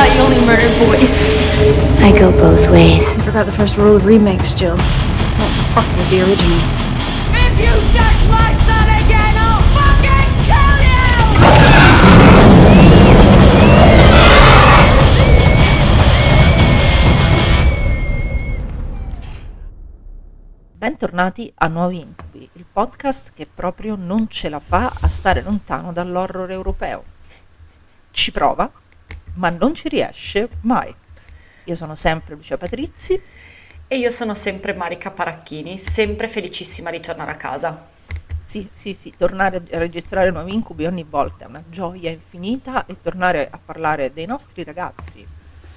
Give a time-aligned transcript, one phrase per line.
[0.00, 1.12] Thought you only murdered boys.
[2.00, 3.04] I go both ways.
[3.14, 4.78] You forgot the first rule of remakes, Jill.
[4.78, 6.56] Don't fuck with the original.
[7.36, 11.04] If you touch my son again, I'll fucking kill you!
[20.78, 25.92] Bentornati a Nuovi Incubi, il podcast che proprio non ce la fa a stare lontano
[25.92, 27.04] dall'horror europeo.
[28.12, 28.72] Ci prova,
[29.34, 30.94] ma non ci riesce mai.
[31.64, 33.20] Io sono sempre Lucia Patrizi
[33.86, 37.88] E io sono sempre Marica Paracchini, sempre felicissima di tornare a casa.
[38.42, 43.00] Sì, sì, sì, tornare a registrare nuovi incubi ogni volta è una gioia infinita e
[43.00, 45.24] tornare a parlare dei nostri ragazzi,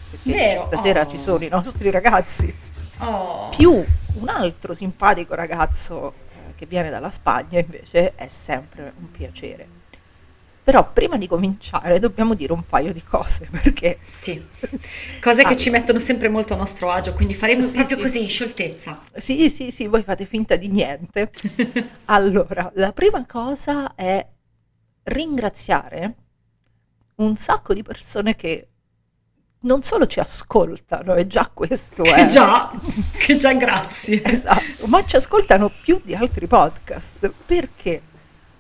[0.10, 1.10] perché Vero, stasera oh.
[1.10, 7.10] ci sono i nostri ragazzi, Oh, più un altro simpatico ragazzo eh, che viene dalla
[7.10, 9.82] Spagna invece è sempre un piacere.
[10.64, 14.42] Però prima di cominciare dobbiamo dire un paio di cose, perché sì.
[15.20, 15.56] Cose che Allora.
[15.56, 18.02] ci mettono sempre molto a nostro agio, quindi faremo Sì, proprio sì.
[18.02, 19.02] così, in scioltezza.
[19.16, 21.32] Sì, sì, sì, voi fate finta di niente.
[22.06, 24.26] Allora, la prima cosa è
[25.04, 26.16] ringraziare
[27.16, 28.68] un sacco di persone che
[29.64, 32.14] non solo ci ascoltano, e già questo è...
[32.14, 32.72] Che già,
[33.18, 34.24] che già grazie.
[34.24, 38.02] Esatto, ma ci ascoltano più di altri podcast, perché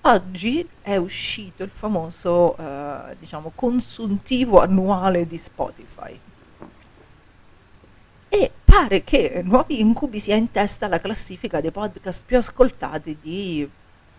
[0.06, 6.20] oggi è uscito il famoso, eh, diciamo, consuntivo annuale di Spotify.
[8.30, 13.70] E pare che Nuovi Incubi sia in testa alla classifica dei podcast più ascoltati di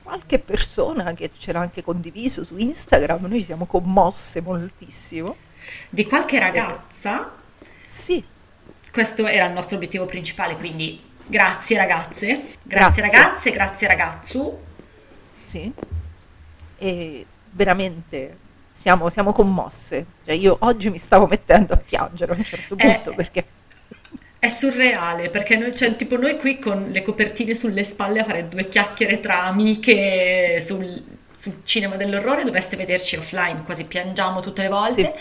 [0.02, 3.24] qualche persona che ce l'ha anche condiviso su Instagram.
[3.26, 5.36] Noi siamo commosse moltissimo.
[5.88, 7.32] Di qualche ragazza,
[7.82, 8.22] Sì,
[8.92, 12.26] questo era il nostro obiettivo principale, quindi grazie ragazze,
[12.62, 12.62] Grazie.
[12.62, 14.58] grazie, ragazze, grazie ragazzu.
[15.44, 15.72] Sì.
[16.78, 18.38] E veramente
[18.70, 20.06] siamo, siamo commosse.
[20.24, 23.44] Cioè io oggi mi stavo mettendo a piangere a un certo Eh, punto perché
[24.38, 28.46] È surreale perché noi, cioè, tipo noi qui con le copertine sulle spalle a fare
[28.48, 31.02] due chiacchiere tra amiche sul,
[31.34, 35.14] sul cinema dell'orrore dovreste vederci offline, quasi piangiamo tutte le volte.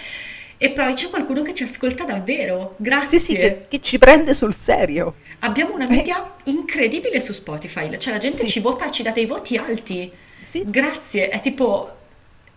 [0.64, 2.76] E poi c'è qualcuno che ci ascolta davvero.
[2.78, 3.20] Grazie.
[3.20, 5.16] sì, sì, che, che ci prende sul serio.
[5.40, 8.48] Abbiamo una media incredibile su Spotify, cioè la gente Sì.
[8.48, 10.10] ci vota, ci dà dei voti alti.
[10.42, 10.64] Sì.
[10.66, 11.98] Grazie, è tipo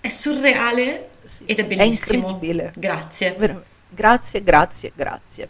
[0.01, 2.29] è surreale Sì, ed è è bellissimo.
[2.29, 2.73] incredibile.
[2.77, 3.35] Grazie.
[3.37, 5.49] Ver- Grazie, grazie, grazie.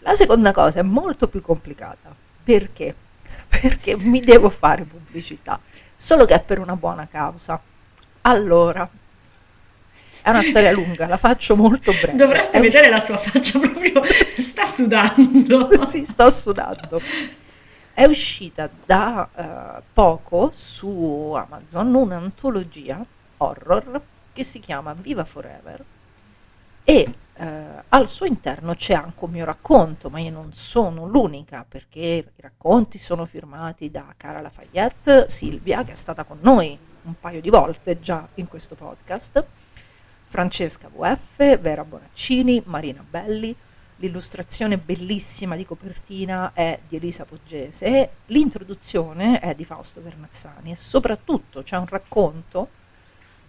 [0.00, 2.14] La seconda cosa è molto più complicata.
[2.44, 2.94] Perché?
[3.50, 5.58] Perché mi devo fare pubblicità,
[5.96, 7.60] solo che è per una buona causa.
[8.22, 8.88] Allora,
[10.24, 12.16] è una storia lunga, la faccio molto breve.
[12.16, 14.00] Dovreste È vedere la sua faccia proprio
[14.38, 15.68] sta sudando.
[15.86, 16.98] sì, sto sudando.
[17.92, 23.04] È uscita da eh, poco su Amazon un'antologia
[23.36, 24.00] horror
[24.32, 25.84] che si chiama Viva Forever
[26.84, 31.66] e eh, al suo interno c'è anche un mio racconto, ma io non sono l'unica
[31.68, 37.14] perché i racconti sono firmati da Cara Lafayette, Silvia, che è stata con noi un
[37.20, 39.44] paio di volte già in questo podcast,
[40.34, 43.54] Francesca VF, Vera Bonaccini, Marina Belli,
[43.98, 50.72] l'illustrazione bellissima di copertina è di Elisa Poggese, l'introduzione è di Fausto Vernazzani.
[50.72, 52.68] E soprattutto c'è un racconto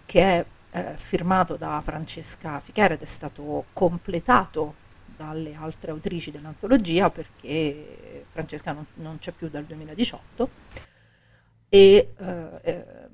[0.04, 4.74] che è eh, firmato da Francesca Fichera ed è stato completato
[5.16, 10.50] dalle altre autrici dell'antologia perché Francesca non, non c'è più dal 2018
[11.68, 13.05] e, eh, eh,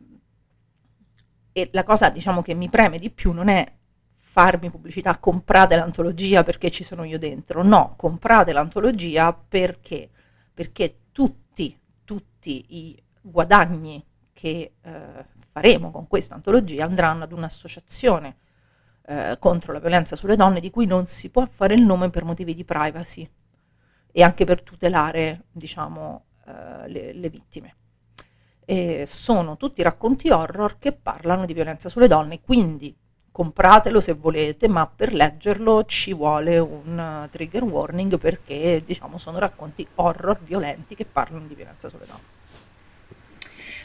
[1.53, 3.71] e la cosa diciamo che mi preme di più non è
[4.17, 10.09] farmi pubblicità, comprate l'antologia perché ci sono io dentro, no, comprate l'antologia perché,
[10.55, 14.03] perché tutti, tutti i guadagni
[14.33, 18.37] che eh, faremo con questa antologia andranno ad un'associazione
[19.05, 22.25] eh, contro la violenza sulle donne di cui non si può fare il nome per
[22.25, 23.29] motivi di privacy
[24.11, 27.77] e anche per tutelare, diciamo, eh, le, le vittime.
[28.65, 32.95] E sono tutti racconti horror che parlano di violenza sulle donne, quindi
[33.33, 39.39] compratelo se volete, ma per leggerlo ci vuole un uh, trigger warning perché diciamo sono
[39.39, 42.41] racconti horror violenti che parlano di violenza sulle donne.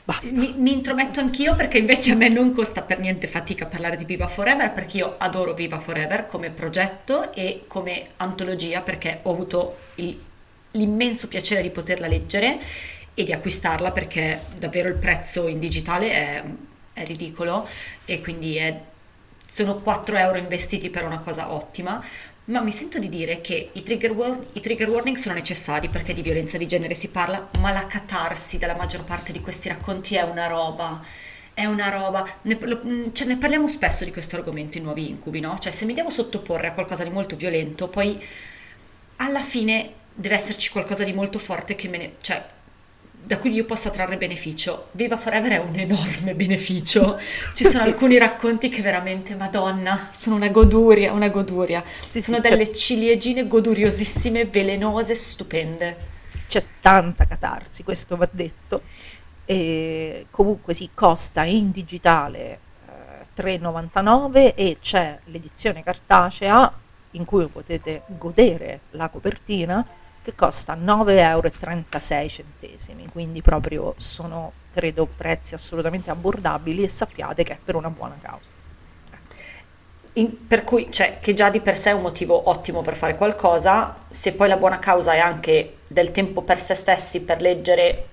[0.03, 0.39] Basta.
[0.39, 4.05] Mi, mi intrometto anch'io perché invece a me non costa per niente fatica parlare di
[4.05, 9.77] Viva Forever perché io adoro Viva Forever come progetto e come antologia perché ho avuto
[9.95, 10.17] il-
[10.71, 12.57] l'immenso piacere di poterla leggere
[13.19, 16.43] e di acquistarla perché davvero il prezzo in digitale è,
[16.93, 17.67] è ridicolo
[18.05, 18.79] e quindi è-
[19.43, 21.99] sono 4 euro investiti per una cosa ottima.
[22.45, 26.13] Ma mi sento di dire che i trigger, war- i trigger warning sono necessari perché
[26.13, 30.13] di violenza di genere si parla, ma la catarsi della maggior parte di questi racconti
[30.15, 31.01] è una roba,
[31.55, 32.23] è una roba.
[32.43, 35.57] Ne, lo- cioè, ne parliamo spesso di questo argomento in Nuovi Incubi, no?
[35.57, 38.21] Cioè, se mi devo sottoporre a qualcosa di molto violento, poi
[39.17, 42.43] alla fine deve esserci qualcosa di molto forte che me ne, cioè,
[43.27, 44.87] da cui io possa trarre beneficio.
[44.93, 47.19] Viva Forever è un enorme beneficio.
[47.53, 47.89] Ci sono Sì.
[47.89, 51.83] alcuni racconti che veramente, Madonna, sono una goduria, una goduria.
[51.99, 56.15] Sì, sono sì, delle cioè- ciliegine goduriosissime, velenose, stupende.
[56.47, 58.81] c'è tanta catarsi, questo va detto.
[59.43, 66.73] E comunque si costa in digitale eh, 3,99 e c'è l'edizione cartacea
[67.11, 69.85] in cui potete godere la copertina
[70.27, 72.43] che costa 9,36
[72.89, 78.17] euro, quindi proprio sono credo prezzi assolutamente abbordabili e sappiate che è per una buona
[78.21, 78.53] causa.
[80.13, 83.15] In- per cui, cioè, che già di per sé è un motivo ottimo per fare
[83.15, 88.07] qualcosa, se poi la buona causa è anche del tempo per se stessi per leggere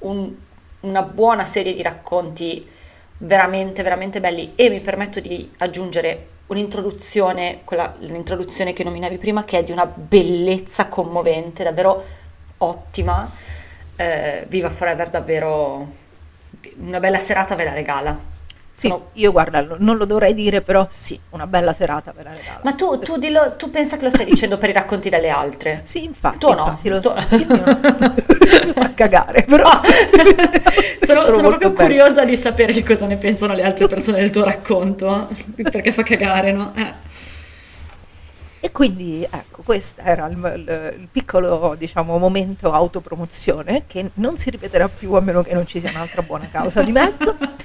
[0.00, 0.34] un-
[0.80, 2.68] una buona serie di racconti
[3.18, 9.58] veramente, veramente belli e mi permetto di aggiungere un'introduzione, quella, l'introduzione che nominavi prima, che
[9.58, 12.04] è di una bellezza commovente, davvero
[12.58, 13.30] ottima.
[13.96, 15.86] Eh, Viva Forever, davvero
[16.78, 18.32] una bella serata ve la regala.
[18.76, 22.30] Sì, Sono- io guarda, non lo dovrei dire, però sì, una bella serata ve la
[22.32, 22.58] regalo.
[22.64, 25.82] Ma tu, tu, dillo- tu pensa che lo stai dicendo per i racconti delle altre?
[25.84, 27.78] Sì, infatti, Tu no, infatti, lo tu- no.
[28.66, 29.70] mi fa cagare, però
[31.02, 31.88] sono, sono molto proprio belli.
[31.98, 36.02] curiosa di sapere che cosa ne pensano le altre persone del tuo racconto, perché fa
[36.02, 36.72] cagare, no?
[36.74, 36.92] Eh.
[38.58, 44.50] E quindi ecco, questo era il, il- il piccolo, diciamo, momento autopromozione che non si
[44.50, 47.36] ripeterà più a meno che non ci sia un'altra buona causa di mezzo.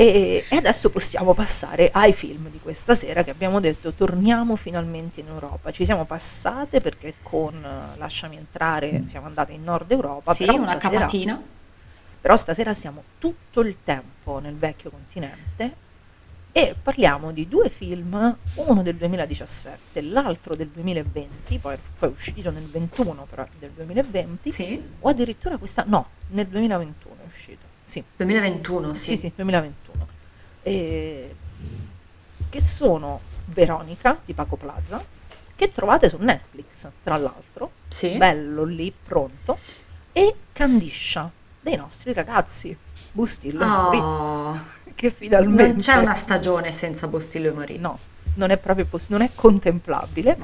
[0.00, 5.18] E, e adesso possiamo passare ai film di questa sera che abbiamo detto torniamo finalmente
[5.18, 5.72] in Europa.
[5.72, 10.34] Ci siamo passate perché con eh, Lasciami entrare siamo andate in Nord Europa.
[10.34, 11.42] Sì, però una stasera- cavatina.
[12.20, 15.86] Però stasera siamo tutto il tempo nel vecchio continente
[16.52, 22.50] e parliamo di due film, uno del 2017, l'altro del 2020, poi, poi è uscito
[22.50, 27.17] nel 21 però del 2020, Sì, o addirittura questa, no, nel 2021 è uscito,
[27.88, 29.16] sì, 2021, sì, sì.
[29.16, 30.06] sì, 2021,
[30.62, 31.34] E-
[32.50, 35.02] che sono Veronica di Paco Plaza,
[35.54, 38.16] che trovate su Netflix, tra l'altro, Sì.
[38.18, 39.58] bello lì, pronto,
[40.12, 41.30] e Candiscia,
[41.60, 42.76] dei nostri ragazzi,
[43.12, 44.60] Bustillo e Mori, Oh,
[44.94, 45.68] che finalmente...
[45.72, 47.78] non c'è una stagione senza Bostillo e Morì.
[47.78, 47.98] No,
[48.34, 50.36] non è proprio poss- non è contemplabile.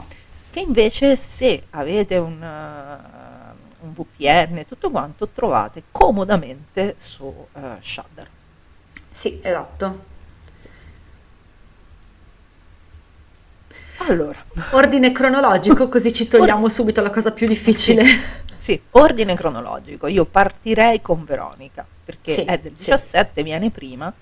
[0.51, 3.34] Che invece se avete un, uh,
[3.85, 8.29] un VPN tutto quanto trovate comodamente su uh, Shudder.
[9.11, 10.13] Sì, esatto.
[13.99, 14.43] Allora,
[14.73, 18.05] Ordine cronologico, così ci togliamo subito la cosa più difficile.
[18.57, 20.07] sì, ordine cronologico.
[20.09, 22.91] Io partirei con Veronica, perché Sì, è del sì.
[22.91, 24.13] 17, viene prima.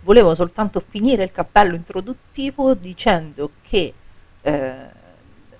[0.00, 3.92] Volevo soltanto finire il cappello introduttivo dicendo che
[4.42, 4.74] eh,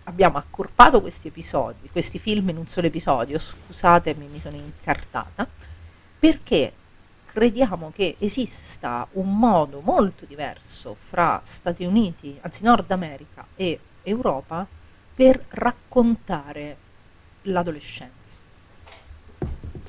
[0.04, 5.46] abbiamo accorpato questi episodi, questi film in un solo episodio, scusatemi, mi sono incartata,
[6.18, 6.72] perché
[7.26, 14.66] crediamo che esista un modo molto diverso fra Stati Uniti, anzi Nord America e Europa,
[15.14, 16.76] per raccontare
[17.42, 18.38] l'adolescenza.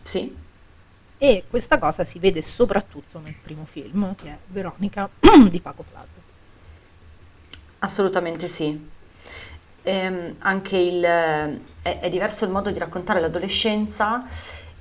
[0.01, 0.41] Sì.
[1.17, 5.09] E questa cosa si vede soprattutto nel primo film, che è Veronica
[5.49, 6.21] di Paco Plaza.
[7.79, 8.92] Assolutamente sì.
[9.85, 14.25] Ehm, anche il, è, è diverso il modo di raccontare l'adolescenza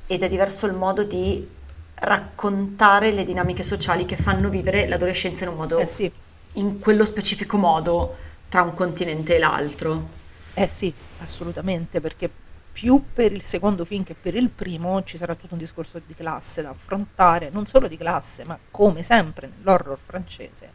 [0.07, 1.47] ed è diverso il modo di
[1.95, 6.11] raccontare le dinamiche sociali che fanno vivere l'adolescenza in un modo, Eh sì,
[6.55, 8.17] in quello specifico modo
[8.49, 10.09] tra un continente e l'altro.
[10.55, 12.31] eh sì, assolutamente, perché
[12.73, 16.15] più per il secondo film che per il primo ci sarà tutto un discorso di
[16.15, 20.71] classe da affrontare, non solo di classe, ma come sempre nell'horror francese,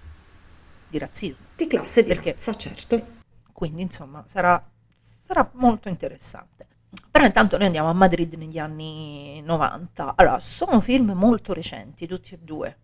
[0.87, 1.45] di razzismo.
[1.55, 3.15] Di classe di Perché- razza, certo.
[3.57, 4.63] Quindi insomma sarà,
[4.95, 6.67] sarà molto interessante.
[7.09, 10.13] Però intanto noi andiamo a Madrid negli anni 90.
[10.15, 12.77] Allora, sono film molto recenti, tutti e due.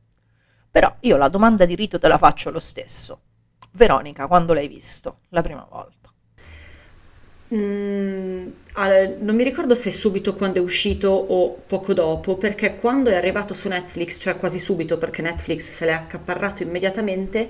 [0.72, 3.22] Però io la domanda di rito te la faccio lo stesso.
[3.74, 6.12] Veronica, quando l'hai visto la prima volta?
[7.54, 8.48] Mm,
[9.20, 13.54] non mi ricordo se subito quando è uscito o poco dopo, perché quando è arrivato
[13.54, 17.48] su Netflix, cioè quasi subito perché Netflix se l'è accaparrato immediatamente,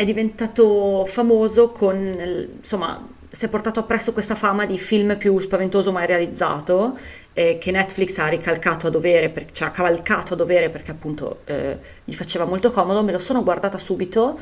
[0.00, 5.92] è diventato famoso con, insomma, si è portato appresso questa fama di film più spaventoso
[5.92, 6.96] mai realizzato,
[7.34, 11.40] eh, che Netflix ha ricalcato a dovere, per- cioè ha cavalcato a dovere perché appunto
[11.44, 14.38] eh, gli faceva molto comodo, me lo sono guardata subito,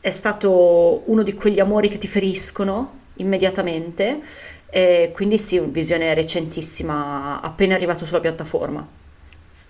[0.00, 4.20] è stato uno di quegli amori che ti feriscono immediatamente,
[4.70, 9.04] e quindi sì, visione recentissima, appena arrivato sulla piattaforma.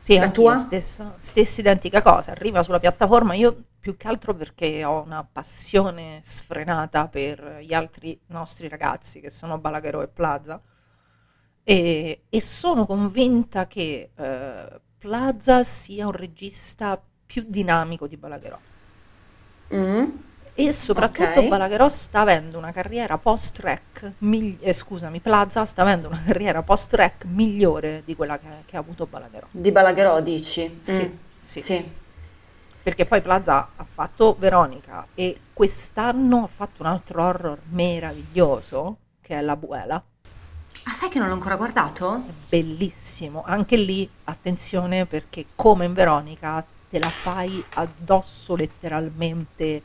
[0.06, 0.56] Sì, La tua?
[0.56, 6.20] stessa, stessa identica cosa, arriva sulla piattaforma, io più che altro perché ho una passione
[6.22, 10.62] sfrenata per gli altri nostri ragazzi che sono Balaguerò e Plaza
[11.64, 18.58] e, e sono convinta che eh, Plaza sia un regista più dinamico di Balaguerò
[19.75, 20.04] Mm?
[20.58, 21.48] E soprattutto Ok.
[21.48, 27.26] Balaguerò sta avendo una carriera post-rec, migli- eh, scusami, Plaza sta avendo una carriera post-rec
[27.26, 29.46] migliore di quella che, che ha avuto Balaguerò.
[29.50, 30.78] Di Balagherò dici?
[30.80, 31.12] Sì, Mm.
[31.38, 31.60] sì.
[31.60, 31.90] Sì.
[32.82, 39.36] Perché poi Plaza ha fatto Veronica e quest'anno ha fatto un altro horror meraviglioso che
[39.36, 40.02] è La Buela.
[40.84, 42.14] Ah, sai che non l'ho ancora guardato?
[42.26, 43.42] È bellissimo.
[43.44, 49.82] Anche lì, attenzione, perché come in Veronica te la fai addosso letteralmente.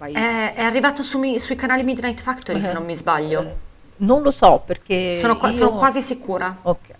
[0.00, 3.40] Vai- È, è arrivato su mi- sui canali Midnight Factory, se non mi sbaglio.
[3.42, 3.54] Eh,
[3.96, 6.56] non lo so perché Sono, qua- io- sono quasi sicura.
[6.62, 6.94] Ok,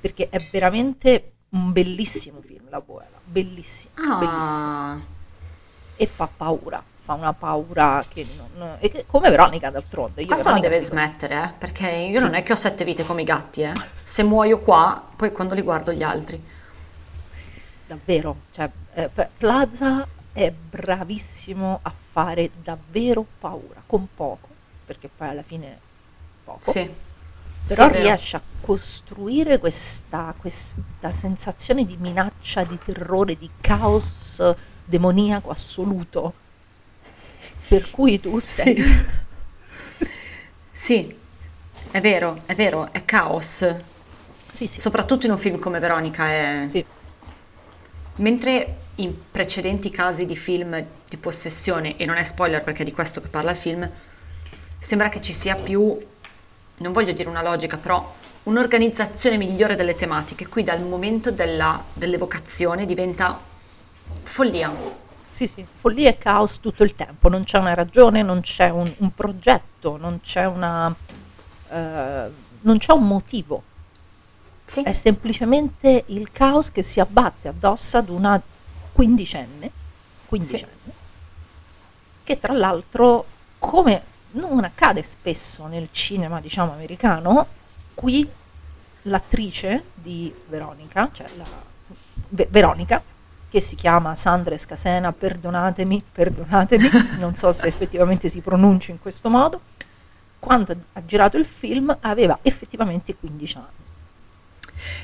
[0.00, 3.10] perché è veramente un bellissimo film La Buela.
[3.22, 4.32] Bellissimo, bellissimo.
[4.32, 4.98] Ah,
[5.96, 6.82] E fa paura.
[6.98, 8.78] Fa una paura che non...
[8.80, 10.22] che- come Veronica d'altronde.
[10.22, 12.24] Io questo la Veronica deve dico- smettere, eh, perché io Sì.
[12.24, 13.72] non è che ho sette vite come i gatti, eh.
[14.02, 16.42] Se muoio qua, poi quando li guardo gli altri.
[17.86, 24.48] davvero, cioè, eh, Plaza è bravissimo a fare davvero paura, con poco,
[24.84, 25.78] perché poi alla fine
[26.44, 26.90] poco, Sì.
[27.66, 34.42] però Sì, riesce a costruire questa, questa sensazione di minaccia, di terrore, di caos
[34.84, 36.34] demoniaco assoluto,
[37.68, 38.76] per cui tu sei...
[40.70, 41.14] Sì,
[41.90, 43.66] è vero, è vero, è caos.
[44.50, 46.64] Sì, sì, Soprattutto in un film come Veronica è...
[46.66, 46.84] sì.
[48.16, 52.92] Mentre in precedenti casi di film di possessione, e non è spoiler perché è di
[52.92, 53.88] questo che parla il film,
[54.78, 55.98] sembra che ci sia più,
[56.78, 60.46] non voglio dire una logica, però un'organizzazione migliore delle tematiche.
[60.46, 63.38] Qui dal momento della- dell'evocazione diventa
[64.22, 64.72] follia.
[65.28, 68.90] Sì, sì, follia e caos tutto il tempo, non c'è una ragione, non c'è un,
[68.98, 70.94] un progetto, non c'è una...
[71.68, 73.62] eh, non c'è un motivo,
[74.66, 78.40] Sì, è semplicemente il caos che si abbatte addosso ad una
[78.92, 79.70] quindicenne,
[80.26, 81.04] quindicenne
[82.26, 83.24] che tra l'altro,
[83.60, 87.46] come non accade spesso nel cinema, diciamo, americano,
[87.94, 88.28] qui
[89.02, 91.44] l'attrice di Veronica, cioè la
[92.30, 93.00] Ve- Veronica,
[93.48, 99.30] che si chiama Sandra Escasena, perdonatemi, perdonatemi, non so se effettivamente si pronunci in questo
[99.30, 99.60] modo,
[100.40, 103.85] quando ha girato il film aveva effettivamente 15 anni.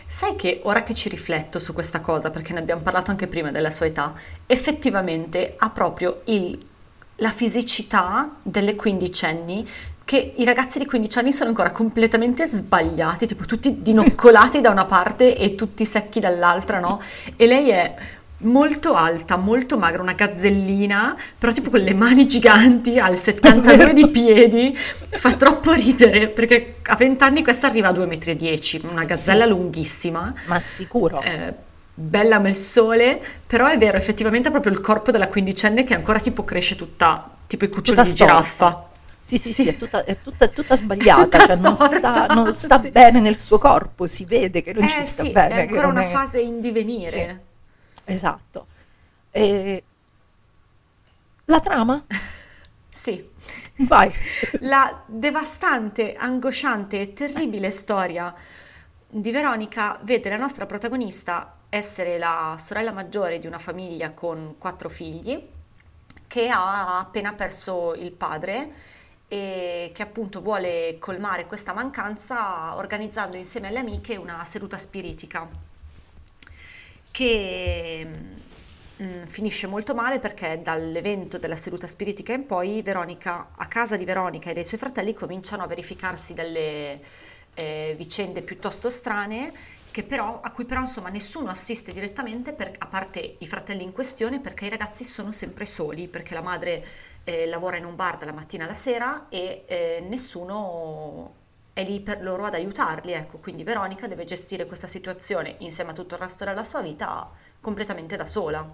[0.07, 3.51] Sai che ora che ci rifletto su questa cosa, perché ne abbiamo parlato anche prima
[3.51, 4.15] della sua età,
[4.47, 6.59] effettivamente ha proprio il-
[7.17, 9.69] la fisicità delle quindicenni,
[10.05, 14.85] che i ragazzi di 15 anni sono ancora completamente sbagliati, tipo tutti dinoccolati da una
[14.85, 17.01] parte e tutti secchi dall'altra, no?
[17.37, 17.95] E lei è
[18.43, 24.09] molto alta, molto magra, una gazzellina, però tipo con le mani giganti, al 72 di
[24.09, 29.47] piedi, fa troppo ridere, perché a 20 anni questa arriva a 2,10 m, una gazzella
[29.47, 31.21] lunghissima, Ma sicuro.
[31.23, 31.55] eh,
[31.95, 36.19] bella il sole, però è vero, effettivamente ha proprio il corpo della quindicenne che ancora
[36.21, 38.33] tipo cresce tutta, tipo i cuccioli Tutta di storta.
[38.35, 38.87] giraffa.
[39.25, 42.53] Sì, sì, sì, è tutta, è tutta, è tutta sbagliata, tutta cioè non sta, non
[42.53, 42.91] sta sì.
[42.91, 45.55] bene nel suo corpo, si vede che non ci Eh sta sì, bene.
[45.55, 47.11] è ancora una è- fase in divenire.
[47.11, 47.51] Sì.
[48.05, 48.67] Esatto.
[49.31, 49.83] E...
[51.47, 52.05] La trama?
[52.95, 53.27] Sì.
[53.79, 54.13] Vai.
[54.61, 58.33] La devastante, angosciante e terribile storia
[59.09, 64.89] di Veronica vede la nostra protagonista essere la sorella maggiore di una famiglia con quattro
[64.91, 65.43] figli
[66.27, 68.73] che ha appena perso il padre
[69.27, 75.49] e che appunto vuole colmare questa mancanza organizzando insieme alle amiche una seduta spiritica
[77.13, 78.07] che
[79.01, 84.05] mm, finisce molto male perché dall'evento della seduta spiritica in poi Veronica, a casa di
[84.05, 87.01] Veronica e dei suoi fratelli cominciano a verificarsi delle
[87.55, 89.53] eh, vicende piuttosto strane
[90.03, 94.41] però, a cui però insomma nessuno assiste direttamente per- a parte i fratelli in questione
[94.41, 96.85] perché i ragazzi sono sempre soli perché la madre
[97.25, 101.41] eh, lavora in un bar dalla mattina alla sera e eh, nessuno
[101.73, 105.95] è lì per loro ad aiutarli, ecco, quindi Veronica deve gestire questa situazione insieme a
[105.95, 108.71] tutto il resto della sua vita completamente da sola.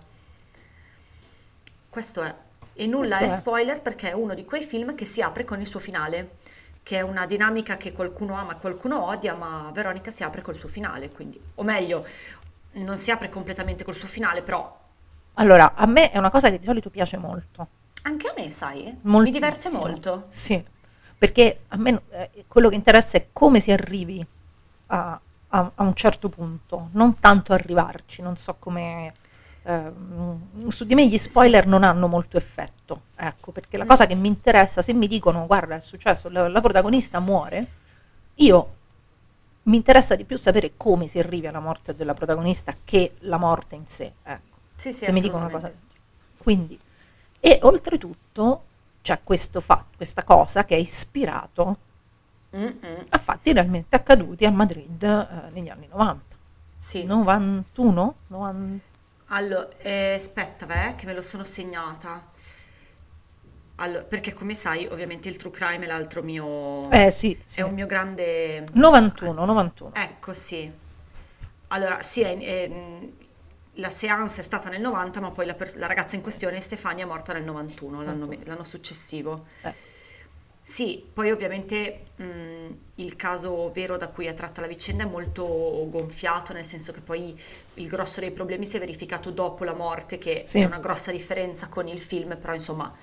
[1.89, 2.35] Questo è.
[2.75, 5.61] E nulla Questo è spoiler perché è uno di quei film che si apre con
[5.61, 6.37] il suo finale,
[6.83, 10.57] che è una dinamica che qualcuno ama e qualcuno odia, ma Veronica si apre col
[10.57, 12.07] suo finale, quindi, o meglio,
[12.73, 14.77] non si apre completamente col suo finale, però
[15.35, 17.69] Allora, a me è una cosa che di solito piace molto.
[18.03, 19.31] anche a me, sai, mi Moltissimo.
[19.31, 20.27] diverte molto.
[20.29, 20.63] Sì,
[21.19, 24.25] perché a me eh, quello che interessa è come si arrivi
[24.89, 29.13] a, a- a un certo punto, non tanto arrivarci, non so come...
[29.63, 34.15] ehm, su di me gli spoiler non hanno molto effetto, ecco, perché la cosa che
[34.15, 37.67] mi interessa, se mi dicono guarda è successo, la, la protagonista muore,
[38.37, 38.75] io
[39.65, 43.75] mi interessa di più sapere come si arrivi alla morte della protagonista che la morte
[43.75, 45.71] in sé, ecco Sì, sì, se mi dicono una cosa.
[46.39, 46.79] Quindi,
[47.41, 48.68] e oltretutto
[49.03, 51.79] c'è questo fatto, questa cosa che è ispirato
[52.57, 53.05] Mm-mm.
[53.11, 56.37] a fatti realmente accaduti a Madrid eh, negli anni 90.
[56.77, 57.05] Sì.
[57.05, 58.15] 91?
[58.29, 58.85] 90
[59.29, 62.25] Allora, eh, aspetta, beh, che me lo sono segnata.
[63.77, 66.91] Allora, perché come sai, ovviamente il true crime è l'altro mio...
[66.91, 67.61] Eh sì, sì.
[67.61, 68.65] È un mio grande...
[68.73, 69.95] 91, 91.
[69.95, 70.71] Ecco, sì.
[71.69, 72.71] Allora, sì, è- è-
[73.79, 77.05] la seance è stata nel 90, ma poi la, pers- la ragazza in questione, Stefania,
[77.05, 79.47] è morta nel 91, l'anno, me- l'anno successivo.
[79.63, 79.73] Eh.
[80.63, 82.25] Sì, poi ovviamente mh,
[82.97, 85.45] il caso vero da cui è tratta la vicenda è molto
[85.89, 87.39] gonfiato, nel senso che poi
[87.75, 90.61] il grosso dei problemi si è verificato dopo la morte, che Sì.
[90.61, 92.95] è una grossa differenza con il film, però insomma,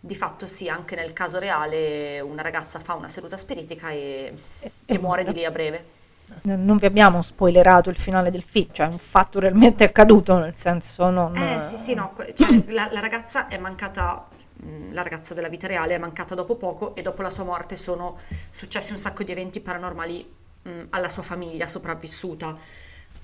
[0.00, 4.72] di fatto sì, anche nel caso reale una ragazza fa una seduta spiritica e, E-
[4.86, 6.02] e muore di lì a breve.
[6.42, 10.56] Non vi abbiamo spoilerato il finale del film, cioè è un fatto realmente accaduto, nel
[10.56, 11.34] senso non...
[11.36, 15.66] Eh sì, sì, no, cioè, la, la ragazza è mancata, mh, la ragazza della vita
[15.66, 18.18] reale è mancata dopo poco e dopo la sua morte sono
[18.50, 20.30] successi un sacco di eventi paranormali
[20.62, 22.56] mh, alla sua famiglia sopravvissuta.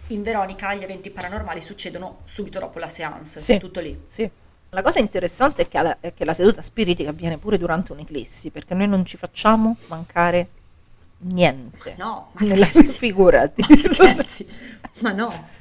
[0.09, 3.59] In Veronica gli eventi paranormali succedono subito dopo la seance, Sì.
[3.59, 3.99] tutto lì.
[4.07, 4.29] Sì.
[4.71, 8.51] La cosa interessante è che, alla- è che la seduta spiritica avviene pure durante un'eclissi,
[8.51, 10.49] perché noi non ci facciamo mancare
[11.21, 11.95] niente.
[11.99, 12.99] No, ma Nella- scherzi.
[12.99, 13.65] figurati.
[13.69, 14.49] Ma scherzi,
[15.01, 15.59] ma no.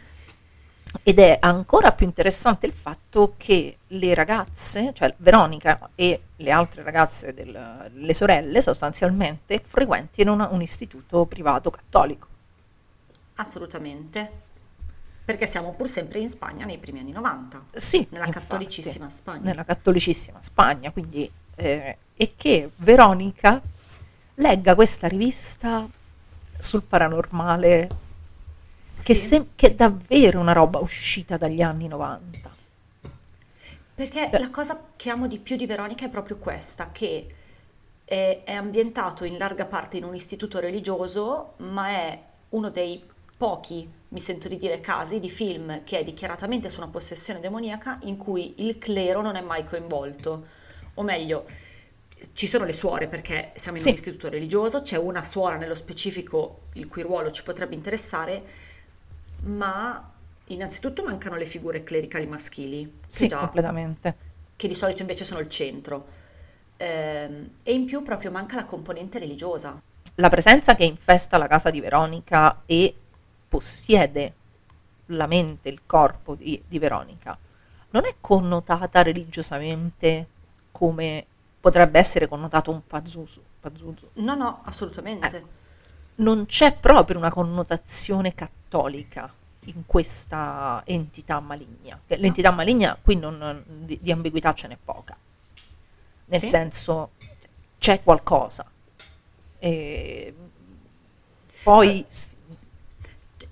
[1.03, 6.81] Ed è ancora più interessante il fatto che le ragazze, cioè Veronica e le altre
[6.81, 12.27] ragazze, del- le sorelle sostanzialmente, frequentino una- un istituto privato cattolico.
[13.35, 14.47] Assolutamente.
[15.23, 17.61] Perché siamo pur sempre in Spagna nei primi anni 90.
[17.75, 19.41] Sì, Nella infatti, cattolicissima Spagna.
[19.43, 23.61] Nella cattolicissima Spagna, quindi, eh, e che Veronica
[24.39, 25.87] legga questa rivista
[26.57, 27.87] sul paranormale,
[29.01, 29.27] che, Sì.
[29.27, 32.49] sem- che è davvero una roba uscita dagli anni 90.
[33.95, 34.39] Perché Eh.
[34.39, 37.27] la cosa che amo di più di Veronica è proprio questa, che
[38.05, 43.03] è, è ambientato in larga parte in un istituto religioso, ma è uno dei
[43.35, 47.99] pochi, mi sento di dire, casi di film che è dichiaratamente su una possessione demoniaca
[48.03, 50.45] in cui il clero non è mai coinvolto.
[50.95, 51.45] O meglio,
[52.33, 53.89] ci sono le suore perché siamo in Sì.
[53.89, 58.43] un istituto religioso, c'è una suora nello specifico il cui ruolo ci potrebbe interessare,
[59.43, 60.11] ma
[60.47, 64.15] innanzitutto mancano le figure clericali maschili, Sì, già completamente.
[64.55, 66.17] che di solito invece sono il centro.
[66.77, 69.81] Ehm, e in più proprio manca la componente religiosa.
[70.15, 72.93] La presenza che infesta la casa di Veronica e
[73.47, 74.33] possiede
[75.07, 77.37] la mente, il corpo di, di Veronica,
[77.91, 80.27] non è connotata religiosamente
[80.71, 81.25] come
[81.59, 83.41] potrebbe essere connotato un Pazuzu.
[83.59, 84.09] Pazuzu.
[84.13, 85.27] No, no, assolutamente.
[85.37, 85.47] Ecco.
[86.15, 89.31] Non c'è proprio una connotazione cattolica
[89.65, 91.99] in questa entità maligna.
[92.07, 95.15] L'entità maligna qui non- di, di ambiguità ce n'è poca,
[96.25, 96.47] nel Sì.
[96.47, 97.11] senso
[97.77, 98.65] c'è qualcosa.
[99.59, 100.33] E
[101.63, 102.35] poi s-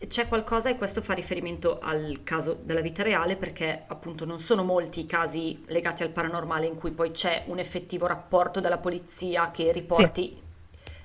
[0.06, 4.64] C'è qualcosa, e questo fa riferimento al caso della vita reale, perché appunto non sono
[4.64, 9.50] molti i casi legati al paranormale in cui poi c'è un effettivo rapporto della polizia
[9.52, 10.40] che riporti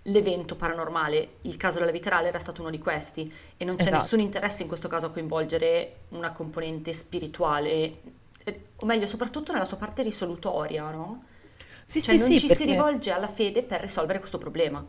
[0.06, 1.36] l'evento paranormale.
[1.42, 4.02] Il caso della vita reale era stato uno di questi e non c'è Esatto.
[4.02, 8.00] nessun interesse in questo caso a coinvolgere una componente spirituale,
[8.76, 11.24] o meglio, soprattutto nella sua parte risolutoria, no?
[11.86, 14.84] sì, Cioè sì, non sì, ci si perché- rivolge alla fede per risolvere questo problema.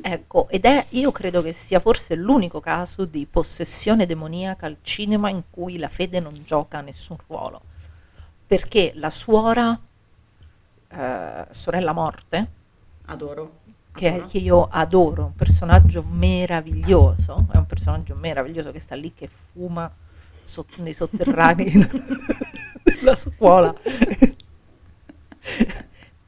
[0.00, 5.28] Ecco, ed è, io credo che sia forse l'unico caso di possessione demoniaca al cinema
[5.28, 7.60] in cui la fede non gioca nessun ruolo.
[8.46, 9.78] Perché la suora,
[10.88, 12.50] eh, sorella morte,
[13.06, 13.58] Adoro.
[13.92, 19.28] che, che io adoro, un personaggio meraviglioso, è un personaggio meraviglioso che sta lì che
[19.28, 19.92] fuma
[20.44, 21.72] sotto, nei sotterranei
[22.84, 23.74] della scuola.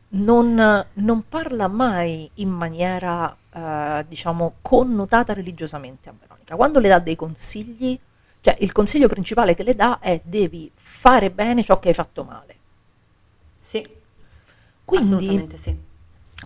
[0.08, 6.56] Non, non parla mai in maniera eh, diciamo, connotata religiosamente a Veronica.
[6.56, 7.98] Quando le dà dei consigli,
[8.40, 12.24] cioè il consiglio principale che le dà è devi fare bene ciò che hai fatto
[12.24, 12.56] male.
[13.58, 13.86] Sì,
[14.84, 15.76] Quindi, assolutamente sì.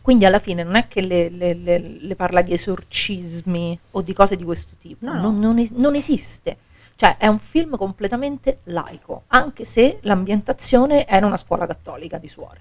[0.02, 4.12] quindi alla fine non è che le, le- le- le parla di esorcismi o di
[4.12, 5.20] cose di questo tipo, No, no.
[5.20, 6.56] Non, non es- non esiste.
[6.96, 12.28] Cioè è un film completamente laico, anche se l'ambientazione è in una scuola cattolica di
[12.28, 12.60] suore.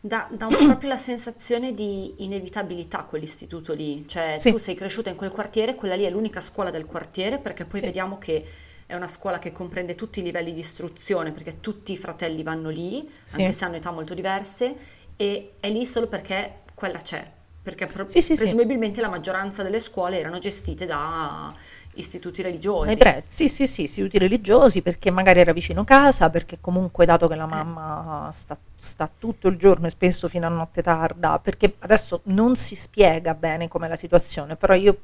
[0.00, 4.52] Dà, dà un- proprio la sensazione di inevitabilità quell'istituto lì, cioè Sì.
[4.52, 7.80] tu sei cresciuta in quel quartiere, quella lì è l'unica scuola del quartiere, perché poi
[7.80, 7.86] Sì.
[7.86, 8.44] vediamo che
[8.86, 12.70] è una scuola che comprende tutti i livelli di istruzione, perché tutti i fratelli vanno
[12.70, 13.40] lì, Sì.
[13.42, 14.76] anche se hanno età molto diverse,
[15.16, 17.28] e è lì solo perché quella c'è,
[17.60, 21.52] perché pro- presumibilmente la maggioranza delle scuole erano gestite da
[21.98, 22.96] istituti religiosi.
[22.96, 27.34] Pre- sì, sì, sì, istituti religiosi perché magari era vicino casa, perché comunque dato che
[27.34, 32.20] la mamma sta, sta tutto il giorno e spesso fino a notte tarda, perché adesso
[32.24, 34.98] non si spiega bene com'è la situazione, però io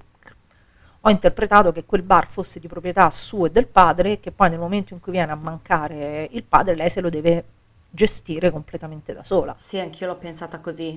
[1.06, 4.48] ho interpretato che quel bar fosse di proprietà sua e del padre e che poi
[4.48, 7.44] nel momento in cui viene a mancare il padre lei se lo deve
[7.90, 9.54] gestire completamente da sola.
[9.58, 10.92] Sì, anch'io l'ho pensata così,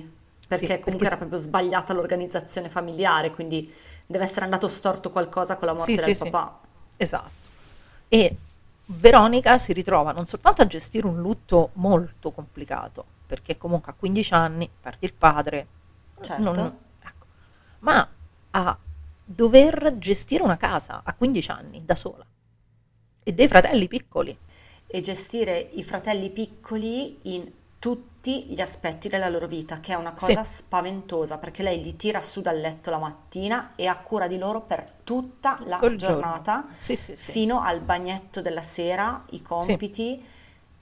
[0.48, 3.70] perché Sì, comunque perché- era proprio sbagliata l'organizzazione familiare, quindi
[4.10, 6.30] deve essere andato storto qualcosa con la morte Sì, del sì, sì.
[6.30, 6.60] papà.
[6.96, 7.30] Esatto.
[8.08, 8.36] E
[8.86, 14.32] Veronica si ritrova non soltanto a gestire un lutto molto complicato, perché comunque a 15
[14.32, 15.66] anni perdi il padre,
[16.22, 16.42] Certo.
[16.42, 17.26] non- ecco,
[17.80, 18.08] ma
[18.50, 18.78] a
[19.22, 22.24] dover gestire una casa a 15 anni da sola
[23.22, 24.36] e dei fratelli piccoli.
[24.90, 27.46] E gestire i fratelli piccoli in
[27.78, 30.54] tutti gli aspetti della loro vita, che è una cosa Sì.
[30.56, 34.62] spaventosa, perché lei li tira su dal letto la mattina e ha cura di loro
[34.62, 35.96] per tutta la giorno.
[35.96, 40.24] giornata, Sì, sì, fino al bagnetto della sera, i compiti,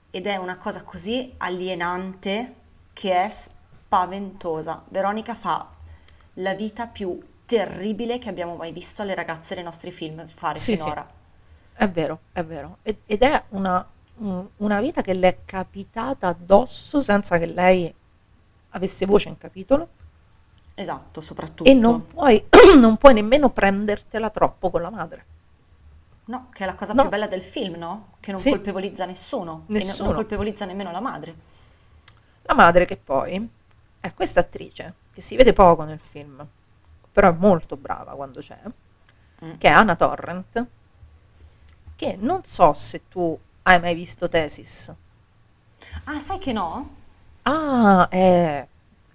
[0.09, 2.55] ed è una cosa così alienante
[2.93, 4.83] che è spaventosa.
[4.89, 5.67] Veronica fa
[6.35, 11.07] la vita più terribile che abbiamo mai visto alle ragazze dei nostri film fare finora.
[11.73, 12.79] È vero, è vero.
[12.81, 13.85] Ed ed è una, un-
[14.19, 17.93] una vita che le è capitata addosso senza che lei
[18.69, 19.89] avesse voce in capitolo
[20.75, 21.69] Esatto, soprattutto.
[21.69, 22.43] e non puoi,
[22.77, 25.25] non puoi nemmeno prendertela troppo con la madre.
[26.25, 27.01] No, che è la cosa No.
[27.03, 28.09] più bella del film, no?
[28.19, 28.49] Che non Sì.
[28.49, 30.07] colpevolizza nessuno, e no- Nessuno.
[30.09, 31.35] non colpevolizza nemmeno la madre.
[32.43, 33.49] La madre che poi
[33.99, 36.45] è questa attrice che si vede poco nel film,
[37.11, 38.59] però è molto brava quando c'è,
[39.43, 39.51] Mm.
[39.57, 40.65] che è Anna Torrent,
[41.95, 44.93] che non so se tu hai mai visto Tesis.
[46.05, 46.95] Ah, sai che no?
[47.43, 48.65] Ah, è,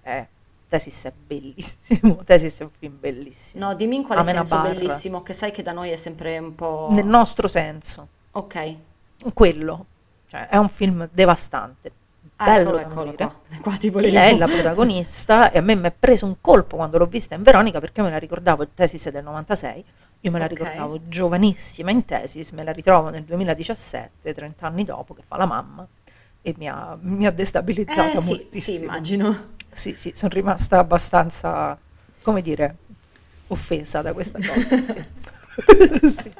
[0.03, 0.27] è
[0.69, 3.67] Tesis è bellissimo, Tesis è un film bellissimo.
[3.67, 4.75] No, dimmi in quale Amena senso Barra.
[4.75, 6.89] bellissimo, che sai che da noi è sempre un po'...
[6.91, 8.77] Nel nostro senso, Ok.
[9.35, 9.87] quello,
[10.29, 11.93] cioè è un film devastante,
[12.45, 13.41] bello eccolo, da eccolo qua.
[13.61, 17.07] Qua lei è la protagonista e a me mi è preso un colpo quando l'ho
[17.07, 19.85] vista in Veronica perché me la ricordavo, Tesis è del 96,
[20.21, 20.51] io me la Ok.
[20.51, 25.47] ricordavo giovanissima in Tesis, me la ritrovo nel 2017, 30 anni dopo, che fa la
[25.47, 25.87] mamma
[26.43, 28.77] e mi ha, mi ha destabilizzata Eh, sì, moltissimo.
[28.79, 29.51] sì, immagino.
[29.71, 31.79] Sì, sì, sono rimasta abbastanza,
[32.23, 32.77] come dire,
[33.49, 34.69] offesa da questa cosa.
[34.87, 35.05] sì.
[36.09, 36.33] Sì.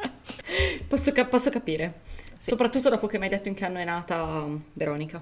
[0.89, 2.01] Posso, posso capire.
[2.39, 5.21] Soprattutto dopo che mi hai detto in che anno è nata um, Veronica.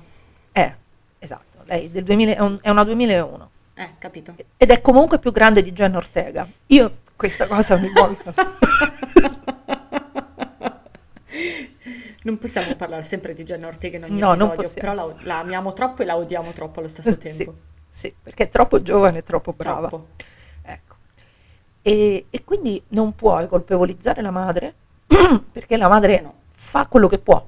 [0.52, 0.74] Eh,
[1.18, 4.34] esatto, lei del 2000 è, un- è una 2001 Eh, capito.
[4.56, 6.46] ed è comunque più grande di Jenna Ortega.
[6.68, 8.34] Io questa cosa ogni volta...
[12.22, 15.72] Non possiamo parlare sempre di Jenna Ortega in ogni No, episodio, però la, la amiamo
[15.72, 17.54] troppo e la odiamo troppo allo stesso Sì, tempo.
[17.88, 19.88] sì, perché è troppo giovane e troppo brava.
[19.88, 20.06] Troppo.
[20.62, 20.94] Ecco.
[21.80, 24.74] E, e quindi non puoi colpevolizzare la madre
[25.50, 26.34] perché la madre No.
[26.52, 27.42] fa quello che può.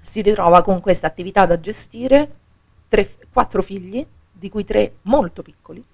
[0.00, 2.36] Si ritrova con questa attività da gestire,
[2.88, 5.84] tre- quattro figli, di cui tre molto piccoli,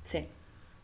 [0.00, 0.24] Sì.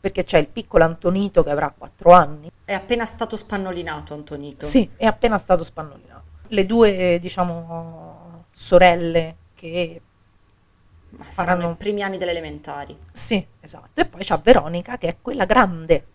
[0.00, 2.50] perché c'è il piccolo Antonito che avrà quattro anni.
[2.64, 4.64] È appena stato spannolinato Antonito.
[4.66, 6.22] Sì, è appena stato spannolinato.
[6.48, 10.00] Le due, diciamo, sorelle che
[11.10, 12.96] Ma saranno faranno i primi anni delle elementari.
[13.12, 14.00] Sì, esatto.
[14.00, 16.06] E poi c'è Veronica che è quella grande,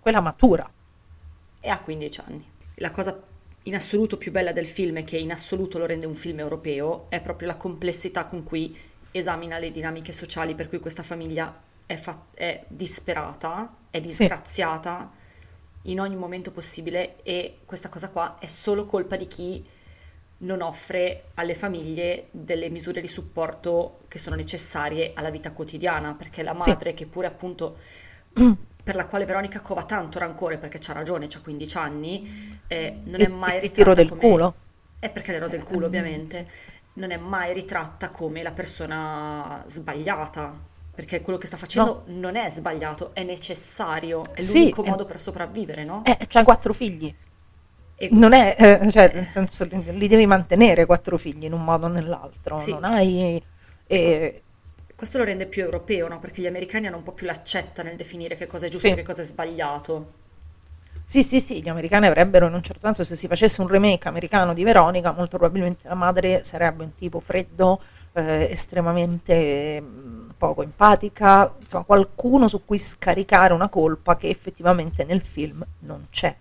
[0.00, 0.70] quella matura.
[1.64, 2.50] e ha 15 anni.
[2.76, 3.16] La cosa
[3.64, 7.06] in assoluto più bella del film e che in assoluto lo rende un film europeo
[7.08, 8.76] è proprio la complessità con cui
[9.12, 15.12] esamina le dinamiche sociali per cui questa famiglia è, fa- è disperata, è disgraziata
[15.86, 19.64] in ogni momento possibile e questa cosa qua è solo colpa di chi
[20.38, 26.42] non offre alle famiglie delle misure di supporto che sono necessarie alla vita quotidiana, perché
[26.42, 26.70] la Sì.
[26.70, 27.76] madre che pure appunto
[28.82, 33.20] per la quale Veronica cova tanto rancore perché c'ha ragione, c'ha 15 anni, eh, non
[33.20, 34.54] E- è mai ritratta tiro del come- culo?
[34.98, 36.48] È perché le ro del culo, ovviamente.
[36.94, 40.70] Non è mai ritratta come la persona sbagliata.
[40.94, 45.06] perché quello che sta facendo non è sbagliato, è necessario, è Sì, l'unico è- modo
[45.06, 46.02] per sopravvivere, no?
[46.04, 47.12] Eh, c'hai quattro figli.
[47.94, 51.64] E- Non è, eh, cioè, nel senso, li, li devi mantenere quattro figli in un
[51.64, 52.58] modo o nell'altro.
[52.58, 52.72] Sì.
[52.72, 53.42] Non hai...
[53.86, 54.42] eh,
[55.02, 56.20] Questo lo rende più europeo, no?
[56.20, 58.92] Perché gli americani hanno un po' più l'accetta nel definire che cosa è giusto Sì.
[58.92, 60.12] e che cosa è sbagliato.
[61.04, 64.06] Sì, sì, sì, gli americani avrebbero in un certo senso, se si facesse un remake
[64.06, 67.80] americano di Veronica, molto probabilmente la madre sarebbe un tipo freddo,
[68.12, 75.22] eh, estremamente mh, poco empatica, insomma qualcuno su cui scaricare una colpa che effettivamente nel
[75.22, 76.32] film non c'è,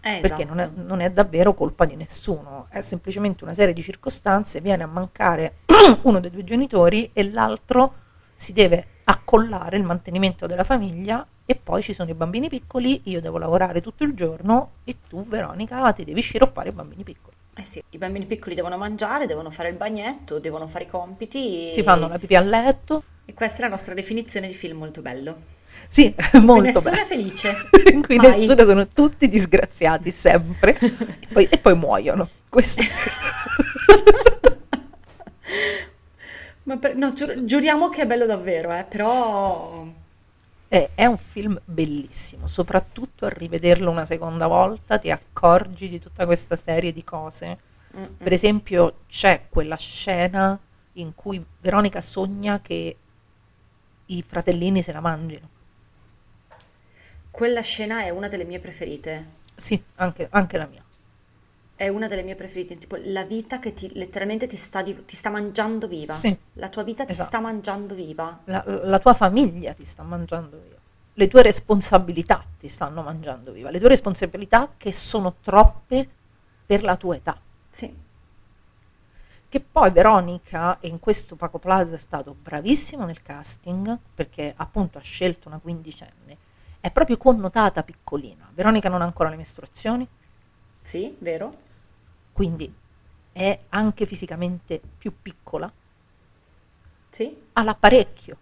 [0.00, 0.54] Eh, perché esatto.
[0.54, 4.82] non è, non è davvero colpa di nessuno, è semplicemente una serie di circostanze, viene
[4.82, 5.58] a mancare
[6.02, 8.06] uno dei due genitori e l'altro
[8.40, 13.20] si deve accollare il mantenimento della famiglia e poi ci sono i bambini piccoli, io
[13.20, 17.34] devo lavorare tutto il giorno e tu Veronica ti devi sciroppare i bambini piccoli.
[17.56, 21.72] Eh sì, i bambini piccoli devono mangiare, devono fare il bagnetto, devono fare i compiti.
[21.72, 23.02] Si fanno la pipì a letto.
[23.24, 25.36] E questa è la nostra definizione di film molto bello.
[25.88, 27.02] Sì, molto nessuno bello.
[27.02, 27.56] è felice.
[27.92, 28.38] In cui Mai.
[28.38, 32.28] nessuno sono tutti disgraziati sempre e poi, e poi muoiono.
[32.48, 32.82] Questo
[36.68, 39.86] Ma per- no, giur- giuriamo che è bello davvero, eh, però...
[40.68, 46.26] è, è un film bellissimo, soprattutto a rivederlo una seconda volta ti accorgi di tutta
[46.26, 47.58] questa serie di cose.
[47.96, 48.16] Mm-mm.
[48.18, 50.58] Per esempio, c'è quella scena
[50.94, 52.96] in cui Veronica sogna che
[54.04, 55.48] i fratellini se la mangino.
[57.30, 59.36] Quella scena è una delle mie preferite.
[59.56, 60.84] Sì, anche, anche la mia.
[61.78, 65.14] È una delle mie preferite, tipo la vita che ti, letteralmente ti sta, di- ti
[65.14, 66.12] sta mangiando viva.
[66.12, 66.36] Sì.
[66.54, 67.28] La tua vita ti Esatto.
[67.28, 68.40] sta mangiando viva.
[68.46, 70.76] La, la tua famiglia ti sta mangiando via.
[71.14, 73.70] Le tue responsabilità ti stanno mangiando viva.
[73.70, 76.08] Le tue responsabilità che sono troppe
[76.66, 77.40] per la tua età.
[77.70, 77.94] Sì.
[79.48, 84.98] Che poi Veronica, e in questo Paco Plaza è stato bravissimo nel casting, perché appunto
[84.98, 86.36] ha scelto una quindicenne,
[86.80, 88.50] è proprio connotata piccolina.
[88.52, 90.06] Veronica non ha ancora le mestruazioni,
[90.82, 91.66] Sì, vero?
[92.38, 92.72] Quindi
[93.32, 95.68] è anche fisicamente più piccola,
[97.10, 97.36] Sì.
[97.54, 98.36] ha l'apparecchio,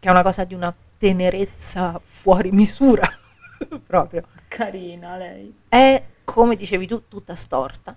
[0.00, 3.06] che è una cosa di una tenerezza fuori misura,
[3.86, 4.26] proprio.
[4.48, 5.54] Carina lei.
[5.68, 7.94] È, come dicevi tu, tutta storta.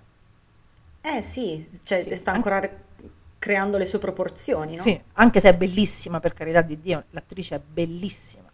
[1.00, 2.14] Eh sì, cioè Sì.
[2.14, 2.84] sta ancora re-
[3.38, 4.82] creando le sue proporzioni, no?
[4.82, 8.44] Sì, anche se è bellissima, per carità di Dio, l'attrice è bellissima.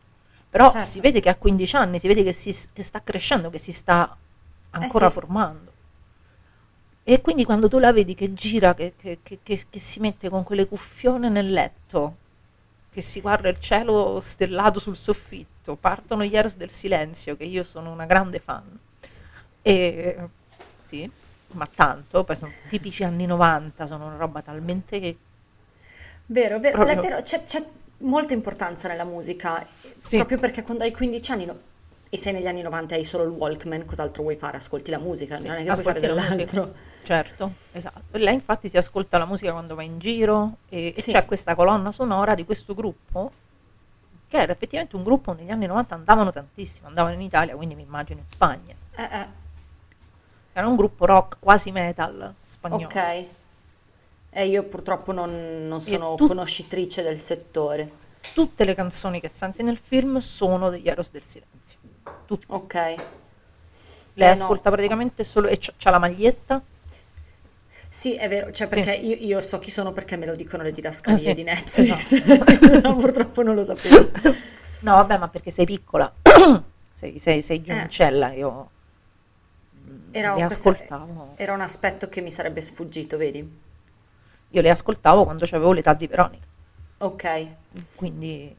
[0.48, 0.86] Però Certo.
[0.86, 3.72] si vede che ha 15 anni, si vede che, si, che sta crescendo, che si
[3.72, 4.16] sta
[4.70, 5.14] ancora Eh sì.
[5.14, 5.71] formando.
[7.04, 10.28] E quindi quando tu la vedi che gira, che, che- che- che- che si mette
[10.28, 12.16] con quelle cuffione nel letto,
[12.92, 17.64] che si guarda il cielo stellato sul soffitto, partono gli Airs del silenzio, che io
[17.64, 18.78] sono una grande fan.
[19.62, 20.16] E
[20.84, 21.10] sì,
[21.52, 25.16] ma tanto, poi sono tipici anni 90, sono una roba talmente
[26.26, 27.64] Vero, vero, Proprio- vero, c'è, c'è
[27.98, 29.66] molta importanza nella musica,
[29.98, 30.16] Sì.
[30.16, 31.58] proprio perché quando hai 15 anni no-
[32.08, 34.56] e sei negli anni 90 e hai solo il Walkman, cos'altro vuoi fare?
[34.58, 36.70] Ascolti la musica, Sì, non è che puoi fare la musica.
[37.02, 38.02] Certo, esatto.
[38.16, 41.10] E lei infatti si ascolta la musica quando va in giro e, e Sì.
[41.12, 43.32] c'è questa colonna sonora di questo gruppo
[44.28, 47.82] che era effettivamente un gruppo negli anni 90 andavano tantissimo, andavano in Italia, quindi mi
[47.82, 48.74] immagino in Spagna.
[48.96, 49.26] Eh, eh,
[50.54, 52.84] Era un gruppo rock quasi metal spagnolo.
[52.84, 53.26] ok.
[54.34, 57.90] E io purtroppo non, non sono tu- conoscitrice del settore.
[58.32, 61.78] Tutte le canzoni che senti nel film sono degli Eros del Silenzio.
[62.24, 62.46] Tutte.
[62.48, 62.74] Ok.
[62.74, 62.94] Lei
[64.14, 64.30] Eh, no.
[64.30, 66.62] ascolta praticamente solo e c'ha, c'ha la maglietta.
[67.94, 68.74] Sì, è vero, cioè Sì.
[68.74, 71.42] perché io, io so chi sono perché me lo dicono le didascalie Ah, sì, di
[71.42, 72.80] Netflix, esatto.
[72.88, 74.10] No, purtroppo non lo sapevo.
[74.80, 76.10] No, vabbè, ma perché sei piccola.
[76.94, 78.70] sei, sei, sei giovincella, io
[79.90, 81.32] mm, Era, le questo- ascoltavo.
[81.36, 83.60] era un aspetto che mi sarebbe sfuggito, vedi?
[84.48, 86.46] Io le ascoltavo quando avevo l'età di Veronica,
[86.98, 87.46] Ok.
[87.94, 88.56] quindi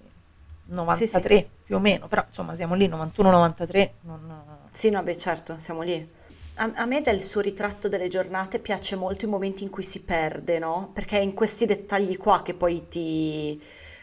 [0.66, 4.44] 93 più o meno, però insomma siamo lì 91-93, non...
[4.70, 6.08] Sì, no, beh, certo, siamo lì.
[6.56, 10.02] A, a me del suo ritratto delle giornate piace molto i momenti in cui si
[10.02, 10.92] perde, no?
[10.94, 13.60] Perché è in questi dettagli qua che poi ti,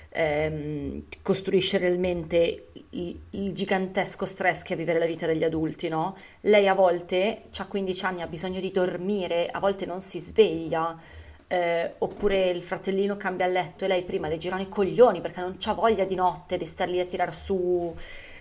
[0.09, 5.89] ehm, ti costruisce realmente il, il gigantesco stress che è vivere la vita degli adulti,
[5.89, 6.17] no?
[6.41, 10.99] Lei a volte ha 15 anni, ha bisogno di dormire, a volte non si sveglia,
[11.47, 15.57] eh, oppure il fratellino cambia letto e lei prima le girano i coglioni perché non
[15.57, 17.95] c'ha voglia di notte di star lì a tirar su,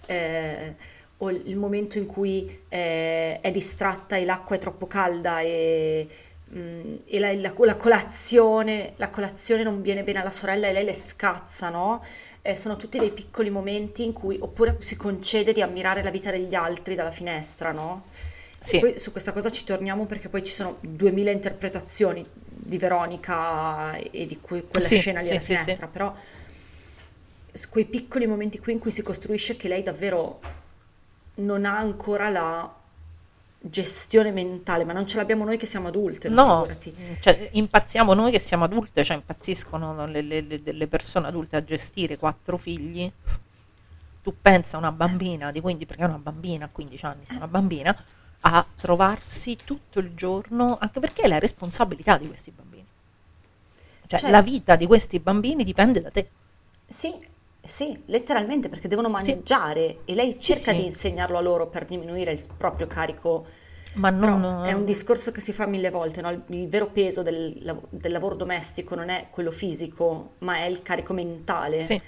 [0.08, 0.76] eh,
[1.22, 6.08] o il momento in cui eh, è distratta e l'acqua è troppo calda e,
[6.56, 10.86] mm, e la, la- la colazione, la colazione non viene bene alla sorella e lei
[10.86, 12.04] le scazza, no?
[12.42, 16.32] Eh, sono tutti dei piccoli momenti in cui oppure si concede di ammirare la vita
[16.32, 18.06] degli altri dalla finestra, no?
[18.60, 18.78] Sì.
[18.78, 23.96] E poi su questa cosa ci torniamo perché poi ci sono duemila interpretazioni di Veronica
[23.96, 26.14] e di que- quella Sì, scena lì sì, alla finestra, però
[27.70, 30.40] quei piccoli momenti qui in cui si costruisce che lei davvero
[31.40, 32.74] non ha ancora la
[33.62, 36.66] gestione mentale, ma non ce l'abbiamo noi che siamo adulte, No,
[37.20, 42.18] cioè, impazziamo noi che siamo adulte, cioè impazziscono le, le- le- persone adulte a gestire
[42.18, 43.12] quattro figli.
[44.22, 47.38] Tu pensa una bambina di 15, perché è una bambina a 15 anni, se è
[47.38, 48.04] una bambina,
[48.42, 52.86] a trovarsi tutto il giorno, anche perché è la responsabilità di questi bambini.
[54.08, 56.30] Cioè, Cioè- la vita di questi bambini dipende da te.
[56.88, 57.14] Sì,
[57.62, 60.78] sì, letteralmente perché devono maneggiare e lei Sì, cerca sì.
[60.78, 63.46] di insegnarlo a loro per diminuire il proprio carico.
[63.94, 64.66] Ma non...
[64.66, 66.30] è un discorso che si fa mille volte, no?
[66.32, 70.82] Il, il vero peso del, del lavoro domestico non è quello fisico, ma è il
[70.82, 71.86] carico mentale.
[71.86, 72.02] Sì.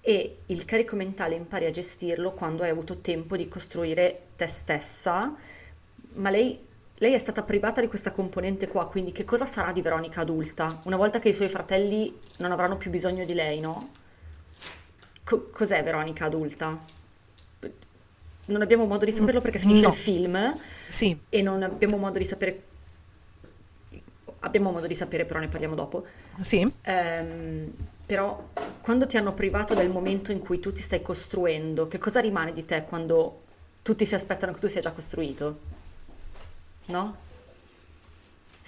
[0.00, 5.34] E il carico mentale impari a gestirlo quando hai avuto tempo di costruire te stessa,
[6.14, 6.58] ma lei,
[6.96, 10.80] lei è stata privata di questa componente qua, quindi che cosa sarà di Veronica adulta?
[10.84, 13.90] Una volta che i suoi fratelli non avranno più bisogno di lei, no?
[15.28, 16.78] Co- cos'è Veronica adulta?
[18.46, 19.88] Non abbiamo modo di saperlo perché finisce No.
[19.88, 22.62] il film Sì, e non abbiamo modo di sapere.
[24.40, 26.06] Abbiamo modo di sapere, però ne parliamo dopo.
[26.40, 26.66] sì.
[26.82, 27.70] Ehm,
[28.06, 28.48] però
[28.80, 32.54] quando ti hanno privato del momento in cui tu ti stai costruendo, che cosa rimane
[32.54, 33.42] di te quando
[33.82, 35.58] tutti si aspettano che tu sia già costruito?
[36.86, 37.16] No?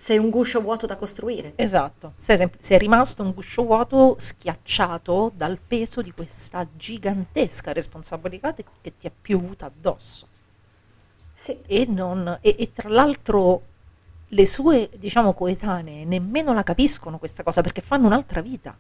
[0.01, 1.53] Sei un guscio vuoto da costruire.
[1.57, 8.55] Esatto, sei, sem- sei rimasto un guscio vuoto schiacciato dal peso di questa gigantesca responsabilità
[8.55, 8.65] che
[8.97, 10.27] ti è piovuta addosso.
[11.31, 13.63] Sì, E, non- e- e tra l'altro
[14.29, 18.75] le sue, diciamo, coetanee nemmeno la capiscono questa cosa perché fanno un'altra vita.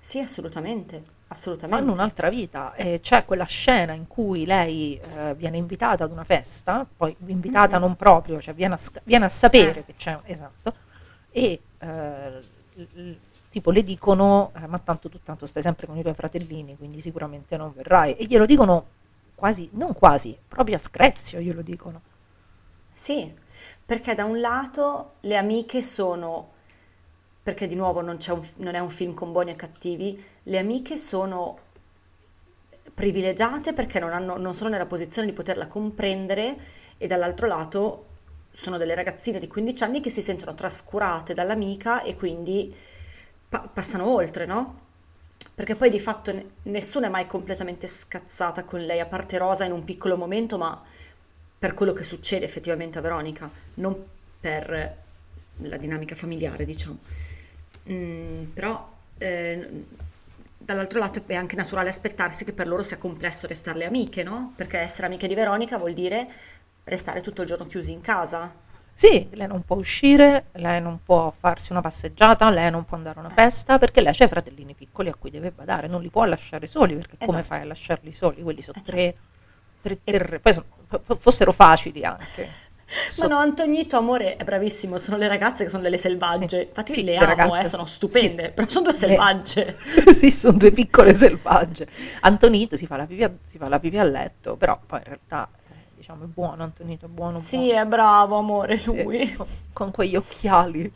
[0.00, 1.80] Sì, assolutamente, assolutamente.
[1.80, 2.74] Fanno un'altra vita.
[2.74, 7.78] E c'è quella scena in cui lei eh, viene invitata ad una festa, poi invitata
[7.78, 9.84] non proprio, cioè viene a, viene a sapere Eh.
[9.84, 10.74] che c'è, esatto,
[11.30, 12.40] e eh,
[13.50, 17.00] tipo le dicono, eh, ma tanto tu tanto stai sempre con i tuoi fratellini, quindi
[17.00, 18.14] sicuramente non verrai.
[18.14, 18.86] E glielo dicono
[19.34, 22.00] quasi, non quasi, proprio a screzio glielo dicono.
[22.92, 23.32] Sì,
[23.84, 26.52] perché da un lato le amiche sono,
[27.50, 30.96] perché di nuovo non un- non è un film con buoni e cattivi, le amiche
[30.96, 31.58] sono
[32.94, 36.56] privilegiate perché non, hanno- non sono nella posizione di poterla comprendere
[36.96, 38.04] e dall'altro lato
[38.52, 42.72] sono delle ragazzine di 15 anni che si sentono trascurate dall'amica e quindi
[43.48, 44.78] pa- passano oltre, no?
[45.52, 49.64] Perché poi di fatto ne- nessuna è mai completamente scazzata con lei, a parte Rosa
[49.64, 50.80] in un piccolo momento, ma
[51.58, 53.96] per quello che succede effettivamente a Veronica, non
[54.40, 54.96] per
[55.62, 56.98] la dinamica familiare, diciamo.
[57.92, 59.84] Mm, però eh,
[60.56, 64.52] dall'altro lato è anche naturale aspettarsi che per loro sia complesso restarle amiche, no?
[64.56, 66.28] Perché essere amiche di Veronica vuol dire
[66.84, 68.52] restare tutto il giorno chiusi in casa.
[68.94, 73.18] Sì, lei non può uscire, lei non può farsi una passeggiata, lei non può andare
[73.18, 76.10] a una festa perché lei ha i fratellini piccoli a cui deve badare, non li
[76.10, 77.44] può lasciare soli perché come Esatto.
[77.44, 78.42] fai a lasciarli soli?
[78.42, 79.16] Quelli sono Eh, tre,
[79.80, 80.66] tre terre, poi sono-
[81.18, 82.46] fossero facili anche.
[83.18, 86.60] Ma no, Antonito, amore, è bravissimo, sono le ragazze che sono delle selvagge.
[86.60, 86.66] Sì.
[86.66, 87.94] Infatti Sì, le amo, ragazze eh, sono sì.
[87.94, 89.76] stupende, però sono due Le- selvagge.
[90.16, 91.86] sì, sono due piccole selvagge.
[92.22, 95.04] Antonito si fa la pipì a, si fa la pipì a letto, però poi in
[95.04, 97.80] realtà eh, diciamo è buono, Antonito è buono, Sì, buono.
[97.80, 99.32] è bravo, amore, Sì, lui.
[99.34, 100.92] con, con quegli occhiali.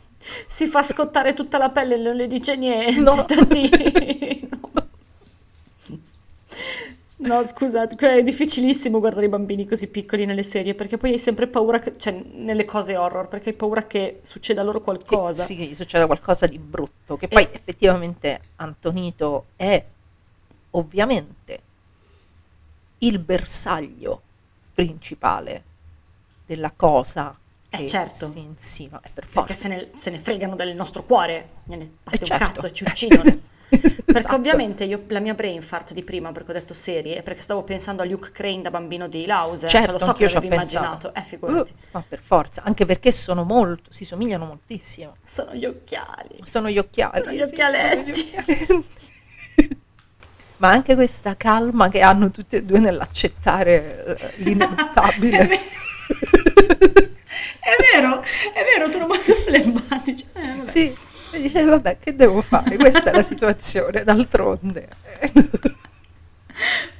[0.47, 3.11] Si fa scottare tutta la pelle e non le dice niente, No.
[7.17, 11.47] No, scusate, è difficilissimo guardare i bambini così piccoli nelle serie perché poi hai sempre
[11.47, 15.43] paura, che, cioè nelle cose horror, perché hai paura che succeda loro che, qualcosa.
[15.43, 19.81] sì, che gli succeda qualcosa di brutto, che poi effettivamente Antonito è
[20.71, 21.59] ovviamente
[22.99, 24.21] il bersaglio
[24.73, 25.63] principale
[26.45, 27.37] della cosa
[27.69, 28.25] Eh, che certo.
[28.29, 29.53] si insinua, è per Perché forza.
[29.53, 32.45] se ne, se ne fregano del nostro cuore, gliene batte Eh, un certo.
[32.45, 33.23] cazzo e ci uccidono.
[34.05, 34.35] Perché Esatto.
[34.35, 38.01] ovviamente io, la mia brain fart di prima, perché ho detto serie, perché stavo pensando
[38.01, 39.67] a Luke Crane da bambino di House.
[39.67, 41.13] Certo, cioè, lo so anch'io che ci ho immaginato.
[41.13, 41.73] Eh, figurati.
[41.73, 45.13] Uh, ma per forza, anche perché sono molto, si somigliano moltissimo.
[45.23, 46.39] Sono gli occhiali.
[46.43, 47.21] Sono gli occhiali.
[47.21, 48.13] Sono gli sì, occhialetti.
[48.13, 49.83] sono gli occhialetti.
[50.57, 55.49] Ma anche questa calma che hanno tutti e due nell'accettare eh, l'inevitabile.
[57.65, 60.25] È vero, è vero, sono molto flemmatici.
[60.33, 60.67] Eh.
[60.67, 60.95] Sì,
[61.35, 64.87] e dice vabbè che devo fare, questa è la situazione, d'altronde.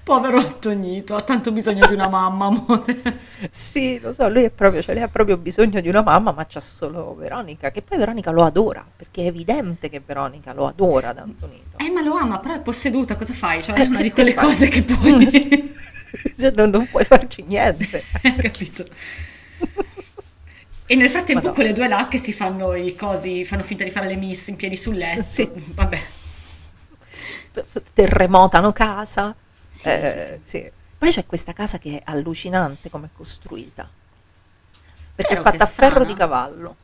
[0.04, 3.20] Povero Antonito, ha tanto bisogno di una mamma, amore.
[3.50, 6.46] Sì, lo so, lui è proprio, cioè lei ha proprio bisogno di una mamma, ma
[6.46, 11.10] c'ha solo Veronica, che poi Veronica lo adora, perché è evidente che Veronica lo adora
[11.10, 11.78] ad Antonito.
[11.78, 13.64] Eh, ma lo ama, però è posseduta, cosa fai?
[13.64, 14.44] Cioè, Eh, è una di quelle fai?
[14.46, 15.74] cose che poi...
[16.56, 18.02] Non, non puoi farci niente.
[18.42, 18.86] Capito?
[20.88, 21.54] E nel frattempo Madonna.
[21.56, 24.56] quelle due là che si fanno i cosi, fanno finta di fare le miss in
[24.56, 25.24] piedi sul letto.
[25.24, 25.50] Sì.
[25.54, 26.06] Vabbè.
[27.94, 29.36] terremotano casa.
[29.68, 30.40] Sì, Eh, sì, sì.
[30.44, 30.72] sì.
[30.98, 33.90] Poi c'è questa casa che è allucinante come è costruita.
[35.16, 36.76] Perché Vero è fatta che a ferro di cavallo.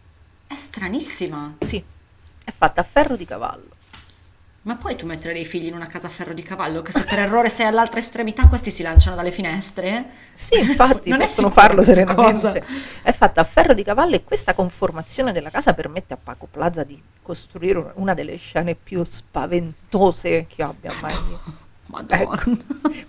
[0.48, 1.56] È stranissima.
[1.60, 1.84] Sì,
[2.44, 3.70] è fatta a ferro di cavallo.
[4.64, 7.04] Ma puoi tu mettere dei figli in una casa a ferro di cavallo che se
[7.04, 10.06] per errore sei all'altra estremità questi si lanciano dalle finestre?
[10.36, 12.32] Sì, infatti Non possono farlo serenamente.
[12.32, 12.54] cosa.
[13.02, 16.84] È fatta a ferro di cavallo e questa conformazione della casa permette a Paco Plaza
[16.84, 21.16] di costruire una- delle scene più spaventose che abbia mai
[21.88, 22.22] Madonna.
[22.22, 22.52] Ecco.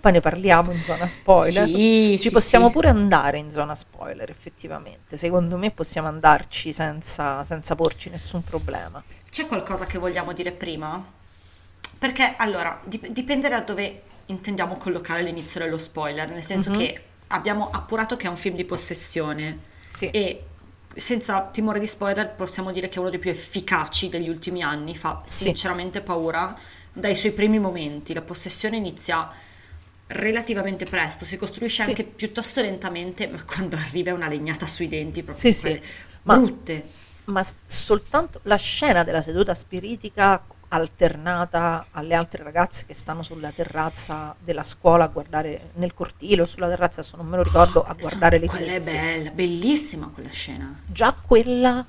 [0.00, 1.66] Poi ne parliamo in zona spoiler.
[1.66, 2.72] Sì, Ci sì, possiamo sì.
[2.72, 5.16] pure andare in zona spoiler, effettivamente.
[5.18, 9.00] Secondo me possiamo andarci senza, senza porci nessun problema.
[9.30, 11.20] C'è qualcosa che vogliamo dire prima?
[12.02, 16.76] Perché allora dip- dipende da dove intendiamo collocare l'inizio dello spoiler, nel senso Mhm.
[16.76, 20.10] che abbiamo appurato che è un film di possessione Sì.
[20.10, 20.42] e
[20.96, 24.96] senza timore di spoiler possiamo dire che è uno dei più efficaci degli ultimi anni,
[24.96, 25.44] fa Sì.
[25.44, 26.52] sinceramente paura
[26.92, 29.30] dai suoi primi momenti, la possessione inizia
[30.08, 31.90] relativamente presto, si costruisce Sì.
[31.90, 35.80] anche piuttosto lentamente, ma quando arriva è una legnata sui denti proprio Sì, sì.
[36.24, 36.84] Ma- brutte.
[37.26, 40.42] Ma s- soltanto la scena della seduta spiritica
[40.74, 46.46] alternata alle altre ragazze che stanno sulla terrazza della scuola a guardare nel cortile o
[46.46, 48.90] sulla terrazza, adesso non me lo ricordo, a guardare le Quella è eclissi.
[48.96, 50.80] bella, bellissima quella scena.
[50.86, 51.84] Già quella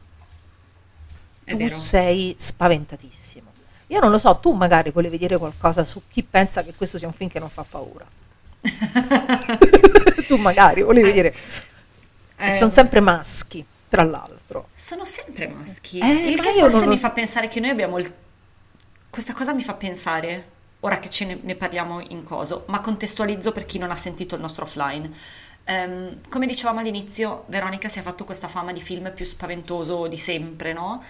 [1.46, 1.78] È tu vero.
[1.78, 3.52] sei spaventatissimo.
[3.88, 7.08] Io non lo so, tu magari volevi dire qualcosa su chi pensa che questo sia
[7.08, 8.06] un film che non fa paura.
[10.28, 11.38] tu magari volevi dire che
[12.38, 14.70] Eh, sono sempre maschi, tra l'altro.
[14.74, 16.00] sono sempre maschi.
[16.00, 18.12] Eh, il che forse non- mi fa pensare che noi abbiamo il...
[19.14, 20.50] Questa cosa mi fa pensare,
[20.80, 24.34] ora che ce ne, ne parliamo in coso, ma contestualizzo per chi non ha sentito
[24.34, 25.08] il nostro offline.
[25.66, 30.18] Ehm, come dicevamo all'inizio, Veronica si è fatto questa fama di film più spaventoso di
[30.18, 31.04] sempre, no?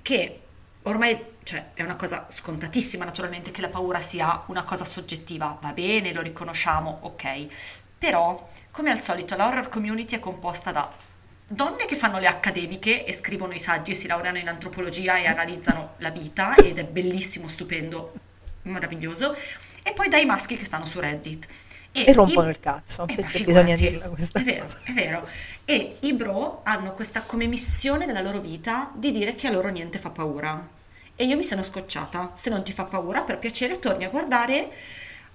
[0.00, 0.40] Che
[0.82, 5.72] ormai cioè, è una cosa scontatissima naturalmente che la paura sia una cosa soggettiva, va
[5.72, 7.46] bene, lo riconosciamo, ok.
[7.98, 10.88] Però, come al solito, la horror community è composta da
[11.50, 15.26] donne che fanno le accademiche e scrivono i saggi e si laureano in antropologia e
[15.26, 18.12] analizzano la vita ed è bellissimo, stupendo,
[18.62, 19.34] meraviglioso,
[19.82, 21.46] e poi dai maschi che stanno su Reddit.
[21.92, 24.78] E rompono i- il cazzo, eh, perché bisogna dirla questa È vero, cosa.
[24.84, 25.26] è vero.
[25.64, 29.68] E i bro hanno questa come missione della loro vita di dire che a loro
[29.70, 30.68] niente fa paura.
[31.16, 32.30] E io mi sono scocciata.
[32.34, 34.70] Se non ti fa paura, per piacere torni a guardare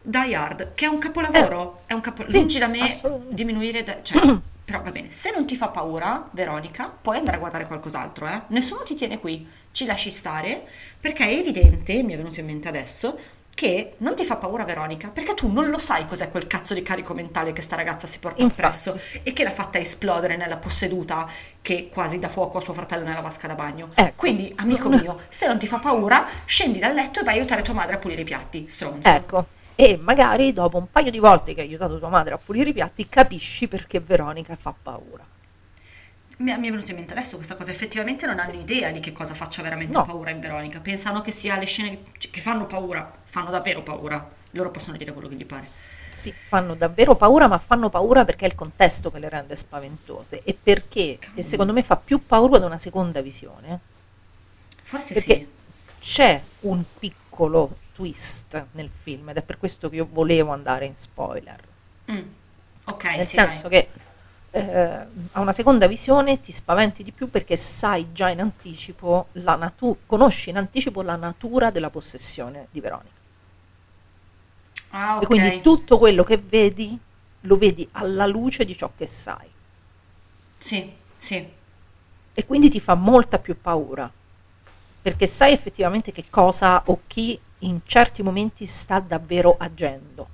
[0.01, 1.82] Die Hard, che è un capolavoro.
[1.88, 3.84] è un capo- Eh, sì, Lungi da me diminuire...
[3.84, 4.22] da- cioè,
[4.66, 5.11] però va bene.
[5.11, 8.41] Se non ti fa paura, Veronica, puoi andare a guardare qualcos'altro, eh?
[8.47, 9.47] Nessuno ti tiene qui.
[9.72, 10.68] Ci lasci stare,
[10.99, 13.18] perché è evidente, mi è venuto in mente adesso,
[13.55, 16.82] che non ti fa paura Veronica, perché tu non lo sai cos'è quel cazzo di
[16.82, 18.61] carico mentale che sta ragazza si porta Infatti.
[18.61, 21.28] appresso e che l'ha fatta esplodere nella posseduta
[21.61, 23.91] che quasi dà fuoco a suo fratello nella vasca da bagno.
[23.93, 24.13] Ecco.
[24.16, 27.61] Quindi, amico mio, se non ti fa paura, scendi dal letto e vai a aiutare
[27.61, 29.07] tua madre a pulire i piatti, stronzo.
[29.07, 29.45] Ecco,
[29.76, 32.73] e magari dopo un paio di volte che hai aiutato tua madre a pulire i
[32.73, 35.26] piatti, capisci perché Veronica fa paura.
[36.38, 39.34] Mi, è venuto in mente adesso questa cosa, effettivamente non hanno idea di che cosa
[39.34, 40.03] faccia veramente No.
[40.03, 44.69] paura in Veronica, pensano che sia le scene che fanno paura, fanno davvero paura, loro
[44.71, 45.71] possono dire quello che gli pare.
[46.09, 50.41] Sì, fanno davvero paura, ma fanno paura perché è il contesto che le rende spaventose
[50.43, 53.80] e perché, e secondo me fa più paura da una seconda visione,
[54.82, 55.47] Forse perché sì.
[55.99, 60.95] c'è un piccolo twist nel film ed è per questo che io volevo andare in
[60.95, 61.59] spoiler.
[62.11, 62.23] Mm.
[62.85, 63.87] Ok, Nel sì, senso dai.
[63.87, 63.89] che
[64.51, 69.55] eh, a una seconda visione ti spaventi di più perché sai già in anticipo la
[69.55, 73.13] natura, conosci in anticipo la natura della possessione di Veronica.
[74.89, 75.23] Ah, ok.
[75.23, 76.97] E quindi tutto quello che vedi
[77.41, 79.47] lo vedi alla luce di ciò che sai.
[80.57, 81.47] Sì, sì.
[82.33, 84.11] E quindi ti fa molta più paura.
[85.01, 90.30] Perché sai effettivamente che cosa o chi in certi momenti sta davvero agendo.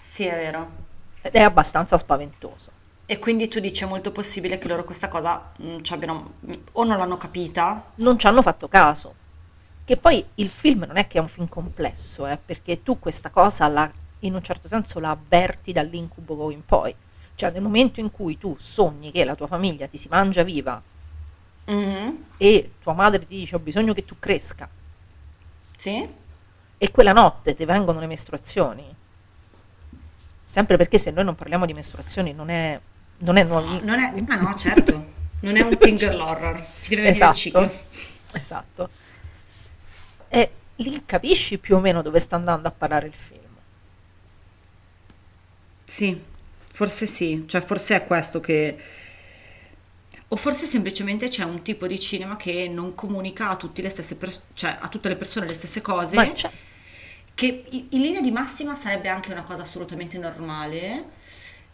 [0.00, 0.86] Sì, è vero.
[1.20, 2.72] Ed è abbastanza spaventoso.
[3.06, 6.34] E quindi tu dici è molto possibile che loro questa cosa mm, ci abbiano
[6.72, 9.14] o non l'hanno capita non ci hanno fatto caso.
[9.84, 13.30] Che poi il film non è che è un film complesso, eh, perché tu questa
[13.30, 13.90] cosa la,
[14.20, 16.94] in un certo senso la avverti dall'incubo in poi.
[17.34, 20.82] Cioè nel momento in cui tu sogni che la tua famiglia ti si mangia viva
[21.66, 22.24] Mhm.
[22.38, 24.68] e tua madre ti dice ho bisogno che tu cresca
[25.78, 26.26] Sì?
[26.78, 28.84] e quella notte ti vengono le mestruazioni,
[30.44, 32.80] sempre perché se noi non parliamo di mestruazioni non è,
[33.18, 33.80] non è nuovi.
[33.82, 35.16] Non è, ma no, certo.
[35.40, 36.64] Non è un Tinger horror.
[36.82, 37.62] Ti deve venire il ciclo.
[37.62, 38.90] Esatto, esatto.
[40.28, 43.42] E lì capisci più o meno dove sta andando a parare il film.
[45.84, 46.22] Sì,
[46.70, 48.78] forse sì, cioè forse è questo che...
[50.30, 54.14] O forse semplicemente c'è un tipo di cinema che non comunica a, tutte le stesse
[54.16, 56.34] pers- cioè a tutte le persone le stesse cose,
[57.34, 61.10] che in linea di massima sarebbe anche una cosa assolutamente normale,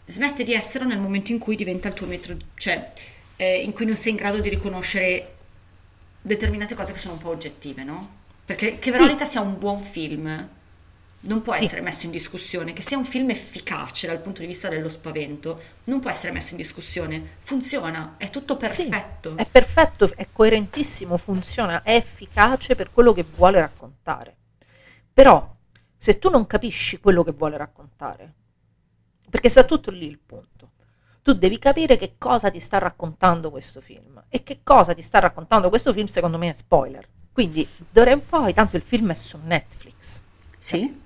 [0.05, 2.91] smette di essere nel momento in cui diventa il tuo metro, cioè
[3.35, 5.33] eh, in cui non sei in grado di riconoscere
[6.21, 8.23] determinate cose che sono un po' oggettive, no?
[8.45, 8.99] Perché che Sì.
[8.99, 10.49] Veronica sia un buon film
[11.25, 11.65] non può Sì.
[11.65, 15.59] essere messo in discussione, che sia un film efficace dal punto di vista dello spavento,
[15.85, 19.35] non può essere messo in discussione, funziona, è tutto Sì, perfetto.
[19.35, 24.35] è perfetto, è coerentissimo, funziona, è efficace per quello che vuole raccontare.
[25.13, 25.55] Però,
[25.97, 28.33] se tu non capisci quello che vuole raccontare,
[29.29, 30.71] perché sta tutto lì il punto,
[31.23, 34.23] tu devi capire che cosa ti sta raccontando questo film.
[34.29, 37.07] E che cosa ti sta raccontando questo film, secondo me, è spoiler.
[37.31, 40.21] Quindi, d'ora in poi, tanto il film è su Netflix,
[40.57, 41.03] Sì?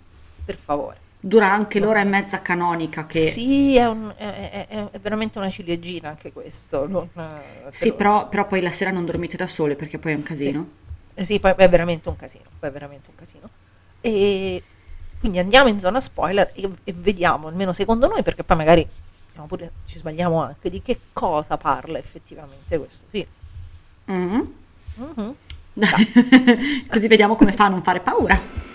[0.50, 0.98] Per favore.
[1.20, 3.20] Dura anche l'ora e mezza canonica che...
[3.20, 6.88] Sì, è, un- è- è- è- veramente una ciliegina anche questo.
[6.88, 10.16] non- eh, Sì, però, però poi la sera non dormite da sole perché poi è
[10.16, 10.68] un casino.
[11.14, 13.48] Eh Sì, poi è veramente un casino, poi è veramente un casino.
[14.02, 14.64] E
[15.20, 18.88] quindi andiamo in zona spoiler e, e vediamo, almeno secondo noi, perché poi magari
[19.32, 23.28] siamo pure, ci sbagliamo anche, di che cosa parla effettivamente questo film.
[24.06, 24.54] Mhm.
[24.96, 25.36] Mhm.
[26.90, 28.68] Così vediamo come fa a non fare paura.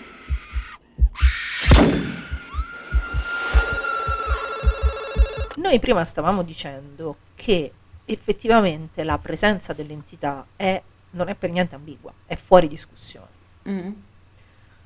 [5.55, 7.71] Noi prima stavamo dicendo che
[8.05, 13.27] effettivamente la presenza dell'entità è, non è per niente ambigua, è fuori discussione.
[13.63, 14.03] Mhm.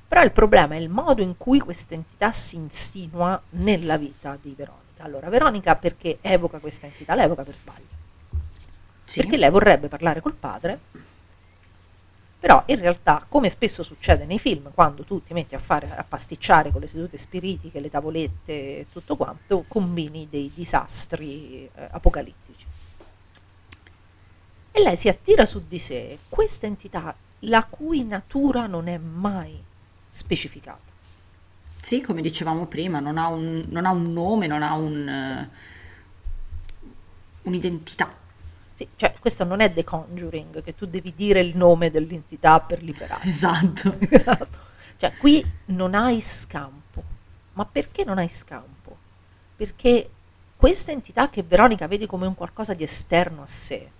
[0.08, 4.54] Però il problema è il modo in cui questa entità si insinua nella vita di
[4.56, 5.04] Veronica.
[5.04, 7.14] Allora, Veronica perché evoca questa entità?
[7.14, 7.98] La evoca per sbaglio.
[9.04, 9.20] Sì.
[9.20, 10.80] Perché lei vorrebbe parlare col padre,
[12.40, 16.02] però in realtà, come spesso succede nei film, quando tu ti metti a fare a
[16.02, 22.64] pasticciare con le sedute spiritiche, le tavolette e tutto quanto, combini dei disastri eh, apocalittici.
[24.72, 29.62] E lei si attira su di sé questa entità la cui natura non è mai
[30.08, 30.88] specificata.
[31.76, 35.50] Sì, come dicevamo prima, non ha un, non ha un nome, non ha un, eh,
[37.42, 38.19] un'identità.
[38.80, 42.82] Sì, cioè questo non è The Conjuring, che tu devi dire il nome dell'entità per
[42.82, 43.28] liberare.
[43.28, 43.94] Esatto.
[44.08, 44.58] Esatto.
[44.96, 47.02] Cioè, qui non hai scampo.
[47.52, 48.96] Ma perché non hai scampo?
[49.54, 50.08] Perché
[50.56, 53.90] questa entità che Veronica vede come un qualcosa di esterno a sé,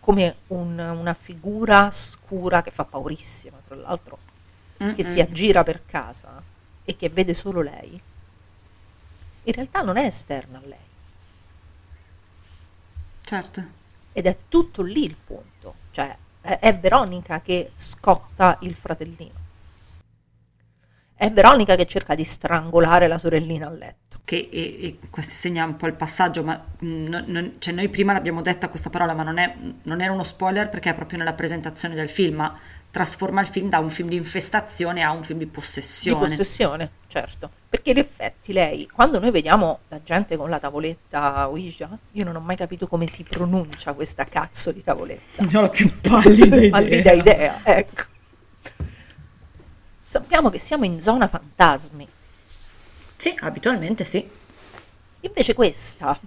[0.00, 4.18] come un- una figura scura che fa paurissima, tra l'altro,
[4.92, 6.42] che si aggira per casa
[6.84, 8.00] e che vede solo lei,
[9.42, 10.89] in realtà non è esterna a lei.
[13.30, 13.62] Certo.
[14.12, 19.38] Ed è tutto lì il punto, cioè è, Veronica che scotta il fratellino.
[21.14, 24.18] È Veronica che cerca di strangolare la sorellina a letto.
[24.24, 27.88] Che e, e questo segna un po' il passaggio, ma mm, non- non- cioè noi
[27.88, 29.54] prima l'abbiamo detta questa parola, ma non, è,
[29.84, 32.58] non era uno spoiler perché è proprio nella presentazione del film, ma
[32.90, 36.26] trasforma il film da un film di infestazione a un film di Di possessione.
[36.26, 37.50] possessione, certo.
[37.68, 42.34] Perché in effetti lei, quando noi vediamo la gente con la tavoletta Ouija, io non
[42.36, 45.42] ho mai capito come si pronuncia questa cazzo di tavoletta.
[45.44, 46.70] Non ho la più pallida idea.
[46.70, 48.02] Pallida idea, ecco.
[50.06, 52.08] Sappiamo che siamo in zona fantasmi.
[53.14, 54.28] Sì, abitualmente sì.
[55.20, 56.18] Invece questa,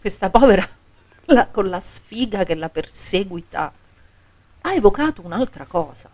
[0.00, 0.68] questa povera
[1.26, 3.72] la- con la sfiga che la perseguita,
[4.62, 6.10] ha evocato un'altra cosa.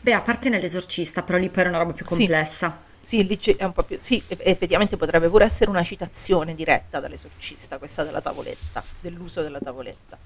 [0.00, 2.16] Beh, a parte nell'esorcista, però lì poi era una roba più Sì.
[2.16, 2.82] complessa.
[3.00, 3.98] Sì, lì c'è- è un po' più.
[4.00, 9.58] Sì, eff- effettivamente potrebbe pure essere una citazione diretta dall'esorcista, questa della tavoletta, dell'uso della
[9.60, 10.16] tavoletta.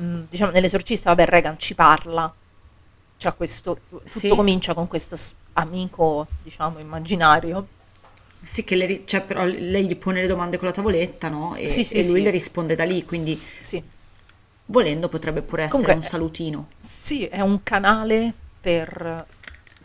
[0.00, 2.32] Mm, diciamo, nell'esorcista, vabbè, Reagan ci parla.
[3.18, 4.28] C'ha questo, tutto Sì.
[4.28, 5.16] comincia con questo
[5.54, 7.66] amico, diciamo, immaginario.
[8.42, 11.56] Sì, che le cioè, però lei gli pone le domande con la tavoletta, no?
[11.56, 12.22] E, Sì, sì, e lui sì.
[12.22, 13.82] le risponde da lì, quindi Sì.
[14.66, 16.68] Volendo potrebbe pure essere Comunque, un salutino.
[16.78, 19.26] Sì, è un canale per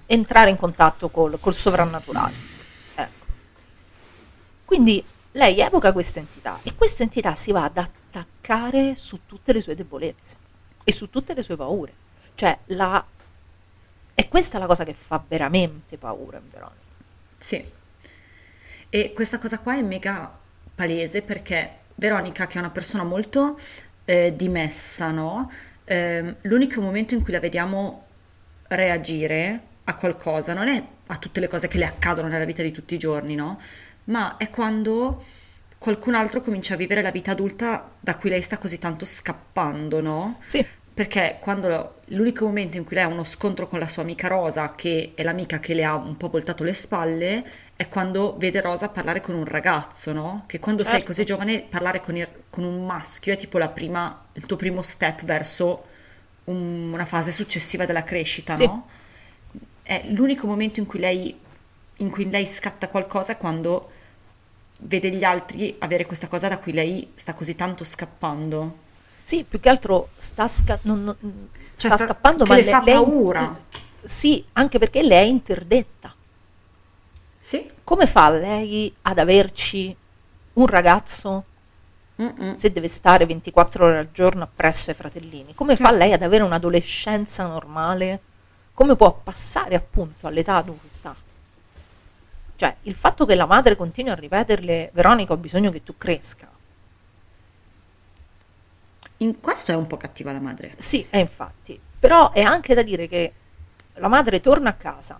[0.06, 2.34] entrare in contatto col, col sovrannaturale.
[2.96, 3.26] Ecco.
[4.66, 5.04] Quindi
[5.34, 9.76] lei evoca questa entità e questa entità si va ad attaccare su tutte le sue
[9.76, 10.36] debolezze
[10.84, 11.94] e su tutte le sue paure.
[12.36, 13.04] Cioè, la...
[14.14, 16.80] è questa la cosa che fa veramente paura in Veronica.
[17.38, 17.64] Sì.
[18.90, 20.40] E questa cosa qua è mega
[20.76, 23.56] palese perché Veronica, che è una persona molto
[24.12, 25.49] eh, dimessa, no?
[25.86, 28.07] Ehm, l'unico momento in cui la vediamo
[28.68, 32.72] reagire a qualcosa non è a tutte le cose che le accadono nella vita di
[32.72, 33.57] tutti i giorni, no?
[34.05, 35.24] Ma è quando
[35.78, 40.01] qualcun altro comincia a vivere la vita adulta da cui lei sta così tanto scappando,
[40.01, 40.39] no?
[40.43, 40.66] Sì.
[40.94, 44.76] Perché quando l'unico momento in cui lei ha uno scontro con la sua amica Rosa,
[44.76, 47.44] che è l'amica che le ha un po' voltato le spalle,
[47.76, 50.44] è quando vede Rosa parlare con un ragazzo, no?
[50.48, 51.08] Che quando sei Certo.
[51.08, 54.82] così giovane parlare con, il- con un maschio è tipo la prima, il tuo primo
[54.82, 55.86] step verso
[56.46, 58.66] un- una fase successiva della crescita, Sì.
[58.66, 58.88] no?
[59.84, 61.38] È l'unico momento in cui lei,
[61.98, 63.92] in cui lei scatta qualcosa è quando
[64.84, 68.89] vede gli altri avere questa cosa da cui lei sta così tanto scappando.
[69.24, 71.18] Sì, più che altro sta, sca- non- non-
[71.76, 73.60] Cioè, sta sta- scappando, ma le fa lei- paura.
[74.02, 76.14] Sì, anche perché lei è interdetta.
[77.40, 77.70] Sì.
[77.84, 79.96] Come fa lei ad averci
[80.54, 81.46] un ragazzo
[82.22, 82.54] Mm-mm.
[82.56, 85.54] se deve stare 24 ore al giorno appresso ai fratellini?
[85.56, 85.98] Come fa Certo.
[86.00, 88.22] lei ad avere un'adolescenza normale?
[88.74, 91.16] Come può passare appunto all'età adulta?
[92.56, 96.48] Cioè, il fatto che la madre continui a ripeterle, Veronica, ho bisogno che tu cresca.
[99.22, 100.74] In questo è un po' cattiva la madre.
[100.78, 101.80] Sì, è infatti.
[102.00, 103.34] Però è anche da dire che
[103.96, 105.20] la madre torna a casa,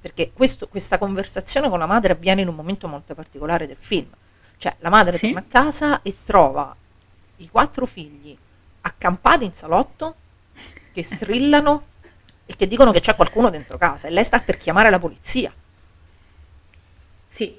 [0.00, 4.08] perché questo- questa conversazione con la madre avviene in un momento molto particolare del film.
[4.58, 5.26] Cioè, la madre Sì.
[5.32, 6.74] torna a casa e trova
[7.36, 8.36] i quattro figli
[8.82, 10.14] accampati in salotto,
[10.92, 11.84] che strillano
[12.44, 15.52] e che dicono che c'è qualcuno dentro casa e lei sta per chiamare la polizia.
[17.26, 17.58] Sì,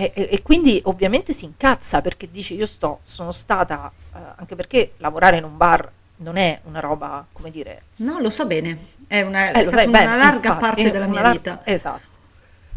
[0.00, 4.56] E, e- e quindi ovviamente si incazza perché dice io sto, sono stata, eh, anche
[4.56, 8.78] perché lavorare in un bar non è una roba, come dire, no, lo so bene.
[9.06, 11.32] È, una, è Eh, lo stata una bene, larga infatti, parte della una mia lar-
[11.36, 11.60] vita.
[11.64, 12.08] Esatto.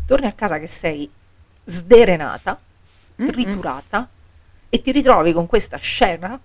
[0.06, 1.10] Torni a casa che sei
[1.64, 2.60] sderenata,
[3.22, 3.32] Mm-mm.
[3.32, 4.10] triturata
[4.70, 6.38] e ti ritrovi con questa scena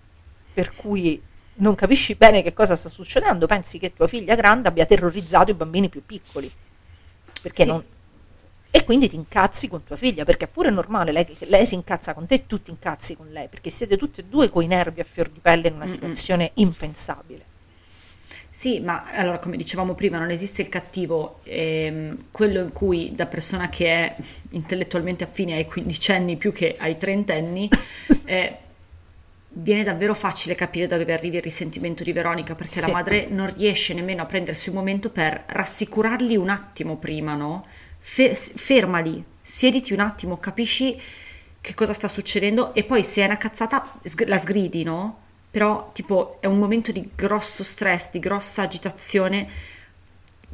[0.52, 1.20] per cui
[1.60, 5.54] non capisci bene che cosa sta succedendo, pensi che tua figlia grande abbia terrorizzato i
[5.54, 6.48] bambini più piccoli.
[7.42, 7.68] Perché Sì.
[7.68, 7.84] non-
[8.70, 11.74] E quindi ti incazzi con tua figlia, perché è pure normale lei, che lei si
[11.74, 14.66] incazza con te e tu ti incazzi con lei, perché siete tutti e due coi
[14.66, 17.56] nervi a fior di pelle in una situazione impensabile.
[18.50, 23.26] Sì, ma allora come dicevamo prima, non esiste il cattivo, ehm, quello in cui da
[23.26, 24.16] persona che è
[24.50, 27.68] intellettualmente affine ai quindicenni più che ai trentenni,
[28.24, 28.56] eh,
[29.50, 32.86] viene davvero facile capire da dove arrivi il risentimento di Veronica, perché Sì.
[32.86, 37.64] la madre non riesce nemmeno a prendersi un momento per rassicurarli un attimo prima, no?
[37.98, 41.00] Fe- fermali, siediti un attimo, capisci
[41.60, 45.26] che cosa sta succedendo e poi se è una cazzata la sgridi, no?
[45.50, 49.48] Però tipo è un momento di grosso stress, di grossa agitazione.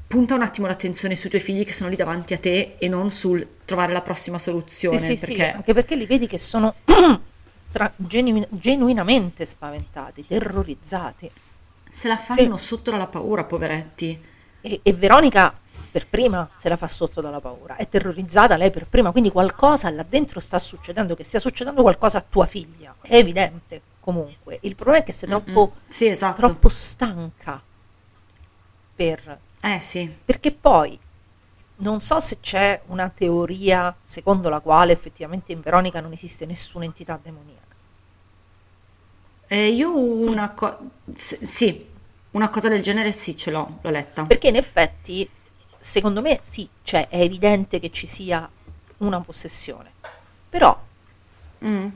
[0.07, 3.11] Punta un attimo l'attenzione sui tuoi figli che sono lì davanti a te e non
[3.11, 4.99] sul trovare la prossima soluzione.
[4.99, 6.74] Sì, sì, sì, perché anche perché li vedi che sono
[7.72, 11.30] tra- genu- genuinamente spaventati, terrorizzati.
[11.90, 14.18] se la fanno sotto dalla paura, poveretti.
[14.61, 15.53] E, e Veronica
[15.95, 19.88] per prima se la fa sotto dalla paura, è terrorizzata lei per prima, quindi qualcosa
[19.90, 24.59] là dentro sta succedendo, che stia succedendo qualcosa a tua figlia, è evidente comunque.
[24.62, 25.74] Il problema è che sei troppo.
[25.86, 26.38] Sì, esatto.
[26.38, 27.62] troppo stanca
[28.97, 29.38] per...
[29.62, 30.12] Eh sì.
[30.24, 30.99] Perché poi
[31.76, 36.86] non so se c'è una teoria secondo la quale effettivamente in Veronica non esiste nessuna
[36.86, 37.62] entità demoniaca.
[39.47, 40.76] Eh, io una cosa...
[41.14, 41.86] Sì,
[42.32, 44.24] una cosa del genere sì, ce l'ho, l'ho letta.
[44.24, 45.28] Perché in effetti,
[45.87, 48.49] secondo me, sì, cioè è evidente che ci sia
[48.99, 49.93] una possessione.
[50.49, 50.80] Però
[51.64, 51.89] Mm.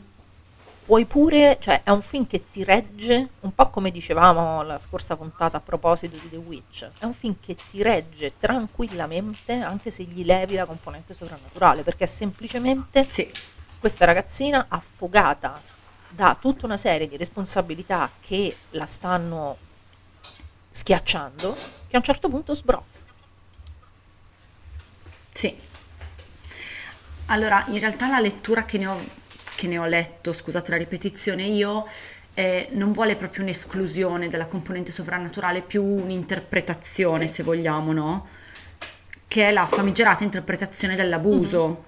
[0.84, 5.16] puoi pure, cioè è un film che ti regge, un po' come dicevamo la scorsa
[5.16, 10.04] puntata a proposito di The Witch, è un film che ti regge tranquillamente anche se
[10.04, 13.30] gli levi la componente sovrannaturale, perché è semplicemente Sì,
[13.78, 15.62] questa ragazzina affogata
[16.08, 19.56] da tutta una serie di responsabilità che la stanno
[20.70, 21.54] schiacciando,
[21.88, 23.07] che a un certo punto sbrocca.
[25.38, 25.56] Sì.
[27.26, 29.00] Allora, in realtà la lettura che ne ho,
[29.54, 31.86] che ne ho letto, scusate la ripetizione, io
[32.34, 38.26] eh, non vuole proprio un'esclusione della componente sovrannaturale, più un'interpretazione, se vogliamo, no?
[39.28, 41.84] Che è la famigerata interpretazione dell'abuso,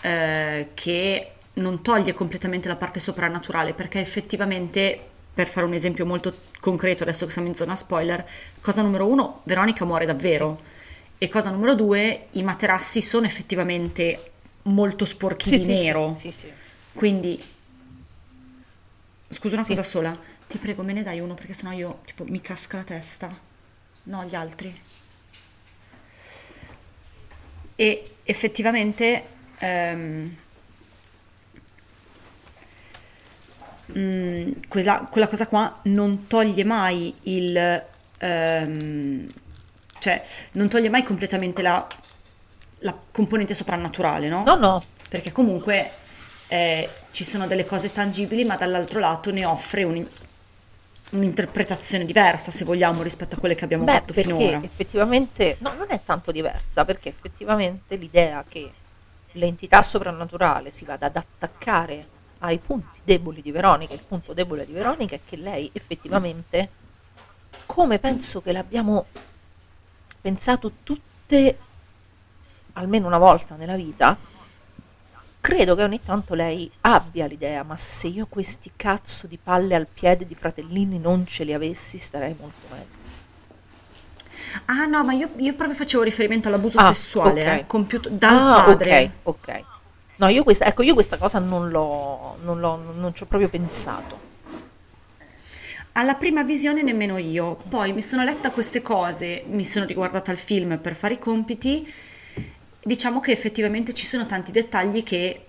[0.00, 4.98] eh, che non toglie completamente la parte soprannaturale, perché effettivamente,
[5.32, 8.26] per fare un esempio molto concreto, adesso che siamo in zona spoiler,
[8.60, 10.73] cosa numero uno, Veronica muore davvero.
[11.18, 14.32] E cosa numero due, i materassi sono effettivamente
[14.64, 16.14] molto sporchi di nero.
[16.14, 16.50] Sì, sì.
[16.92, 17.42] Quindi,
[19.28, 19.70] scusa una Sì.
[19.70, 22.84] cosa sola, ti prego me ne dai uno perché sennò io tipo mi casca la
[22.84, 23.38] testa.
[24.04, 24.80] No, gli altri.
[27.76, 29.26] E effettivamente
[29.58, 30.36] ehm,
[33.96, 37.84] mm, quella, quella cosa qua non toglie mai il...
[38.18, 39.26] ehm,
[40.04, 40.20] cioè,
[40.52, 41.86] non toglie mai completamente la,
[42.80, 44.44] la componente soprannaturale, no?
[44.44, 45.92] No, no, perché comunque
[46.48, 50.06] eh, ci sono delle cose tangibili, ma dall'altro lato ne offre un-
[51.12, 54.60] un'interpretazione diversa, se vogliamo, rispetto a quelle che abbiamo Beh, fatto perché finora.
[54.62, 58.70] effettivamente, no, non è tanto diversa, perché effettivamente l'idea che
[59.32, 62.08] l'entità soprannaturale si vada ad attaccare
[62.40, 66.68] ai punti deboli di Veronica, il punto debole di Veronica è che lei effettivamente,
[67.64, 69.06] come penso che l'abbiamo
[70.28, 71.58] pensato tutte
[72.72, 74.16] almeno una volta nella vita,
[75.38, 79.86] credo che ogni tanto lei abbia l'idea, ma se io questi cazzo di palle al
[79.86, 83.02] piede di fratellini non ce li avessi, starei molto meglio.
[84.64, 87.46] Ah no, ma io, io proprio facevo riferimento all'abuso Ah, sessuale, ok.
[87.58, 89.12] eh, compiuto dal Ah, padre.
[89.22, 89.64] ok, ok.
[90.16, 93.50] No, io questa, ecco, io questa cosa non l'ho, non l'ho, non ci ho proprio
[93.50, 94.32] pensato.
[95.96, 100.38] Alla prima visione nemmeno io, poi mi sono letta queste cose, mi sono riguardata il
[100.38, 101.86] film per fare i compiti,
[102.82, 105.44] diciamo che effettivamente ci sono tanti dettagli che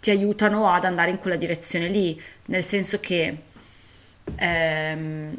[0.00, 3.36] ti aiutano ad andare in quella direzione lì, nel senso che,
[4.34, 5.38] ehm,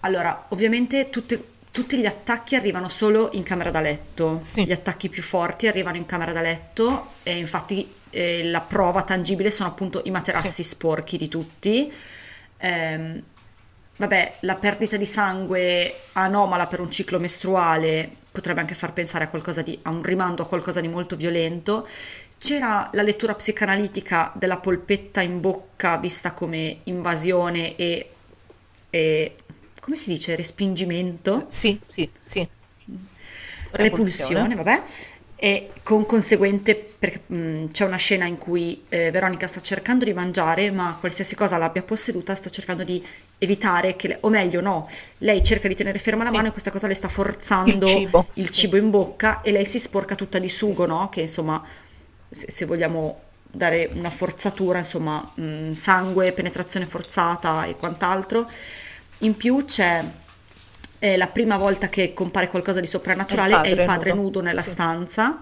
[0.00, 4.64] allora, ovviamente tutte- tutti gli attacchi arrivano solo in camera da letto, Sì.
[4.64, 9.50] gli attacchi più forti arrivano in camera da letto e infatti eh, la prova tangibile
[9.50, 10.62] sono appunto i materassi Sì.
[10.64, 11.92] sporchi di tutti.
[12.58, 13.22] Ehm,
[13.96, 19.28] Vabbè, la perdita di sangue anomala per un ciclo mestruale potrebbe anche far pensare a
[19.28, 21.88] qualcosa di, a un rimando a qualcosa di molto violento.
[22.38, 28.10] C'era la lettura psicanalitica della polpetta in bocca vista come invasione e,
[28.90, 29.36] e
[29.80, 31.46] come si dice, respingimento?
[31.48, 32.46] Sì, sì, sì.
[33.70, 34.82] repulsione, vabbè,
[35.36, 40.12] e con conseguente, perché mh, c'è una scena in cui eh, Veronica sta cercando di
[40.12, 43.04] mangiare, ma qualsiasi cosa l'abbia posseduta, sta cercando di
[43.38, 46.36] evitare che, le- o meglio no, lei cerca di tenere ferma la Sì.
[46.36, 48.26] mano e questa cosa le sta forzando Il cibo.
[48.34, 48.52] il Sì.
[48.52, 51.08] cibo in bocca e lei si sporca tutta di sugo, no?
[51.10, 51.62] Che insomma,
[52.28, 58.48] se, se vogliamo dare una forzatura, insomma, mh, sangue, penetrazione forzata e quant'altro.
[59.20, 60.04] In più c'è
[60.98, 64.22] eh, la prima volta che compare qualcosa di soprannaturale è il padre padre nudo.
[64.22, 64.70] nudo nella Sì.
[64.70, 65.40] stanza.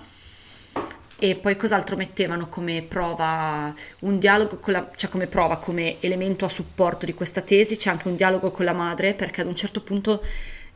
[1.19, 3.73] E poi cos'altro mettevano come prova?
[4.01, 7.91] Un dialogo con la, cioè come prova, come elemento a supporto di questa tesi, c'è
[7.91, 10.23] anche un dialogo con la madre, perché ad un certo punto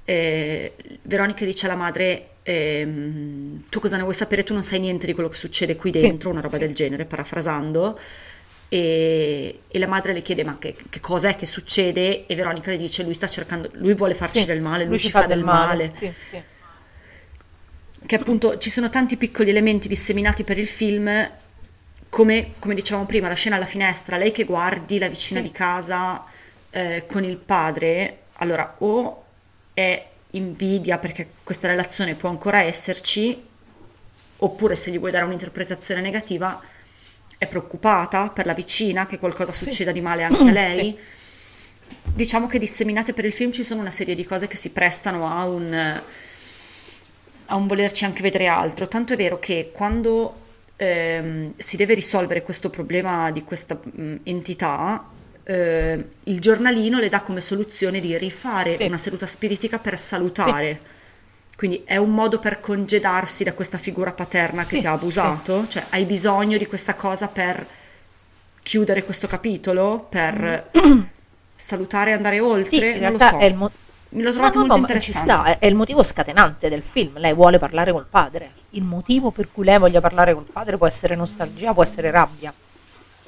[0.04, 4.42] eh, Veronica dice alla madre: ehm, Tu cosa ne vuoi sapere?
[4.44, 6.60] Tu non sai niente di quello che succede qui Sì, dentro, una roba sì.
[6.60, 7.98] del genere, parafrasando.
[8.70, 12.26] E, e la madre le chiede: Ma che, che cosa è che succede?
[12.26, 15.10] E Veronica le dice: Lui sta cercando, lui vuole farci Sì, del male, lui, ci
[15.10, 16.40] fa, del male Sì, sì.
[18.08, 21.30] Che appunto ci sono tanti piccoli elementi disseminati per il film,
[22.08, 25.46] come, come dicevamo prima, la scena alla finestra, lei che guardi la vicina Sì.
[25.46, 26.24] di casa
[26.70, 29.24] eh, con il padre, allora o
[29.74, 33.44] è invidia perché questa relazione può ancora esserci,
[34.38, 36.58] oppure se gli vuoi dare un'interpretazione negativa,
[37.36, 39.64] è preoccupata per la vicina che qualcosa Sì.
[39.64, 40.96] succeda di male anche a lei.
[40.98, 40.98] Sì.
[42.14, 45.30] Diciamo che disseminate per il film ci sono una serie di cose che si prestano
[45.30, 46.00] a un
[47.48, 48.88] a un volerci anche vedere altro.
[48.88, 50.34] Tanto è vero che quando
[50.76, 55.04] ehm, si deve risolvere questo problema di questa mh, entità,
[55.44, 58.84] eh, il giornalino le dà come soluzione di rifare Sì.
[58.84, 60.96] una seduta spiritica per salutare.
[61.56, 65.66] Quindi è un modo per congedarsi da questa figura paterna Sì, che ti ha abusato,
[65.68, 67.66] cioè hai bisogno di questa cosa per
[68.62, 70.70] chiudere questo capitolo, per
[71.56, 73.38] salutare e andare Sì, oltre, in non lo realtà so.
[73.38, 73.70] è il mo-
[74.10, 75.32] l'ho No, trovato no, molto no, ma ci interessante.
[75.52, 77.18] sta, è, il motivo scatenante del film.
[77.18, 78.52] Lei vuole parlare col padre.
[78.70, 82.52] Il motivo per cui lei voglia parlare col padre può essere nostalgia, può essere rabbia,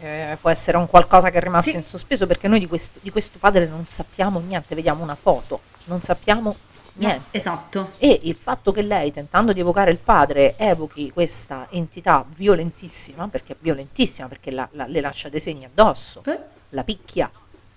[0.00, 1.76] eh, può essere un qualcosa che è rimasto Sì.
[1.76, 5.60] in sospeso perché noi di questo, di questo padre non sappiamo niente, vediamo una foto,
[5.84, 6.56] non sappiamo
[6.94, 7.24] No, niente.
[7.30, 7.90] esatto.
[7.98, 13.52] E il fatto che lei, tentando di evocare il padre, evochi questa entità violentissima, perché
[13.52, 16.38] è violentissima, perché la- la- le lascia dei segni addosso, Eh?
[16.70, 17.30] la picchia,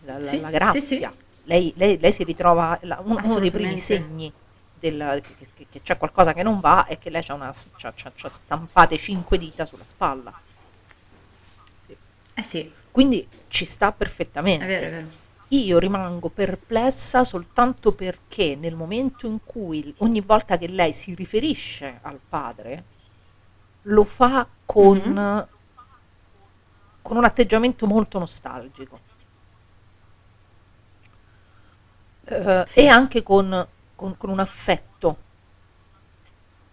[0.06, 0.80] la, Sì, la graffia.
[0.82, 1.08] sì.
[1.44, 4.32] Lei, lei- lei si ritrova, la- un- uno dei primi segni
[4.80, 9.66] del- che, che- c'è qualcosa che non va è che lei ha stampate cinque dita
[9.66, 10.34] sulla spalla.
[11.86, 11.96] Sì.
[12.36, 14.66] Eh sì, Quindi ci sta perfettamente.
[14.66, 15.08] è vero, è vero.
[15.50, 22.00] Io rimango perplessa soltanto perché nel momento in cui ogni volta che lei si riferisce
[22.04, 22.84] al padre,
[23.84, 25.48] lo fa con, Mhm.
[27.02, 29.03] con un atteggiamento molto nostalgico.
[32.26, 32.80] Eh, Sì.
[32.82, 35.17] E anche con, con- con un affetto,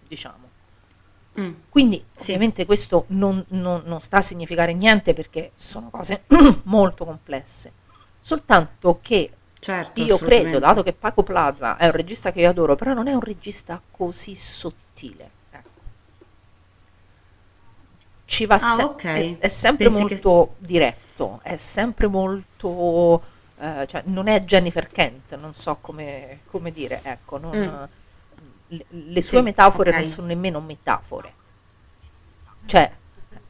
[0.07, 0.48] diciamo.
[1.40, 1.53] Mm.
[1.68, 2.32] Quindi Sì.
[2.32, 6.24] ovviamente questo non, non- non sta a significare niente perché sono cose
[6.64, 7.72] molto complesse.
[8.20, 12.76] Soltanto che Certo, io credo, dato che Paco Plaza è un regista che io adoro,
[12.76, 15.30] però non è un regista così sottile.
[15.51, 15.68] ecco.
[18.24, 19.05] Ci va Ah, se- ok.
[19.05, 23.22] è, è sempre Pensi che- molto diretto, è sempre molto
[23.61, 27.85] eh, cioè non è Jennifer Kent, non so come, come dire, ecco, non- Mm.
[28.69, 29.97] le, le sue Sì, metafore ok.
[29.97, 31.35] non sono nemmeno metafore.
[32.67, 32.91] Cioè,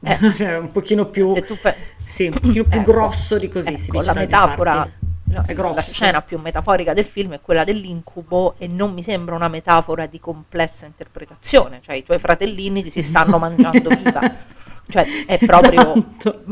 [0.03, 4.01] eh, È un pochino più, pe- sì, un pochino più Ecco, grosso di così, ecco,
[4.01, 4.89] la metafora,
[5.25, 9.47] la, la scena più metaforica del film è quella dell'incubo e non mi sembra una
[9.47, 14.21] metafora di complessa interpretazione, cioè i tuoi fratellini ti si stanno mangiando viva,
[14.89, 15.93] cioè è proprio...
[15.93, 16.43] Esatto.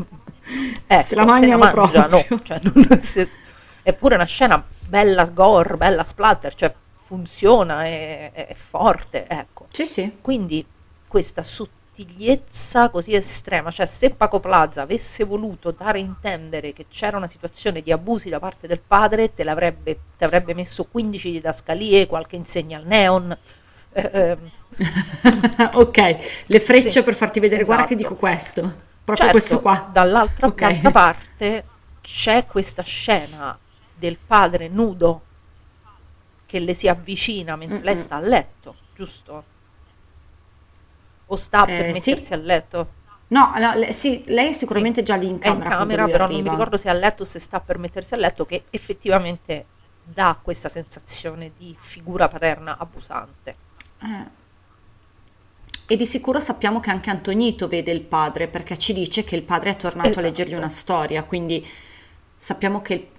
[0.87, 2.41] Ecco, Se la mangiano mangiano, proprio.
[2.43, 3.27] cioè, non si-
[3.81, 9.67] è pure una scena bella gore, bella splatter, cioè funziona, è, è- forte, ecco.
[9.69, 10.17] Sì, sì.
[10.21, 10.65] Quindi
[11.07, 17.17] questa sottigliezza così estrema, cioè se Paco Plaza avesse voluto dare a intendere che c'era
[17.17, 22.07] una situazione di abusi da parte del padre, te l'avrebbe, ti avrebbe messo 15 didascalie,
[22.07, 23.37] qualche insegna al neon.
[23.91, 24.51] eh, ehm,
[25.73, 27.95] ok, le frecce Sì, per farti vedere, guarda che esatto.
[27.95, 29.89] dico questo, proprio Certo, questo qua.
[29.91, 30.55] Dall'altra Ok.
[30.61, 31.65] dall'altra parte
[32.01, 33.57] c'è questa scena
[33.95, 35.21] del padre nudo
[36.45, 38.01] che le si avvicina mentre lei Mm-mm.
[38.03, 39.43] sta a letto, giusto?
[41.27, 42.09] O sta per Eh, sì.
[42.11, 42.87] mettersi a letto?
[43.27, 45.05] No, no, le- sì, lei è sicuramente Sì.
[45.05, 45.69] già lì in È in camera.
[45.77, 46.51] camera, però non mi arriva.
[46.51, 49.65] ricordo se è a letto o se sta per mettersi a letto, che effettivamente
[50.03, 53.55] dà questa sensazione di figura paterna abusante.
[54.01, 54.37] Eh.
[55.91, 59.41] E di sicuro sappiamo che anche Antonito vede il padre perché ci dice che il
[59.41, 60.23] padre è tornato Esatto.
[60.23, 61.65] a leggergli una storia, quindi
[62.37, 63.09] sappiamo che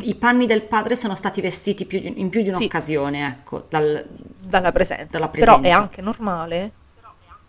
[0.00, 2.60] i panni del padre sono stati vestiti più di- in più di Sì.
[2.62, 4.06] un'occasione, ecco, dal-
[4.40, 5.18] dalla presenza.
[5.18, 5.78] Dalla Però è presenza.
[5.82, 6.72] anche normale,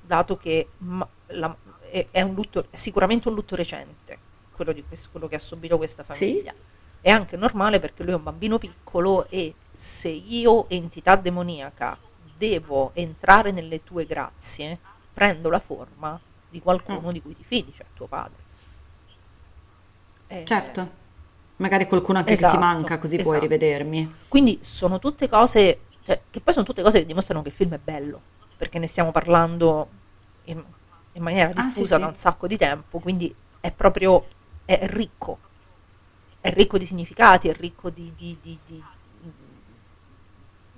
[0.01, 1.55] dato che ma- la-
[1.89, 4.18] è, è un lutto, è sicuramente un lutto recente,
[4.51, 6.53] quello, di questo- quello che ha subito questa famiglia.
[6.99, 11.97] È anche normale perché lui è un bambino piccolo e se io, entità demoniaca,
[12.38, 14.78] devo entrare nelle tue grazie,
[15.14, 16.20] prendo la forma
[16.50, 17.12] di qualcuno Mm.
[17.12, 18.46] di cui ti fidi, cioè tuo padre.
[20.28, 20.90] Eh, Certo,
[21.58, 23.42] magari qualcuno anche che Esatto, ti manca così puoi esatto.
[23.42, 24.14] rivedermi.
[24.28, 27.74] Quindi sono tutte cose, cioè, che poi sono tutte cose che dimostrano che il film
[27.74, 28.22] è bello,
[28.58, 29.90] perché ne stiamo parlando
[30.46, 30.64] in,
[31.14, 32.02] in maniera Ah, sì, diffusa sì.
[32.02, 34.26] da un sacco di tempo, quindi è proprio,
[34.66, 35.38] è ricco,
[36.42, 38.84] è ricco di significati, è ricco di, di- di- di-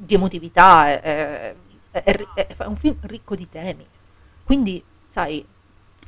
[0.06, 1.56] di emotività, è, è-
[2.34, 3.90] è è un film ricco di temi.
[4.44, 5.46] Quindi, sai,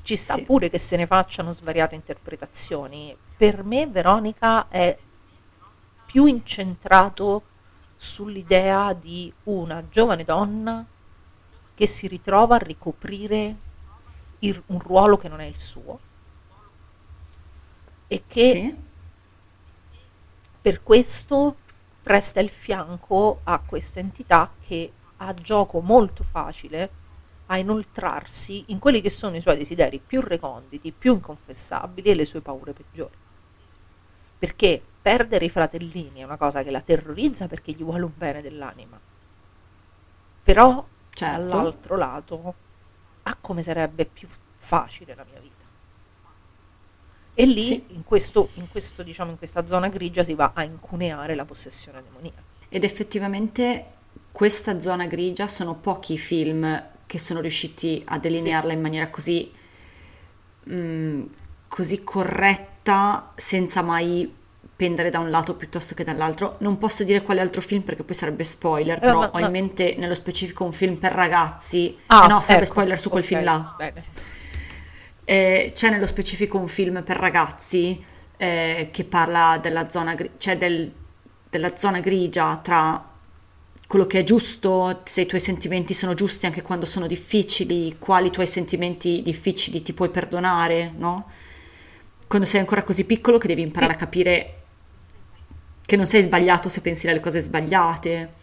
[0.01, 0.43] ci sta Sì.
[0.43, 3.17] pure che se ne facciano svariate interpretazioni.
[3.35, 4.97] Per me Veronica è
[6.05, 7.51] più incentrato
[7.95, 10.85] sull'idea di una giovane donna
[11.73, 13.61] che si ritrova a ricoprire
[14.39, 16.01] il- un ruolo che non è il suo
[18.09, 18.75] e che Sì?
[20.61, 21.60] per questo
[22.01, 26.89] presta il fianco a questa entità che ha gioco molto facile
[27.47, 32.25] a inoltrarsi in quelli che sono i suoi desideri più reconditi, più inconfessabili e le
[32.25, 33.15] sue paure peggiori.
[34.37, 38.41] Perché perdere i fratellini è una cosa che la terrorizza perché gli vuole un bene
[38.41, 38.99] dell'anima.
[40.43, 41.39] Però Certo.
[41.47, 42.55] dall'altro lato
[43.23, 44.27] ha come sarebbe più
[44.57, 45.50] facile la mia vita.
[47.41, 47.83] E lì, Sì.
[47.89, 52.01] in, questo, in, questo, diciamo, in questa zona grigia, si va a incuneare la possessione
[52.03, 52.41] demoniaca.
[52.69, 53.85] Ed effettivamente
[54.31, 59.51] questa zona grigia sono pochi i film che sono riusciti a delinearla in maniera così,
[60.69, 61.23] mm,
[61.67, 64.33] così corretta senza mai
[64.75, 66.55] pendere da un lato piuttosto che dall'altro.
[66.59, 69.51] Non posso dire quale altro film perché poi sarebbe spoiler, Eh, però ma- ho in
[69.51, 71.97] mente nello specifico un film per ragazzi.
[72.07, 73.73] Ah, Eh no, sarebbe ecco, spoiler su quel ok, film là.
[73.77, 74.03] Bene.
[75.31, 78.03] Eh, c'è nello specifico un film per ragazzi
[78.35, 80.91] eh, che parla della zona, gri- cioè del-
[81.49, 83.09] della zona grigia tra
[83.87, 88.29] quello che è giusto, se i tuoi sentimenti sono giusti anche quando sono difficili, quali
[88.29, 91.25] tuoi sentimenti difficili ti puoi perdonare, no?
[92.27, 93.97] Quando sei ancora così piccolo che devi imparare Sì.
[93.97, 94.55] a capire
[95.85, 98.33] che non sei sbagliato se pensi alle cose sbagliate.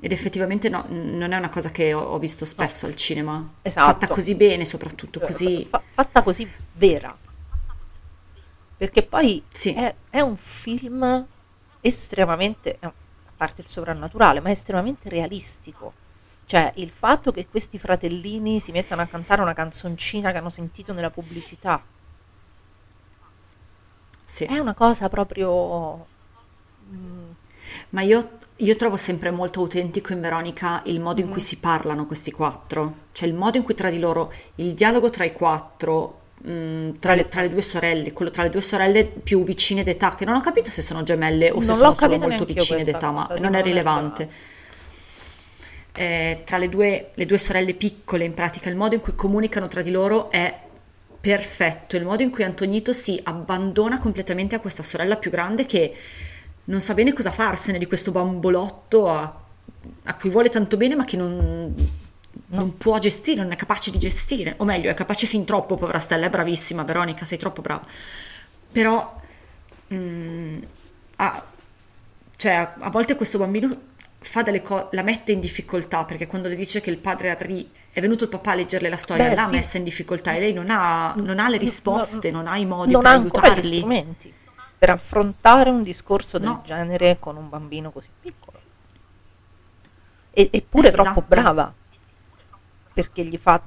[0.00, 3.54] Ed effettivamente no, non è una cosa che ho, ho visto spesso al cinema.
[3.62, 3.86] Esatto.
[3.92, 5.64] Fatta così bene, soprattutto così.
[5.64, 7.16] Fa- fatta così vera.
[8.76, 9.72] Perché poi Sì.
[9.74, 11.26] è, è un film
[11.80, 12.92] estremamente, a
[13.36, 15.92] parte il sovrannaturale, ma estremamente realistico.
[16.46, 20.92] Cioè, il fatto che questi fratellini si mettano a cantare una canzoncina che hanno sentito
[20.92, 21.82] nella pubblicità
[24.24, 24.44] Sì.
[24.44, 26.06] è una cosa proprio...
[26.90, 27.30] mm,
[27.90, 32.06] Ma io, io trovo sempre molto autentico in Veronica il modo in cui si parlano
[32.06, 36.20] questi quattro, cioè il modo in cui tra di loro, il dialogo tra i quattro,
[36.42, 40.14] mh, tra, le, tra le due sorelle, quello tra le due sorelle più vicine d'età,
[40.16, 43.12] che non ho capito se sono gemelle o se Non sono solo molto vicine d'età,
[43.12, 44.28] ma cosa, non è rilevante.
[45.92, 49.68] Eh, tra le due, le due sorelle piccole, in pratica, il modo in cui comunicano
[49.68, 50.66] tra di loro è
[51.20, 51.96] perfetto.
[51.96, 55.94] Il modo in cui Antonito si abbandona completamente a questa sorella più grande che
[56.68, 59.40] non sa bene cosa farsene di questo bambolotto a,
[60.04, 61.74] a cui vuole tanto bene ma che non,
[62.46, 66.00] non può gestire, non è capace di gestire, o meglio, è capace fin troppo, povera
[66.00, 67.84] Stella, è bravissima, Veronica, sei troppo brava.
[68.70, 69.20] Però,
[69.92, 70.58] mm,
[71.16, 71.44] a,
[72.36, 73.86] cioè, a, a volte questo bambino
[74.20, 77.70] fa delle cose, la mette in difficoltà perché quando le dice che il padre Harry
[77.92, 79.54] è venuto il papà a leggerle la storia, Beh, l'ha sì.
[79.54, 82.92] messa in difficoltà e lei non ha, non ha le risposte, non ha i modi
[82.92, 83.76] per ancora gli aiutarli.
[83.76, 84.34] strumenti
[84.78, 86.62] per affrontare un discorso del No.
[86.64, 88.58] genere con un bambino così piccolo.
[90.30, 91.24] E- eppure Eh, troppo esatto.
[91.26, 91.74] brava,
[92.92, 93.60] perché gli fa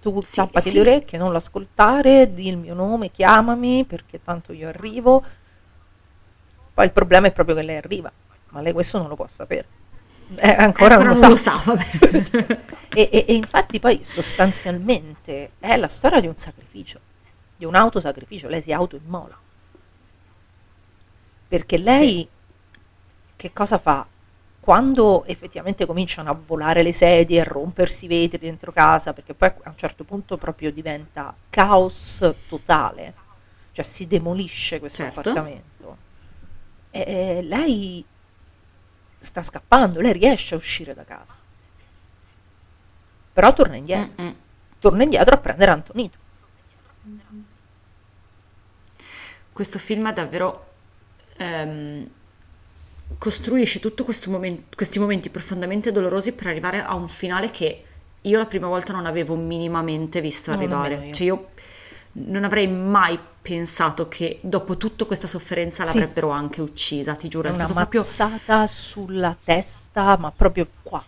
[0.00, 0.74] tu Sì, tappati sì.
[0.76, 5.22] le orecchie, non l'ascoltare, di il mio nome, chiamami perché tanto io arrivo.
[6.72, 8.10] Poi il problema è proprio che lei arriva,
[8.50, 9.66] ma lei questo non lo può sapere.
[10.36, 11.54] Eh, ancora, Ancora non non lo lo sa.
[11.54, 12.68] sa, vabbè.
[12.92, 16.98] E, e- e infatti poi sostanzialmente è la storia di un sacrificio,
[17.56, 19.38] di un autosacrificio, lei si autoimmola.
[21.50, 22.28] Perché lei
[23.34, 24.06] che cosa fa?
[24.60, 29.48] Quando effettivamente cominciano a volare le sedie, a rompersi i vetri dentro casa, perché poi
[29.48, 33.14] a un certo punto proprio diventa caos totale,
[33.72, 35.18] cioè si demolisce questo Certo.
[35.18, 35.96] appartamento.
[36.92, 38.04] E, lei
[39.18, 41.36] sta scappando, lei riesce a uscire da casa.
[43.32, 44.34] Però torna indietro, Mm-mm.
[44.78, 46.18] torna indietro a prendere Antonito.
[49.52, 50.69] questo film è davvero
[51.40, 52.06] ehm,
[53.18, 57.84] costruisce tutti questi momenti profondamente dolorosi per arrivare a un finale che
[58.22, 61.06] io la prima volta non avevo minimamente visto No, arrivare.
[61.06, 61.14] io.
[61.14, 61.48] Cioè io
[62.12, 65.98] non avrei mai pensato che dopo tutta questa sofferenza Sì.
[65.98, 70.68] l'avrebbero anche uccisa, ti giuro, È è una stato proprio mazzata sulla testa, ma proprio
[70.82, 71.04] qua.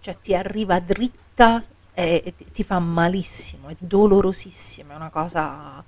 [0.00, 5.84] Cioè ti arriva dritta e, e ti, fa malissimo, è dolorosissimo, è una cosa...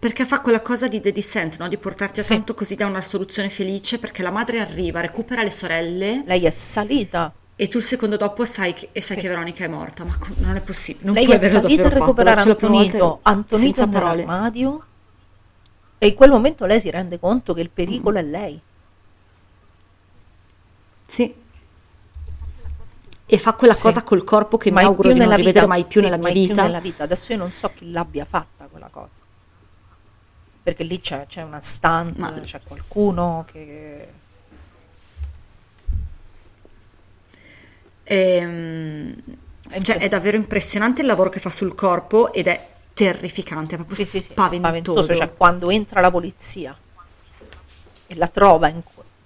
[0.00, 1.66] Perché fa quella cosa di The Descent, no?
[1.66, 2.34] Di portarti a Sì.
[2.34, 6.50] tanto così da una soluzione felice, perché la madre arriva, recupera le sorelle Lei è
[6.50, 9.22] salita, e tu il secondo dopo sai che, sai Sì.
[9.22, 11.04] che Veronica è morta, ma non è possibile.
[11.06, 14.84] Non lei puoi è salita a fatto, recuperare volta Antonito, Antonito nell'armadio
[15.98, 18.60] e in quel momento lei si rende conto che il pericolo è lei.
[21.08, 21.34] Sì.
[23.30, 23.82] E fa quella Sì.
[23.82, 25.66] cosa col corpo che mi Mai auguro più di non rivedere vita.
[25.66, 26.62] mai più Sì, nella mia mai più vita.
[26.62, 27.02] nella vita.
[27.02, 29.26] Adesso io non so chi l'abbia fatta quella cosa.
[30.68, 34.06] Perché lì c'è, c'è una stunt, Ma- c'è qualcuno che...
[38.04, 39.14] Ehm,
[39.70, 43.78] È cioè, è davvero impressionante il lavoro che fa sul corpo ed è terrificante, è
[43.78, 45.14] proprio Sì, sì, sì, è spaventoso.
[45.14, 46.76] Cioè, quando entra la polizia
[48.06, 48.82] e la trova in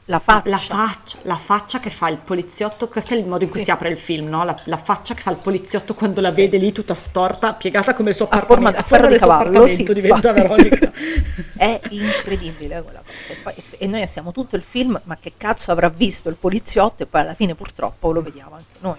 [0.06, 3.50] la faccia, La faccia, la faccia che fa il poliziotto, questo è il modo in
[3.50, 3.66] cui Sì.
[3.66, 4.44] si apre il film, no?
[4.44, 6.42] La, la faccia che fa il poliziotto quando la Sì.
[6.42, 8.80] vede lì tutta storta, piegata come il suo A forma- appartamento.
[8.80, 10.32] a forma di cavallo, sì, diventa.
[10.32, 10.90] Veronica.
[11.56, 13.32] è incredibile quella cosa.
[13.32, 17.04] E, poi- e noi siamo tutto il film, ma che cazzo avrà visto il poliziotto
[17.04, 18.98] e poi alla fine purtroppo lo vediamo anche noi.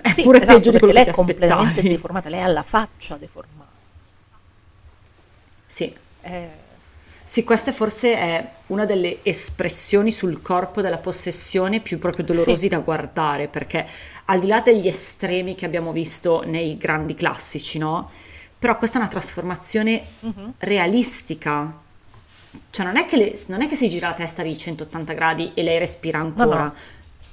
[0.00, 2.42] È Sì, pure esatto, peggio di perché quello lei che è ti completamente deformata, lei
[2.42, 3.64] ha la faccia deformata.
[5.66, 5.92] Sì.
[6.20, 6.48] È-
[7.28, 12.68] Sì, questa forse è una delle espressioni sul corpo della possessione più proprio dolorosi Sì.
[12.68, 13.84] da guardare, perché
[14.26, 18.08] al di là degli estremi che abbiamo visto nei grandi classici, no?
[18.56, 20.52] Però questa è una trasformazione Mhm.
[20.58, 21.74] realistica.
[22.70, 25.50] Cioè non è, che le- non è che si gira la testa di 180 gradi
[25.54, 26.74] e lei respira ancora, no.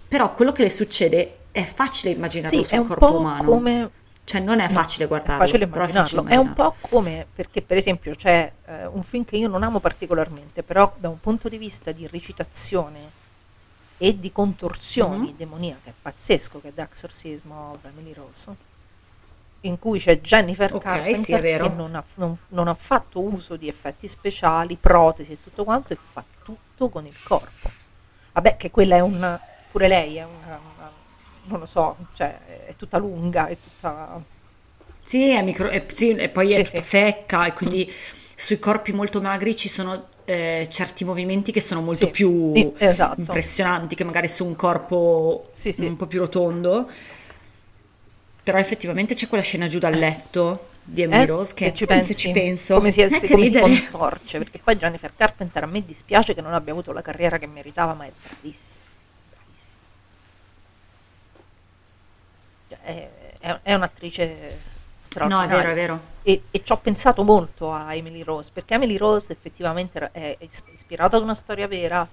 [0.07, 3.43] però quello che le succede è facile immaginarlo Sì, sul corpo po' umano.
[3.43, 3.89] come
[4.25, 6.21] Cioè non è facile è guardarlo, facile però immaginarlo.
[6.21, 9.63] facile È un po' come perché, per esempio, c'è eh, un film che io non
[9.63, 13.21] amo particolarmente, però da un punto di vista di recitazione
[13.97, 15.35] e di contorsioni Mhm.
[15.37, 18.55] demoniache è pazzesco, che è The Exorcism of Emily Rose,
[19.61, 23.19] in cui c'è Jennifer Ok, Carpenter sì, è che non ha, non- non ha fatto
[23.21, 27.69] uso di effetti speciali, protesi e tutto quanto, e fa tutto con il corpo.
[28.33, 29.39] Vabbè, che quella è un.
[29.71, 30.59] pure lei è una.
[31.45, 34.23] Non lo so, cioè è tutta lunga, è tutta.
[34.97, 36.81] Sì, è micro, e, sì, e poi Sì, è sì.
[36.81, 37.91] secca e quindi
[38.35, 42.73] sui corpi molto magri ci sono eh, certi movimenti che sono molto Sì, più sì,
[42.77, 43.21] esatto.
[43.21, 46.89] impressionanti che magari su un corpo Sì, un po' più rotondo.
[48.43, 51.85] Però effettivamente c'è quella scena giù dal letto di Emily Eh, Rose che se ci
[51.85, 55.13] se pensi, ci penso, come si, eh, si- che come si contorce, perché poi Jennifer
[55.15, 58.81] Carpenter a me dispiace che non abbia avuto la carriera che meritava, ma è bravissima.
[59.29, 59.43] Cioè,
[62.81, 63.09] È,
[63.63, 65.57] è- un'attrice s- No, è straordinaria.
[65.57, 65.99] vero, è vero.
[66.23, 70.63] E, e ci ho pensato molto a Emily Rose, perché Emily Rose effettivamente è is-
[70.73, 72.07] ispirata ad una storia vera,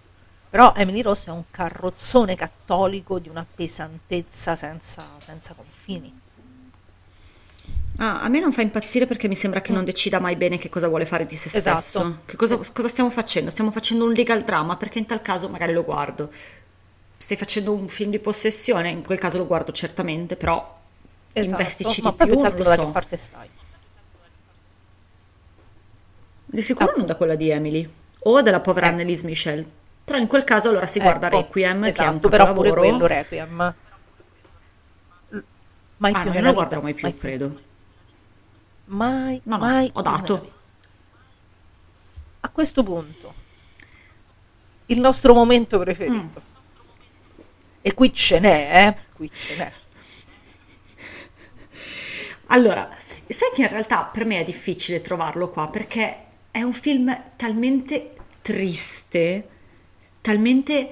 [0.50, 6.12] però Emily Rose è un carrozzone cattolico di una pesantezza senza, senza confini.
[7.98, 10.68] Ah, a me non fa impazzire perché mi sembra che non decida mai bene che
[10.70, 11.78] cosa vuole fare di se Esatto.
[11.80, 12.18] stesso.
[12.24, 13.50] Che cosa, cosa stiamo facendo?
[13.50, 16.30] Stiamo facendo un legal drama perché in tal caso magari lo guardo.
[17.22, 18.88] Stai facendo un film di possessione?
[18.88, 20.78] In quel caso lo guardo certamente, però
[21.34, 22.84] Esatto, investici di più, non lo da so.
[22.86, 23.48] che parte stai?
[26.46, 27.86] Di sicuro non da quella di Emily
[28.20, 28.88] o della povera Eh.
[28.92, 29.66] Annelise Michel.
[30.02, 32.70] Però in quel caso allora si guarda Ecco, Requiem, che è un esatto, però pure
[32.72, 33.74] quello Requiem.
[35.98, 37.60] Mai Ah, più non lo guarderò mai più, credo.
[38.86, 40.52] Mai, No, no, mai ho dato.
[42.40, 43.34] A questo punto,
[44.86, 46.48] il nostro momento preferito.
[47.82, 48.96] E qui ce n'è, eh?
[49.14, 49.72] Qui ce n'è.
[52.52, 52.88] Allora,
[53.28, 58.14] sai che in realtà per me è difficile trovarlo qua perché è un film talmente
[58.42, 59.48] triste,
[60.20, 60.90] talmente...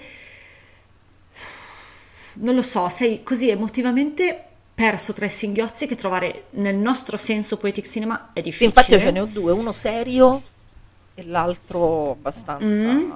[2.34, 7.56] non lo so, sei così emotivamente perso tra i singhiozzi che trovare nel nostro senso
[7.56, 8.66] poetic cinema è Sì, difficile.
[8.66, 10.42] infatti io ce ne ho due, uno serio
[11.14, 12.84] e l'altro abbastanza...
[12.84, 13.10] Mm.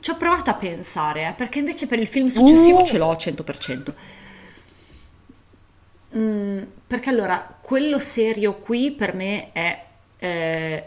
[0.00, 2.84] Ci ho provato a pensare, eh, perché invece per il film successivo Uh.
[2.84, 3.94] ce l'ho al 100%.
[6.16, 9.84] Mm, perché allora, quello serio qui per me è
[10.18, 10.84] eh,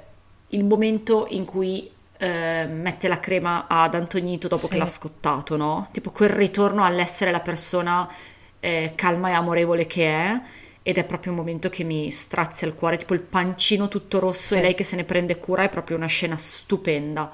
[0.50, 4.74] il momento in cui eh, mette la crema ad Antonito dopo Sì.
[4.74, 5.90] che l'ha scottato, no?
[5.92, 8.10] Tipo quel ritorno all'essere la persona
[8.60, 10.42] eh, calma e amorevole che è.
[10.82, 14.54] Ed è proprio un momento che mi strazia il cuore, tipo il pancino tutto rosso
[14.54, 14.58] Sì.
[14.58, 17.32] e lei che se ne prende cura, è proprio una scena stupenda.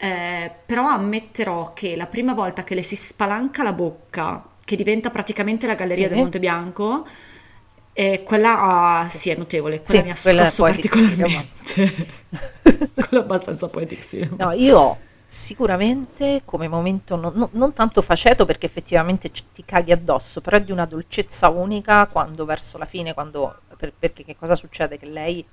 [0.00, 5.10] Eh, però ammetterò che la prima volta che le si spalanca la bocca, che diventa
[5.10, 6.08] praticamente la galleria Sì.
[6.12, 7.04] del Monte Bianco,
[7.92, 8.60] eh, quella
[9.00, 11.94] ah, sì, è notevole, quella Sì, mi ha scosso particolarmente.
[12.94, 14.36] quella è abbastanza poetic cinema.
[14.46, 20.40] No, io sicuramente come momento, non, non- non tanto faceto perché effettivamente ti caghi addosso,
[20.40, 24.54] però è di una dolcezza unica quando verso la fine, quando, per- perché che cosa
[24.54, 24.96] succede?
[24.96, 25.44] Che lei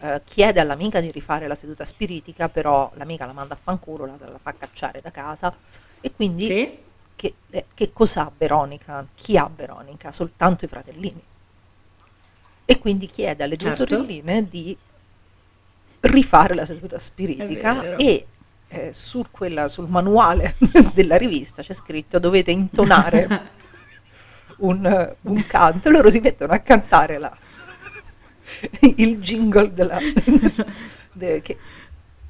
[0.00, 4.16] eh, chiede all'amica di rifare la seduta spiritica, però l'amica la manda a fanculo, la,
[4.18, 5.54] la fa cacciare da casa
[6.00, 6.78] e quindi Sì?
[7.16, 9.04] che, eh, che cos'ha Veronica?
[9.14, 10.12] Chi ha Veronica?
[10.12, 11.22] Soltanto i fratellini.
[12.64, 13.94] E quindi chiede alle due Certo.
[13.96, 14.76] sorelline di
[16.00, 18.26] rifare la seduta spiritica e
[18.68, 20.54] eh, su quella- sul manuale
[20.92, 23.26] della rivista c'è scritto dovete intonare
[24.58, 27.36] un, un canto loro si mettono a cantare la-
[28.96, 29.98] il jingle della,
[31.12, 31.56] de- che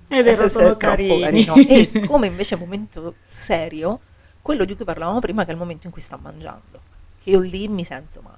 [0.08, 1.44] È vero, è sono carini.
[1.44, 1.54] carino.
[1.56, 4.00] E come invece momento serio,
[4.42, 6.80] quello di cui parlavamo prima, che è il momento in cui sta mangiando.
[7.22, 8.36] Che io lì mi sento male.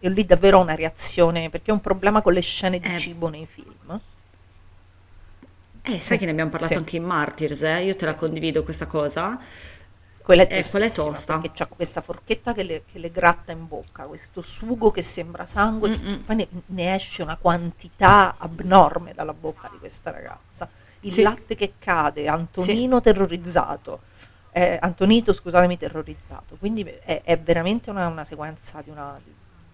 [0.00, 2.98] Io lì davvero ho una reazione, perché ho un problema con le scene di Eh.
[2.98, 4.00] cibo nei film.
[5.82, 6.78] Eh, sai che ne abbiamo parlato Sì.
[6.78, 7.84] anche in Martyrs, eh?
[7.84, 9.40] Io te la condivido questa cosa.
[10.22, 11.38] Quella è, Eh, quella è tosta.
[11.38, 15.46] Perché c'ha questa forchetta che le, che le gratta in bocca, questo sugo che sembra
[15.46, 16.20] sangue, Mm-mm.
[16.24, 20.68] poi ne, ne esce una quantità abnorme dalla bocca di questa ragazza.
[21.00, 21.22] Il Sì.
[21.22, 24.02] latte che cade, Antonino terrorizzato,
[24.52, 26.56] eh, Antonito, scusatemi, terrorizzato.
[26.58, 29.18] Quindi è, è veramente una, una sequenza di una,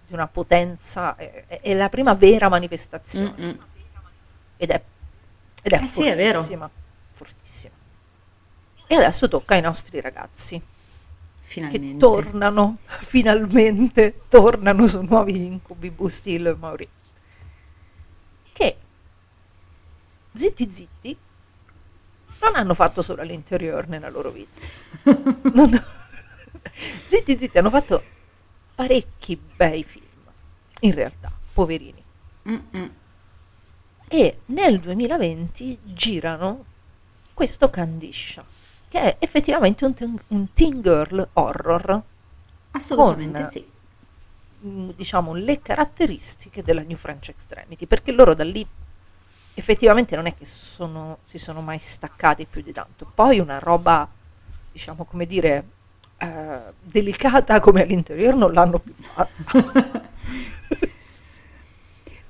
[0.06, 3.58] di una potenza, è, è- la prima vera manifestazione Mm-mm.
[4.56, 4.82] ed è,
[5.62, 6.38] ed è Eh sì, è vero.
[6.38, 6.70] fortissima,
[7.10, 7.74] fortissima.
[8.86, 10.60] E adesso tocca ai nostri ragazzi
[11.40, 11.88] Finalmente.
[11.88, 16.88] che tornano, finalmente tornano su nuovi incubi Bustillo e Mauri.
[18.52, 18.76] Che
[20.32, 21.16] zitti zitti
[22.40, 24.60] non hanno fatto solo all'interior nella loro vita.
[25.52, 25.84] Non-
[27.08, 28.02] zitti zitti hanno fatto
[28.74, 30.04] parecchi bei film,
[30.80, 32.02] in realtà, poverini.
[32.48, 32.94] Mm-mm.
[34.08, 36.64] E nel 2020 girano
[37.34, 38.44] questo Candiscia,
[38.88, 42.02] che è effettivamente un, teen- un teen girl horror
[42.72, 43.66] Assolutamente con- sì.
[44.60, 48.66] mh, diciamo le caratteristiche della New French Extremity perché loro da lì
[49.54, 54.06] effettivamente non è che sono, si sono mai staccati più di tanto poi una roba
[54.72, 55.64] diciamo come dire
[56.18, 60.04] eh, delicata come all'interior non l'hanno più fatta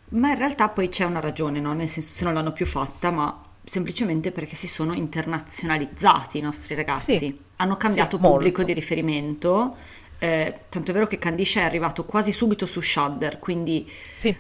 [0.09, 1.73] Ma in realtà poi c'è una ragione, no?
[1.75, 6.75] Nel senso se non l'hanno più fatta, ma semplicemente perché si sono internazionalizzati i nostri
[6.77, 7.17] ragazzi.
[7.19, 7.39] Sì.
[7.57, 8.63] Hanno cambiato Sì, pubblico molto.
[8.65, 9.77] di riferimento.
[10.19, 14.35] eh, tanto è vero che Candisha è arrivato quasi subito su Shudder, quindi sì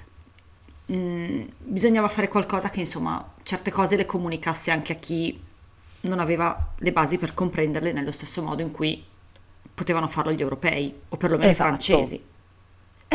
[0.86, 5.38] mh, bisognava fare qualcosa che insomma certe cose le comunicasse anche a chi
[6.02, 9.02] non aveva le basi per comprenderle nello stesso modo in cui
[9.74, 11.68] potevano farlo gli europei o perlomeno Esatto.
[11.68, 12.22] i francesi.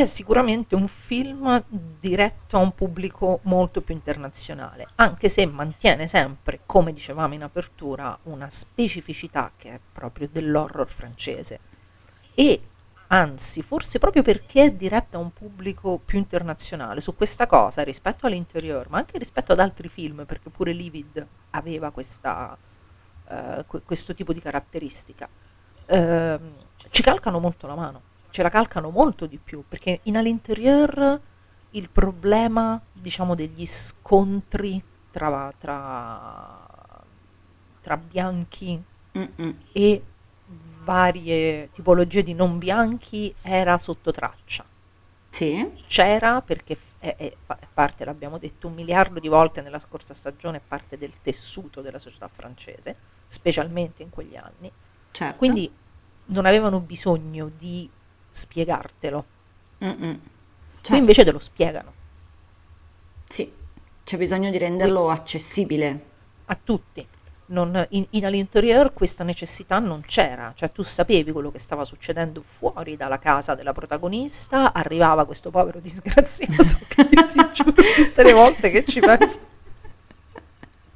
[0.01, 6.61] È sicuramente un film diretto a un pubblico molto più internazionale, anche se mantiene sempre,
[6.65, 11.59] come dicevamo in apertura, una specificità che è proprio dell'horror francese.
[12.33, 12.61] E
[13.07, 18.25] anzi, forse proprio perché è diretta a un pubblico più internazionale, su questa cosa rispetto
[18.25, 22.57] all'interior, ma anche rispetto ad altri film, perché pure Livid aveva questa,
[23.27, 25.29] eh, que- questo tipo di caratteristica,
[25.85, 26.53] ehm,
[26.89, 31.21] ci calcano molto la mano, ce la calcano molto di più, perché in all'interior
[31.71, 36.67] il problema, diciamo, degli scontri tra, tra,
[37.81, 38.81] tra bianchi
[39.17, 39.57] Mm-mm.
[39.73, 40.03] e
[40.83, 44.65] varie tipologie di non bianchi era sotto traccia.
[45.29, 47.35] Sì, C'era perché è, è
[47.73, 51.99] parte, l'abbiamo detto un miliardo di volte nella scorsa stagione, è parte del tessuto della
[51.99, 52.97] società francese,
[53.27, 54.71] specialmente in quegli anni.
[55.11, 55.37] certo.
[55.37, 55.73] Quindi
[56.25, 57.89] non avevano bisogno di
[58.31, 59.25] spiegartelo.
[59.83, 60.19] Mm-mm.
[60.19, 60.29] Qui
[60.81, 60.95] Certo.
[60.95, 61.93] invece te lo spiegano
[63.23, 63.51] Sì,
[64.03, 66.05] c'è bisogno di renderlo accessibile.
[66.45, 67.07] a tutti.
[67.47, 72.41] Non- in, in all'interior questa necessità non c'era, cioè tu sapevi quello che stava succedendo
[72.41, 76.53] fuori dalla casa della protagonista, arrivava questo povero disgraziato
[76.87, 79.39] che ti giuro tutte le volte che ci penso.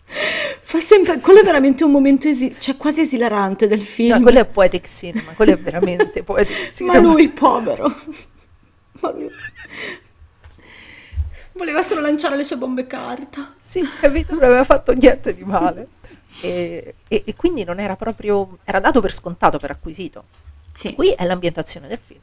[0.08, 4.16] Fa sempre, quello è veramente un momento esi- cioè quasi esilarante del film.
[4.18, 7.00] No, quello è poetic cinema, quello è veramente poetic cinema.
[7.02, 7.96] Ma lui, povero.
[9.02, 9.30] Ma lui-
[11.54, 13.54] Voleva solo lanciare le sue bombe carta.
[13.58, 14.34] Sì, capito?
[14.34, 15.88] Non aveva fatto niente di male.
[16.42, 20.26] E, e- e quindi non era proprio, era dato per scontato, per acquisito.
[20.74, 20.94] Sì.
[20.94, 22.20] Qui è l'ambientazione del film,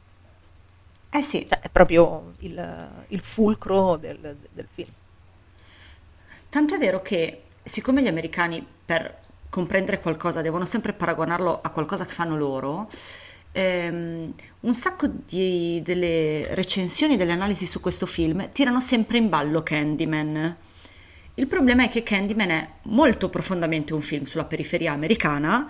[1.09, 4.89] Eh sì, cioè è proprio il, il fulcro del, del film.
[6.49, 12.05] tanto è vero che siccome gli americani per comprendere qualcosa devono sempre paragonarlo a qualcosa
[12.05, 12.89] che fanno loro,
[13.51, 19.61] ehm, un sacco di, delle recensioni, delle analisi su questo film tirano sempre in ballo
[19.61, 20.55] Candyman.
[21.35, 25.69] Il problema è che Candyman è molto profondamente un film sulla periferia americana,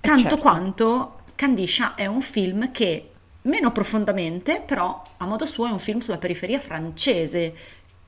[0.00, 0.36] tanto certo.
[0.36, 3.08] quanto Candiscia è un film che
[3.42, 7.54] meno profondamente, però a modo suo è un film sulla periferia francese.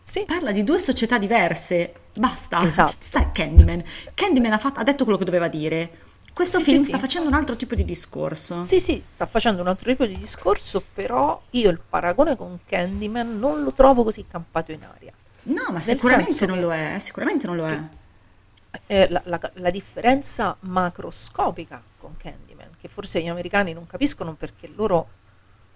[0.02, 2.03] Sì, Parla di due società diverse.
[2.16, 2.62] Basta.
[2.62, 2.94] Esatto.
[2.98, 3.82] Sta Candyman.
[4.14, 5.98] Candyman ha, fatto- ha detto quello che doveva dire.
[6.32, 7.02] Questo Sì, film sì, sta sì.
[7.02, 8.64] facendo un altro tipo di discorso.
[8.64, 13.38] Sì, sì, sta facendo un altro tipo di discorso, però io il paragone con Candyman
[13.38, 15.12] non lo trovo così campato in aria.
[15.44, 16.96] No, ma sicuramente non lo è.
[16.98, 17.80] Sicuramente non lo è.
[18.86, 24.68] Eh, la, la- la differenza macroscopica con Candyman, che forse gli americani non capiscono perché
[24.74, 25.08] loro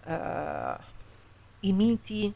[0.05, 0.77] eh,
[1.61, 2.33] i miti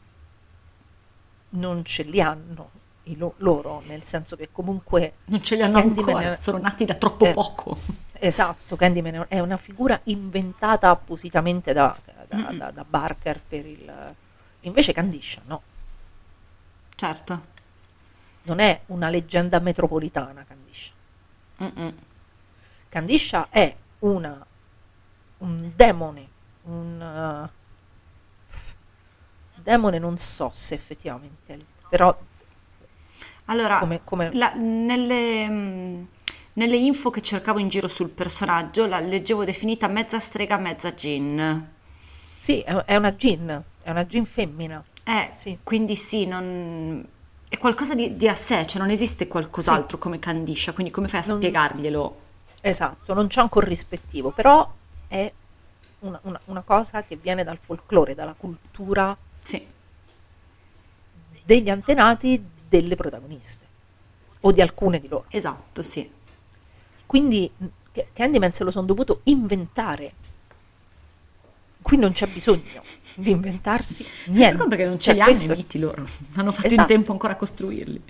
[1.49, 2.69] non ce li hanno
[3.17, 6.31] lo- loro, nel senso che comunque Non ce li hanno Candyman ancora.
[6.33, 7.77] è- Sono nati da troppo eh, poco.
[8.13, 11.95] Esatto, Candyman è una figura inventata appositamente da,
[12.27, 14.15] da- da- da Barker per il...
[14.61, 15.61] Invece Candiscia no,
[16.95, 17.45] Certo.
[18.43, 20.93] non è una leggenda metropolitana Candiscia.
[21.61, 21.93] Mm-mm.
[22.87, 24.45] Candiscia è una,
[25.39, 26.27] un demone,
[26.63, 28.51] un uh,
[29.61, 31.57] demone non so se effettivamente,
[31.89, 32.17] però
[33.53, 36.03] Allora, come, come- la- nelle, mm,
[36.53, 41.69] nelle info che cercavo in giro sul personaggio, la leggevo definita mezza strega, mezza gin.
[42.37, 44.83] sì, è, una gin, è una gin femmina.
[45.05, 45.57] Eh, Sì.
[45.63, 47.05] quindi sì, non...
[47.47, 51.21] è qualcosa di, di a sé, cioè non esiste qualcos'altro come Candiscia, quindi come fai
[51.21, 52.21] a Non- spiegarglielo?
[52.61, 54.69] Esatto, non c'è un corrispettivo, però
[55.07, 55.31] è
[55.99, 59.65] una, una- una cosa che viene dal folklore, dalla cultura Sì,
[61.45, 62.41] degli antenati
[62.73, 63.65] delle protagoniste
[64.41, 65.25] o di alcune di loro.
[65.29, 66.09] esatto, sì.
[67.05, 67.51] Quindi
[67.91, 70.13] Ca- Candyman se lo sono dovuto inventare.
[71.81, 72.81] Qui non c'è bisogno
[73.15, 74.55] di inventarsi niente.
[74.55, 76.87] Ecco perché non ce Cioè, li hanno i miti loro, hanno fatto in Esatto.
[76.87, 78.01] tempo ancora a costruirli.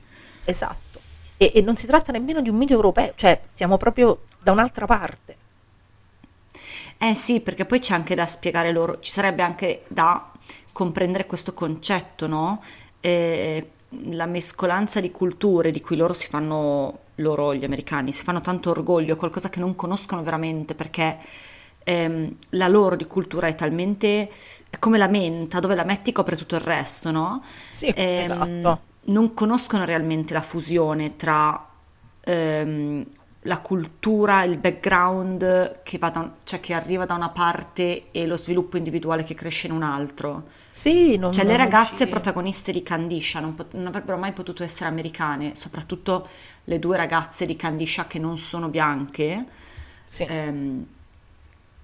[0.45, 1.02] Esatto.
[1.35, 4.85] E, e non si tratta nemmeno di un mito europeo, cioè siamo proprio da un'altra
[4.85, 5.38] parte.
[6.98, 10.31] Eh sì, perché poi c'è anche da spiegare loro, ci sarebbe anche da
[10.72, 12.64] comprendere questo concetto, no?
[13.02, 13.69] Eh,
[14.11, 18.70] la mescolanza di culture di cui loro si fanno, loro gli americani, si fanno tanto
[18.72, 21.18] orgoglio, è qualcosa che non conoscono veramente perché
[21.84, 24.30] ehm, la loro di cultura è talmente
[24.70, 27.44] è come la menta, dove la metti copre tutto il resto, no?
[27.70, 28.82] Sì, Ehm, esatto.
[29.06, 31.70] Non conoscono realmente la fusione tra
[32.22, 33.06] ehm,
[33.41, 38.38] la cultura, il background che, va da cioè che arriva da una parte e lo
[38.38, 40.44] sviluppo individuale che cresce in un altro.
[40.76, 44.34] Sì, non, Cioè le non ragazze ci- protagoniste di Candiscia non, pot- non avrebbero mai
[44.34, 46.28] potuto essere americane, soprattutto
[46.66, 49.45] le due ragazze di Candiscia che non sono bianche.
[50.06, 50.26] Sì.
[50.28, 50.86] ehm,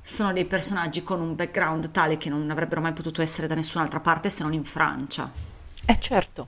[0.04, 4.00] sono dei personaggi con un background tale che non avrebbero mai potuto essere da nessun'altra
[4.00, 5.32] parte se non in Francia.
[5.86, 6.48] Eh certo,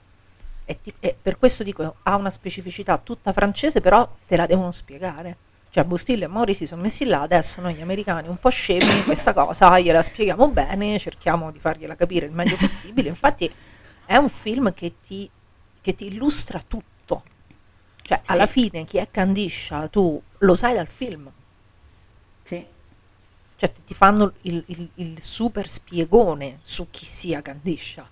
[0.66, 4.72] e, ti- e per questo dico, ha una specificità tutta francese, però te la devono
[4.72, 5.38] spiegare.
[5.74, 9.34] Cioè Bustillo e Mori si sono messi là, adesso noi americani un po' scemi questa
[9.34, 13.08] cosa gliela spieghiamo bene, cerchiamo di fargliela capire il meglio possibile.
[13.08, 13.50] Infatti
[14.06, 15.30] è un film che ti,
[15.80, 17.24] che ti illustra tutto.
[18.04, 18.52] Cioè alla Sì.
[18.70, 21.32] fine chi è Candiscia tu lo sai dal film.
[22.44, 22.66] Sì.
[23.56, 28.10] Cioè ti, fanno il, il- il super spiegone su chi sia Candiscia.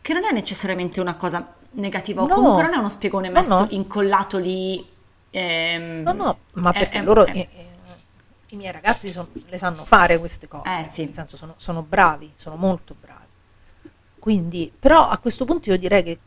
[0.00, 2.34] Che non è necessariamente una cosa negativa, o No.
[2.34, 3.66] comunque non è uno spiegone No, messo no.
[3.70, 4.96] incollato lì.
[5.30, 7.66] Ehm, No, no, ma è- perché è- loro, è- eh,
[8.48, 11.04] i miei ragazzi son- le sanno fare queste cose, Eh, sì.
[11.04, 13.16] nel senso sono, sono bravi, sono molto bravi.
[14.18, 16.18] Quindi, però a questo punto io direi che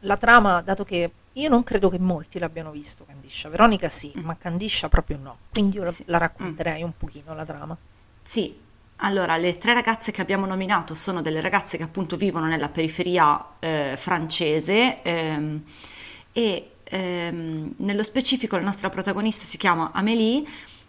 [0.00, 4.36] la trama, dato che io non credo che molti l'abbiano visto Candiscia, Veronica sì, ma
[4.36, 5.92] Candiscia proprio no, quindi io la- Mm.
[5.94, 6.02] Sì.
[6.06, 7.76] la racconterei un pochino la trama.
[8.20, 8.58] Sì,
[9.00, 13.44] allora le tre ragazze che abbiamo nominato sono delle ragazze che appunto vivono nella periferia
[13.58, 15.62] eh, francese ehm,
[16.32, 20.44] e ehm, nello specifico la nostra protagonista si chiama Amélie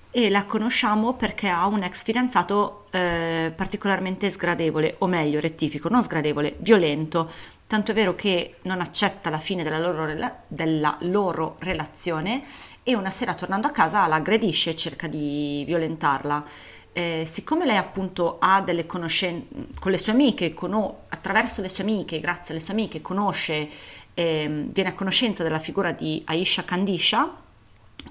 [0.09, 6.01] e la conosciamo perché ha un ex fidanzato eh, particolarmente sgradevole, o meglio, rettifico, non
[6.01, 7.29] sgradevole, violento.
[7.67, 12.41] Tanto è vero che non accetta la fine della loro, rela- della loro relazione
[12.81, 16.45] e una sera tornando a casa la aggredisce e cerca di violentarla.
[16.93, 19.45] Eh, siccome lei appunto ha delle conoscenze
[19.79, 23.69] con le sue amiche, cono- attraverso le sue amiche, grazie alle sue amiche, conosce,
[24.17, 27.31] ehm, viene a conoscenza della figura di Aisha Kandisha,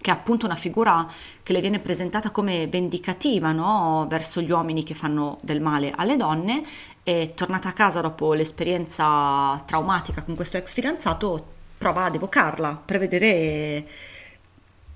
[0.00, 1.06] che è appunto una figura
[1.42, 4.06] che le viene presentata come vendicativa no?
[4.08, 6.64] verso gli uomini che fanno del male alle donne,
[7.02, 11.44] e tornata a casa dopo l'esperienza traumatica con questo ex fidanzato,
[11.76, 13.84] prova ad evocarla per vedere,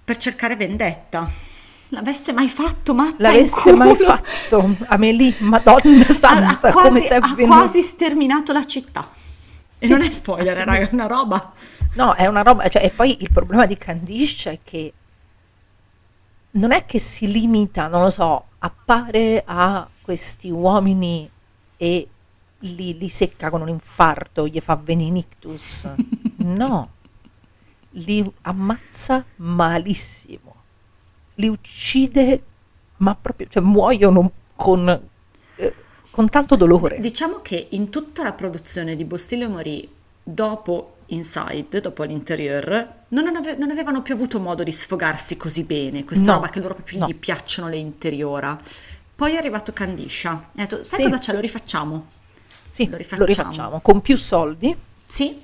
[0.04, 1.28] per cercare vendetta.
[1.92, 7.34] L'avesse mai fatto, matta L'avesse mai fatto Amelie, Madonna Ha, Santa, ha come quasi, ha
[7.34, 9.18] quasi sterminato la città.
[9.80, 9.92] E Sì.
[9.92, 11.52] non è spoiler, raga, è una roba.
[11.94, 14.92] No, è una roba, cioè, e poi il problema di Candiscia è che
[16.52, 21.28] non è che si limita, non lo so, appare a questi uomini
[21.76, 22.08] e
[22.58, 25.88] li, li secca con un infarto, gli fa venire un ictus.
[26.36, 26.90] No,
[27.90, 30.54] li ammazza malissimo,
[31.36, 32.44] li uccide,
[32.98, 35.08] ma proprio, cioè muoiono con,
[36.20, 37.00] con tanto dolore.
[37.00, 39.88] Diciamo che in tutta la produzione di Bostillo e Morì,
[40.22, 46.04] dopo Inside, dopo l'interior, non, ave- non avevano più avuto modo di sfogarsi così bene,
[46.04, 47.06] questa No, roba che loro proprio no.
[47.06, 48.60] gli piacciono le interiora.
[49.16, 51.02] Poi è arrivato Candiscia, ha detto, sai Sì.
[51.04, 52.06] cosa c'è, lo rifacciamo.
[52.70, 53.26] Sì, lo lo rifacciamo.
[53.26, 54.76] rifacciamo con più soldi.
[55.04, 55.40] Sì,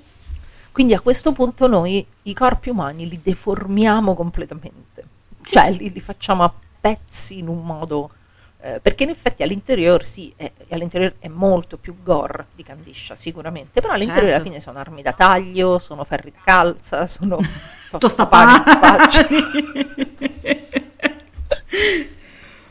[0.71, 5.03] Quindi a questo punto noi i corpi umani li deformiamo completamente,
[5.43, 5.79] Sì, cioè sì.
[5.79, 8.11] li, li facciamo a pezzi in un modo,
[8.59, 13.81] eh, perché in effetti all'interior sì, è, all'interior è molto più gore di Candiscia sicuramente,
[13.81, 14.49] però all'interior alla Certo.
[14.49, 17.37] fine sono armi da taglio, sono ferri di calza, sono
[17.97, 18.57] tostapani.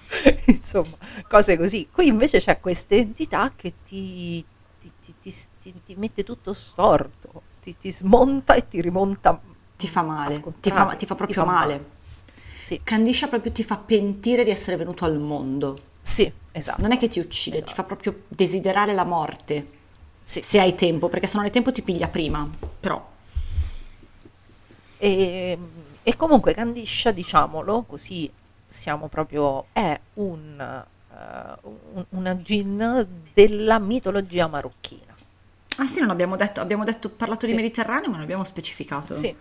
[0.46, 0.96] insomma
[1.28, 1.88] cose così.
[1.90, 4.44] Qui invece c'è questa entità che ti,
[4.80, 5.14] ti-
[5.60, 9.40] ti- ti- mette tutto storto, ti, smonta e ti rimonta.
[9.76, 11.94] ti fa male, al ti fa, contrario, ti fa proprio male.
[12.66, 15.78] Sì, Candiscia proprio ti fa pentire di essere venuto al mondo.
[15.93, 16.82] sì, esatto.
[16.82, 17.74] Non è che ti uccide, ti Esatto.
[17.74, 19.68] fa proprio desiderare la morte.
[20.20, 20.43] Sì.
[20.43, 22.48] Se hai tempo, perché se non hai tempo ti piglia prima.
[22.80, 23.14] Però,
[24.98, 25.59] E,
[26.02, 28.28] e comunque Candiscia, diciamolo, così
[28.66, 30.84] siamo proprio, è un,
[31.62, 35.14] un- una gin della mitologia marocchina.
[35.76, 37.52] ah sì, non abbiamo detto, abbiamo detto, parlato Sì.
[37.52, 39.14] di Mediterraneo, ma non abbiamo specificato.
[39.14, 39.32] Sì,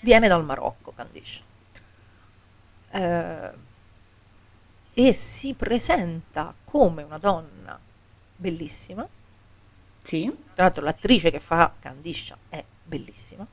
[0.00, 1.42] viene dal Marocco, Candiscia.
[2.94, 3.50] Eh,
[4.96, 7.78] e si presenta come una donna
[8.36, 9.06] bellissima.
[10.02, 10.32] Sì?
[10.54, 13.44] Tra l'altro l'attrice che fa Candiscia è bellissima.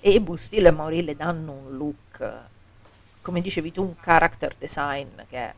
[0.00, 2.32] E Bustillo e Mauri le danno un look,
[3.22, 5.54] come dicevi tu, un character design che è,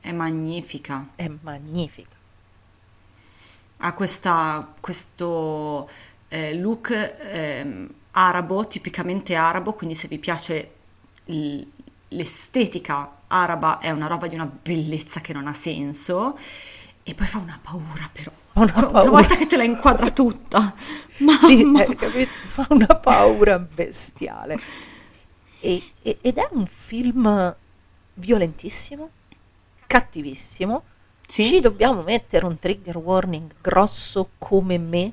[0.00, 1.08] È magnifica.
[1.16, 2.16] è magnifica.
[3.82, 5.88] Ha questa, questo
[6.28, 10.70] eh, look ehm, arabo, tipicamente arabo, quindi se vi piace
[11.26, 11.60] l-
[12.08, 16.36] l'estetica araba è una roba di una bellezza che non ha senso.
[17.02, 18.30] E poi fa una paura però.
[18.54, 19.10] Una Una paura.
[19.10, 20.74] volta che te la inquadra tutta.
[21.20, 24.58] Sì, eh, fa una paura bestiale.
[25.60, 27.54] E- e- ed è un film
[28.14, 29.10] violentissimo,
[29.86, 30.82] cattivissimo.
[31.26, 31.44] Sì?
[31.44, 35.12] Ci dobbiamo mettere un trigger warning grosso come me,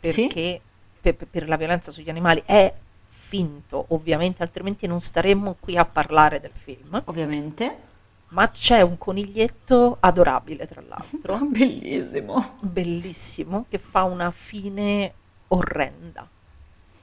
[0.00, 0.22] Sì?
[0.26, 0.60] perché pe-
[1.00, 2.72] pe- per la violenza sugli animali è
[3.08, 7.00] finto, ovviamente, altrimenti non staremmo qui a parlare del film.
[7.06, 7.88] Ovviamente.
[8.28, 12.58] Ma c'è un coniglietto adorabile, tra l'altro Bellissimo.
[12.60, 15.12] bellissimo che fa una fine
[15.48, 16.28] orrenda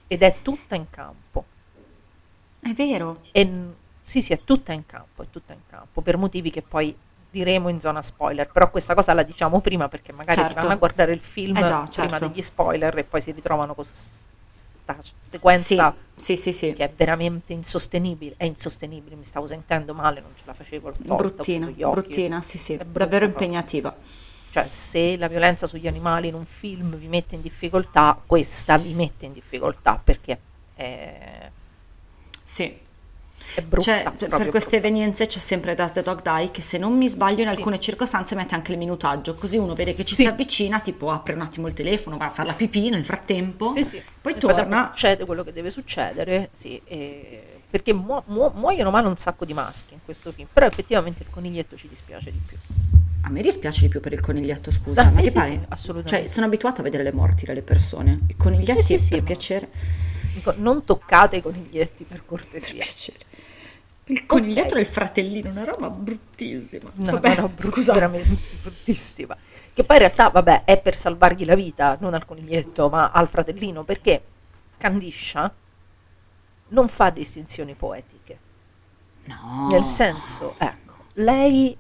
[0.08, 1.44] ed è tutta in campo.
[2.62, 3.22] È vero.
[3.34, 3.52] E
[4.02, 6.96] sì, sì, è tutta in campo, è tutta in campo, per motivi che poi
[7.38, 10.62] diremo in zona spoiler, però questa cosa la diciamo prima perché magari si Certo.
[10.62, 12.28] vanno a guardare il film Eh già, prima certo.
[12.28, 14.26] degli spoiler e poi si ritrovano con questa
[15.18, 16.74] sequenza Sì, sì, sì.
[16.74, 21.68] che è veramente insostenibile, è insostenibile, mi stavo sentendo male, non ce la facevo, Bruttina,
[21.68, 23.96] occhi, bruttina, sì, sì, davvero impegnativa.
[24.50, 28.94] Cioè, se la violenza sugli animali in un film vi mette in difficoltà, questa vi
[28.94, 30.40] mette in difficoltà perché
[30.74, 31.52] è,
[32.44, 32.86] Sì.
[33.58, 34.02] È brutta.
[34.12, 37.42] Proprio per queste evenienze c'è sempre Does the Dog Die che se non mi sbaglio
[37.42, 37.54] in Sì.
[37.56, 40.22] alcune circostanze mette anche il minutaggio, così uno vede che ci Sì.
[40.24, 43.72] si avvicina, tipo apre un attimo il telefono, va a fare la pipì nel frattempo,
[43.74, 44.02] Sì, sì.
[44.22, 44.92] poi Nel torna.
[44.94, 49.54] Succede quello che deve succedere, sì, e- perché muo- muo- muoiono male un sacco di
[49.54, 52.58] maschi in questo film, però effettivamente il coniglietto ci dispiace di più.
[53.24, 55.50] A me dispiace di più per il coniglietto, scusa, Ah, ma sì, ti sì, pare?
[55.52, 56.26] sì, assolutamente.
[56.28, 58.20] Cioè, sono abituata a vedere le morti delle persone.
[58.28, 59.70] I coniglietti, Sì, sì, per piacere.
[60.34, 62.74] Dico, non toccate i coniglietti per Per cortesia.
[62.84, 63.18] piacere.
[64.10, 64.76] Il coniglietto Ok.
[64.76, 66.90] del fratellino, una roba bruttissima.
[66.96, 67.94] No, Vabbè, no, no, brut- scusa.
[67.94, 69.36] veramente bruttissima.
[69.74, 73.28] Che poi in realtà, vabbè, è per salvargli la vita, non al coniglietto, ma al
[73.28, 74.24] fratellino, perché
[74.78, 75.54] Candiscia
[76.70, 78.40] non fa distinzioni poetiche.
[79.26, 79.68] No.
[79.72, 81.76] Nel senso, ecco, lei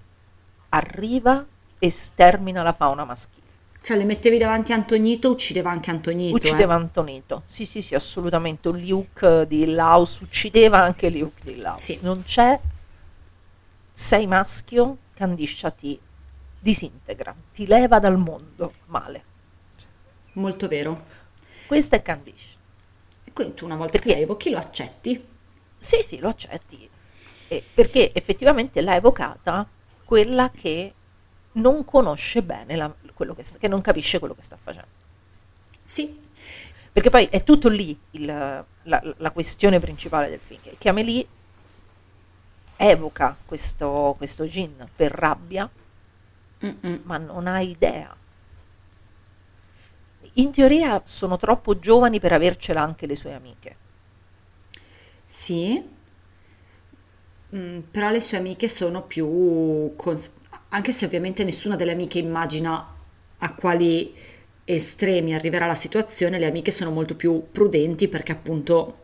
[0.69, 1.45] arriva
[1.79, 3.46] e stermina la fauna maschile.
[3.87, 6.35] Cioè, le mettevi davanti a Antonito, uccideva anche Antonito.
[6.35, 6.81] Uccideva eh.
[6.81, 7.43] Antonito.
[7.45, 8.67] Sì, sì, sì, assolutamente.
[8.67, 11.79] Luke di Laus uccideva anche Luke di Laus.
[11.79, 11.97] Sì.
[12.01, 12.59] Non c'è.
[13.85, 15.97] Sei maschio, Candiscia ti
[16.59, 19.23] disintegra, ti leva dal mondo male.
[20.33, 21.05] Molto vero.
[21.65, 22.57] Questa è Candiscia.
[23.23, 25.25] E quindi tu una volta Perché- che la evochi lo accetti.
[25.79, 26.89] Sì, sì, lo accetti.
[27.47, 29.65] Eh, perché effettivamente l'ha evocata
[30.03, 30.93] quella che
[31.57, 34.87] non conosce bene la- quello che, sta- che non capisce quello che sta facendo.
[35.85, 36.25] Sì,
[36.91, 38.65] Perché poi è tutto lì il- la,
[39.17, 41.27] la questione principale del film, che, Amélie
[42.77, 45.69] evoca questo, questo gin per rabbia,
[46.61, 47.01] Mm-mm.
[47.05, 48.15] ma non ha idea.
[50.35, 53.77] In teoria sono troppo giovani per avercela anche le sue amiche.
[55.27, 55.83] Sì,
[57.55, 60.31] Mm, però le sue amiche sono più, cons-
[60.69, 62.95] anche se ovviamente nessuna delle amiche immagina
[63.39, 64.13] a quali
[64.65, 68.97] estremi arriverà la situazione, le amiche sono molto più prudenti perché appunto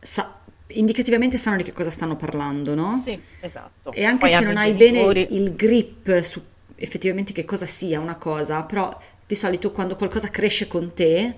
[0.00, 2.96] sa- indicativamente sanno di che cosa stanno parlando, no?
[2.96, 3.92] Sì, esatto.
[3.92, 6.42] E anche Poi se non hai bene genitori- il grip su
[6.76, 8.96] effettivamente che cosa sia una cosa, però
[9.26, 11.34] di solito quando qualcosa cresce con te,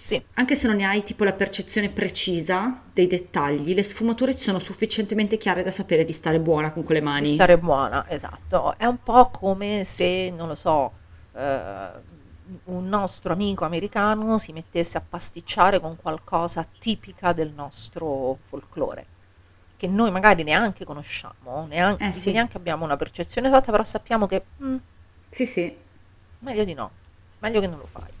[0.00, 4.58] Sì, anche se non ne hai tipo la percezione precisa dei dettagli, le sfumature sono
[4.58, 7.28] sufficientemente chiare da sapere di stare buona con quelle mani.
[7.28, 8.76] di stare buona, esatto.
[8.78, 10.92] È un po' come se, non lo so,
[11.34, 11.90] eh,
[12.64, 19.04] un nostro amico americano si mettesse a pasticciare con qualcosa tipica del nostro folklore,
[19.76, 22.32] che noi magari neanche conosciamo, neanche, Eh, sì.
[22.32, 24.76] neanche abbiamo una percezione esatta, però sappiamo che mm,
[25.28, 25.76] Sì, sì.
[26.40, 26.90] meglio di no,
[27.40, 28.17] meglio che non lo fai.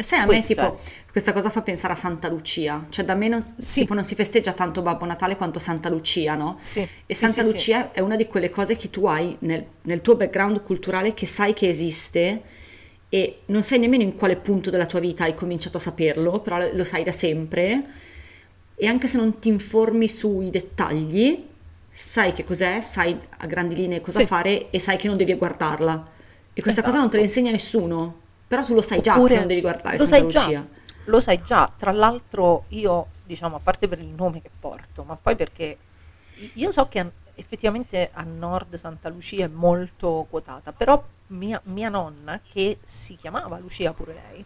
[0.00, 0.78] Sai, a me tipo
[1.10, 3.80] questa cosa fa pensare a Santa Lucia, cioè da me non, Sì.
[3.80, 6.56] tipo, non si festeggia tanto Babbo Natale quanto Santa Lucia, no?
[6.60, 10.00] Sì, E Santa sì, Lucia è una di quelle cose che tu hai nel, nel
[10.00, 12.42] tuo background culturale che sai che esiste
[13.08, 16.58] e non sai nemmeno in quale punto della tua vita hai cominciato a saperlo, però
[16.72, 17.84] lo sai da sempre
[18.76, 21.44] e anche se non ti informi sui dettagli,
[21.90, 24.26] sai che cos'è, sai a grandi linee cosa Sì.
[24.26, 26.10] fare e sai che non devi guardarla.
[26.52, 27.16] E questa cosa non te Esatto.
[27.16, 30.30] la insegna nessuno, però tu lo sai già che non devi guardare lo Santa sai
[30.30, 30.68] già, Lucia.
[31.04, 35.16] lo sai già, tra l'altro io, diciamo, a parte per il nome che porto, ma
[35.16, 35.76] poi perché
[36.54, 42.40] io so che effettivamente a nord Santa Lucia è molto quotata, però mia, mia nonna,
[42.48, 44.44] che si chiamava Lucia pure lei,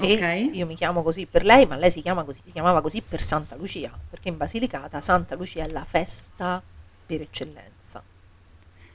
[0.00, 0.54] e Ok.
[0.54, 3.20] io mi chiamo così per lei, ma lei si, chiama così, si chiamava così per
[3.22, 6.62] Santa Lucia, perché in Basilicata Santa Lucia è la festa
[7.06, 7.73] per eccellenza.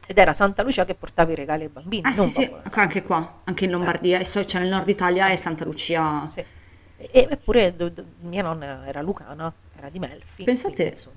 [0.09, 2.01] Ed era Santa Lucia che portava i regali ai bambini.
[2.03, 5.35] Ah sì, sì, anche qua, anche in Lombardia, e so, cioè nel nord Italia è
[5.35, 6.25] Santa Lucia.
[6.25, 6.43] Sì.
[6.97, 10.45] E, eppure do- do- mia nonna era lucana, era di Melfi.
[10.45, 10.97] Pensa a quindi, te.
[10.97, 11.15] insomma,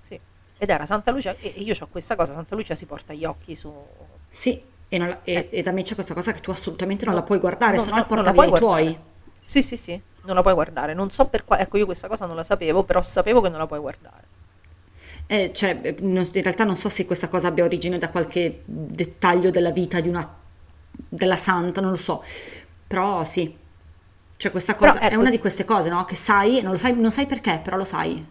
[0.00, 0.18] sì.
[0.58, 3.24] Ed era Santa Lucia, e, e io ho questa cosa, Santa Lucia si porta gli
[3.24, 3.72] occhi su...
[4.28, 5.48] Sì, e, la- e- Eh.
[5.50, 7.82] e da me c'è questa cosa che tu assolutamente non No, la puoi guardare, no,
[7.82, 8.98] se no no, porta non la via i tuoi.
[9.44, 10.92] Sì, sì, sì, non la puoi guardare.
[10.92, 11.62] Non so per quale...
[11.62, 14.22] Ecco, io questa cosa non la sapevo, però sapevo che non la puoi guardare.
[15.26, 18.62] Eh, cioè, eh, non- in realtà non so se questa cosa abbia origine da qualche
[18.66, 20.38] dettaglio della vita di una
[21.08, 22.22] della santa, non lo so.
[22.86, 23.56] Però sì.
[24.36, 25.30] Cioè, questa Però, cosa è ecco, una sì.
[25.30, 26.04] di queste cose, no?
[26.04, 28.24] Che sai, non lo sai, non sai perché, però lo sai.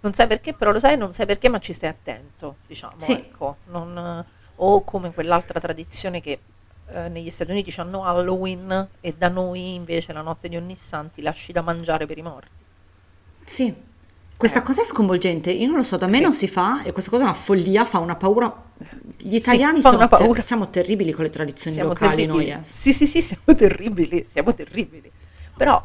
[0.00, 3.12] Non sai perché, però lo sai, non sai perché, ma ci stai attento, diciamo, Sì.
[3.12, 3.58] ecco.
[3.64, 4.24] Non-
[4.60, 6.42] o come quell'altra tradizione che
[6.90, 11.52] eh, negli Stati Uniti hanno Halloween e da noi invece la notte di Ognissanti lasci
[11.52, 12.64] da mangiare per i morti.
[13.44, 13.74] Sì,
[14.38, 16.22] questa cosa è sconvolgente, io non lo so, da me Sì.
[16.22, 18.64] non si fa e questa cosa è una follia, fa una paura.
[19.18, 22.50] Gli italiani fa sono una ter- siamo terribili con le tradizioni Siamo locali terribili.
[22.50, 22.60] noi.
[22.62, 22.64] eh.
[22.64, 25.10] Sì, sì, sì, siamo terribili, siamo terribili.
[25.56, 25.84] Però,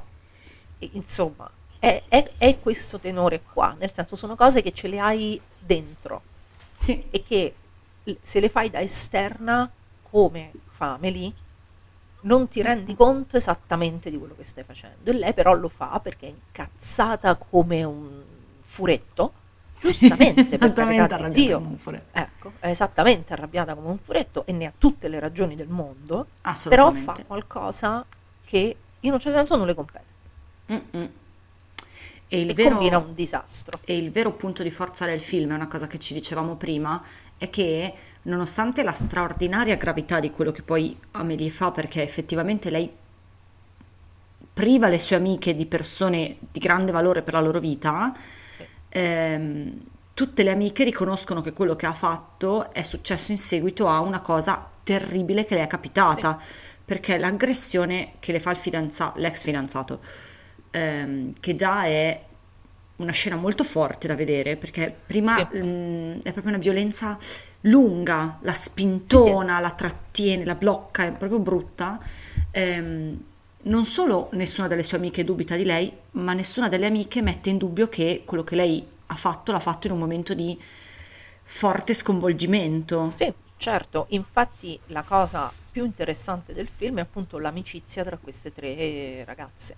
[0.91, 1.49] insomma,
[1.79, 6.21] è, è- è questo tenore qua, nel senso sono cose che ce le hai dentro
[6.77, 7.55] Sì, e che
[8.21, 9.69] se le fai da esterna,
[10.11, 11.31] come fa Amelie,
[12.21, 15.09] non ti rendi conto esattamente di quello che stai facendo.
[15.09, 18.21] E lei però lo fa perché è incazzata come un
[18.63, 19.33] furetto,
[19.79, 21.57] giustamente, esattamente arrabbiata Dio.
[21.59, 22.17] come un furetto.
[22.17, 26.25] Ecco, è esattamente arrabbiata come un furetto e ne ha tutte le ragioni del mondo,
[26.67, 28.05] però fa qualcosa
[28.43, 30.11] che in un certo senso non le compete
[30.71, 31.09] Mm-mm.
[32.27, 32.69] E il e vero...
[32.75, 33.79] combina un disastro.
[33.85, 37.03] E il vero punto di forza del film, è una cosa che ci dicevamo prima,
[37.37, 42.89] è che nonostante la straordinaria gravità di quello che poi Amelie fa, perché effettivamente lei
[44.53, 48.15] priva le sue amiche di persone di grande valore per la loro vita.
[48.93, 49.81] Ehm,
[50.13, 54.21] tutte le amiche riconoscono che quello che ha fatto è successo in seguito a una
[54.21, 56.39] cosa terribile che le è capitata,
[56.85, 59.99] perché l'aggressione che le fa il fidanzato, l'ex fidanzato,
[60.71, 62.23] ehm, che già è
[62.97, 65.47] una scena molto forte da vedere, perché prima Sì.
[65.57, 67.17] mm, è proprio una violenza
[67.61, 71.99] lunga, la spintona, la trattiene, la blocca, è proprio brutta.
[72.51, 73.23] Ehm,
[73.63, 77.57] non solo nessuna delle sue amiche dubita di lei, ma nessuna delle amiche mette in
[77.57, 80.59] dubbio che quello che lei ha fatto l'ha fatto in un momento di
[81.43, 83.09] forte sconvolgimento.
[83.09, 89.23] Sì, certo, infatti la cosa più interessante del film è appunto l'amicizia tra queste tre
[89.25, 89.75] ragazze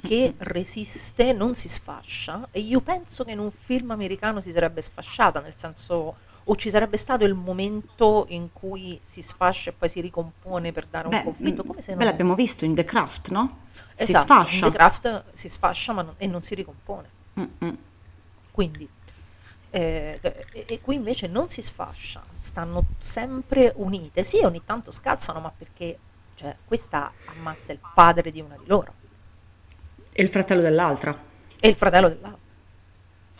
[0.00, 4.80] che resiste, non si sfascia e io penso che in un film americano si sarebbe
[4.80, 6.16] sfasciata, nel senso
[6.50, 10.86] o ci sarebbe stato il momento in cui si sfascia e poi si ricompone per
[10.86, 12.04] dare un Beh, conflitto, come se beh, non...
[12.04, 13.66] l'abbiamo visto in The Craft, no?
[13.92, 14.54] Si Esatto, sfascia.
[14.54, 17.10] in The Craft si sfascia ma non- e non si ricompone.
[17.38, 17.78] Mm-mm.
[18.50, 18.90] Quindi,
[19.70, 24.24] eh, e, e qui invece non si sfascia, stanno sempre unite.
[24.24, 26.00] Sì, ogni tanto scazzano, ma perché
[26.34, 28.96] cioè, questa ammazza il padre di una di loro
[30.12, 31.16] E il fratello dell'altra.
[31.60, 32.40] e il fratello dell'altra.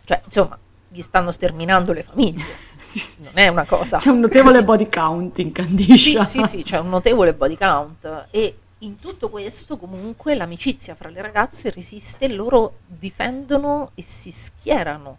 [0.05, 0.59] Cioè, insomma,
[0.89, 2.44] gli stanno sterminando le famiglie.
[3.19, 3.98] Non è una cosa.
[3.98, 6.24] C'è un notevole body count in Sì, Candiscia.
[6.24, 11.20] sì, sì, c'è un notevole body count e in tutto questo comunque l'amicizia fra le
[11.20, 15.19] ragazze resiste, loro difendono e si schierano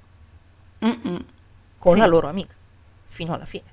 [0.85, 1.25] Mm-mm.
[1.77, 1.99] con Sì.
[1.99, 2.53] la loro amica
[3.05, 3.65] fino alla fine.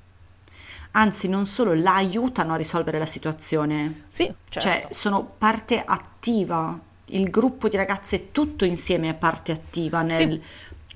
[0.92, 4.58] Anzi, non solo la aiutano a risolvere la situazione, Sì, certo.
[4.68, 6.78] cioè sono parte attiva.
[7.10, 10.42] Il gruppo di ragazze tutto insieme è parte attiva nel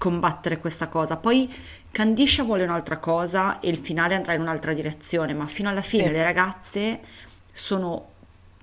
[0.00, 1.18] combattere questa cosa.
[1.18, 1.52] Poi
[1.90, 6.06] Candiscia vuole un'altra cosa e il finale andrà in un'altra direzione, ma fino alla fine
[6.06, 6.10] Sì.
[6.12, 7.00] le ragazze
[7.52, 8.08] sono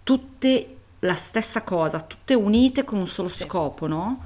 [0.03, 3.43] tutte la stessa cosa, tutte unite con un solo Sì.
[3.43, 4.23] scopo, no?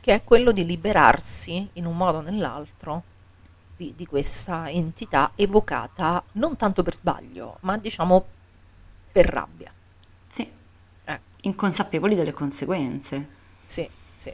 [0.00, 3.02] che è quello di liberarsi in un modo o nell'altro
[3.76, 8.24] di, di questa entità evocata non tanto per sbaglio, ma diciamo
[9.12, 9.70] per rabbia.
[10.26, 10.50] Sì,
[11.04, 13.26] Eh, inconsapevoli delle conseguenze.
[13.66, 14.32] sì, sì.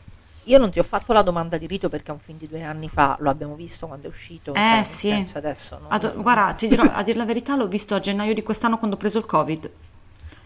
[0.49, 2.63] Io non ti ho fatto la domanda di rito perché è un film di due
[2.63, 4.55] anni fa, lo abbiamo visto quando è uscito.
[4.55, 5.33] Eh, cioè, sì.
[5.35, 8.43] adesso non- Ad- guarda, ti dirò, a dire la verità, l'ho visto a gennaio di
[8.43, 9.71] quest'anno quando ho preso il Covid.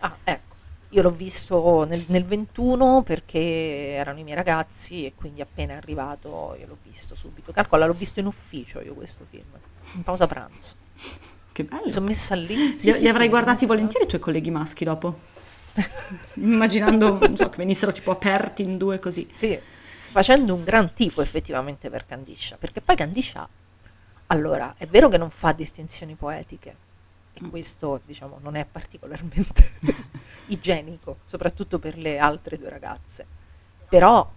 [0.01, 0.49] Ah, ecco.
[0.93, 3.39] Io l'ho visto nel, nel 21 perché
[3.95, 7.53] erano i miei ragazzi e quindi appena è arrivato io l'ho visto subito.
[7.53, 9.45] Calcola, l'ho visto in ufficio io questo film,
[9.93, 10.75] in pausa pranzo.
[11.53, 11.85] Che bello.
[11.85, 12.77] Mi sono messa lì.
[12.77, 15.19] sì, li, sì, li avrei sì, guardati volentieri i tuoi colleghi maschi dopo.
[16.35, 19.29] Immaginando, non so, che venissero tipo aperti in due così.
[19.33, 19.59] Sì,
[20.11, 23.49] facendo un gran tifo effettivamente per Candiscia, perché poi Candiscia,
[24.27, 26.89] allora, è vero che non fa distinzioni poetiche
[27.33, 29.73] e questo, diciamo, non è particolarmente
[30.47, 33.25] igienico, soprattutto per le altre due ragazze.
[33.89, 34.29] Però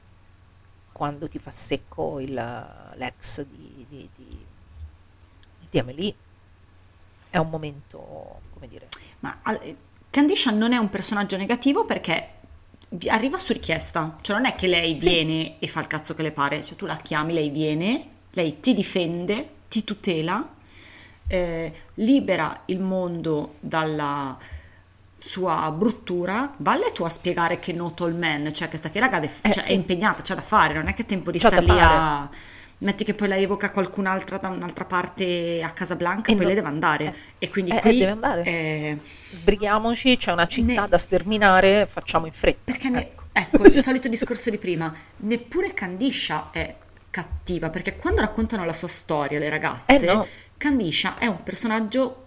[0.91, 4.45] quando ti fa secco il, l'ex di, di, di,
[5.69, 6.15] di Amélie
[7.31, 8.87] è un momento, come dire,
[9.21, 9.75] Ma al-
[10.11, 12.41] Candiscia non è un personaggio negativo perché
[13.07, 14.17] arriva su richiesta.
[14.21, 15.09] Cioè non è che lei Sì.
[15.09, 16.63] viene e fa il cazzo che le pare.
[16.63, 20.47] Cioè tu la chiami, lei viene, lei ti difende, ti tutela,
[21.27, 24.37] eh, libera il mondo dalla
[25.17, 29.19] sua bruttura, valle tu a spiegare che no tall man, cioè che sta che raga
[29.19, 29.71] de- Eh, cioè, sì.
[29.71, 31.79] è impegnata, c'è da fare, non è che è tempo di C'ha star da lì
[31.79, 32.29] a...
[32.83, 36.55] Metti che poi la evoca qualcun'altra da un'altra parte a Casablanca E poi non- lei
[36.55, 37.05] deve andare.
[37.05, 37.13] eh,
[37.45, 38.43] e quindi eh, eh, qui deve andare.
[38.43, 38.97] eh,
[39.31, 42.59] sbrighiamoci, c'è una città Ne- da sterminare, facciamo in fretta.
[42.65, 43.23] perché ne- Ecco.
[43.31, 46.75] ecco il solito discorso di prima, neppure Candiscia è
[47.09, 50.27] cattiva, perché quando raccontano la sua storia le ragazze, Eh, no.
[50.57, 52.25] Candiscia è un personaggio,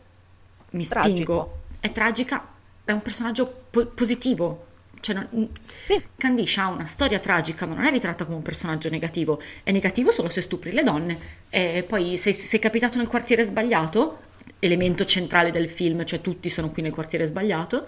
[0.70, 1.12] mi Tragico.
[1.14, 2.46] spingo, è tragica,
[2.82, 4.65] è un personaggio po- positivo,
[5.06, 5.48] Cioè, non-
[5.82, 6.02] Sì.
[6.16, 9.40] Candice ha una storia tragica, ma non è ritratta come un personaggio negativo.
[9.62, 11.18] È negativo solo se stupri le donne.
[11.48, 14.22] E poi sei, sei capitato nel quartiere sbagliato,
[14.58, 17.86] elemento centrale del film, cioè tutti sono qui nel quartiere sbagliato,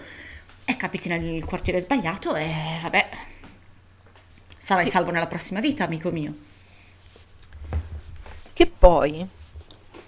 [0.63, 2.47] e capiti nel quartiere sbagliato e
[2.83, 3.09] vabbè,
[4.55, 4.91] sarai Sì.
[4.91, 6.33] salvo nella prossima vita, amico mio.
[8.53, 9.27] Che poi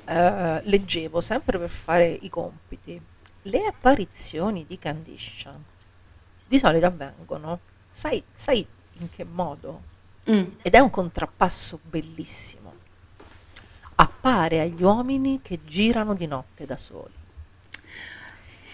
[0.05, 3.01] eh, leggevo sempre per fare i compiti,
[3.43, 5.53] le apparizioni di Candiscia
[6.51, 8.67] di solito avvengono, sai, sai
[8.99, 9.83] in che modo?
[10.29, 10.43] Mm.
[10.61, 12.73] Ed è un contrappasso bellissimo.
[13.95, 17.13] Appare agli uomini che girano di notte da soli.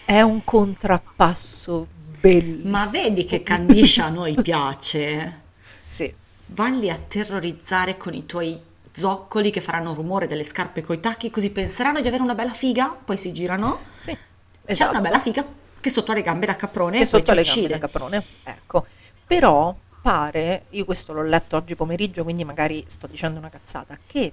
[0.04, 1.86] È un contrappasso
[2.18, 2.70] bellissimo.
[2.70, 5.46] Ma vedi che Candice a noi piace?
[5.88, 6.12] Sì,
[6.48, 8.60] Valli a terrorizzare con i tuoi
[8.92, 12.88] zoccoli che faranno rumore delle scarpe coi tacchi, così penseranno di avere una bella figa,
[12.88, 13.80] poi si girano.
[13.96, 14.12] sì.
[14.12, 14.90] C'è esatto.
[14.90, 15.46] una bella figa
[15.80, 17.68] che sotto le gambe da caprone che e sotto le gambe uccide.
[17.68, 18.22] da caprone.
[18.44, 18.86] Ecco,
[19.26, 24.32] però pare, io questo l'ho letto oggi pomeriggio, quindi magari sto dicendo una cazzata, che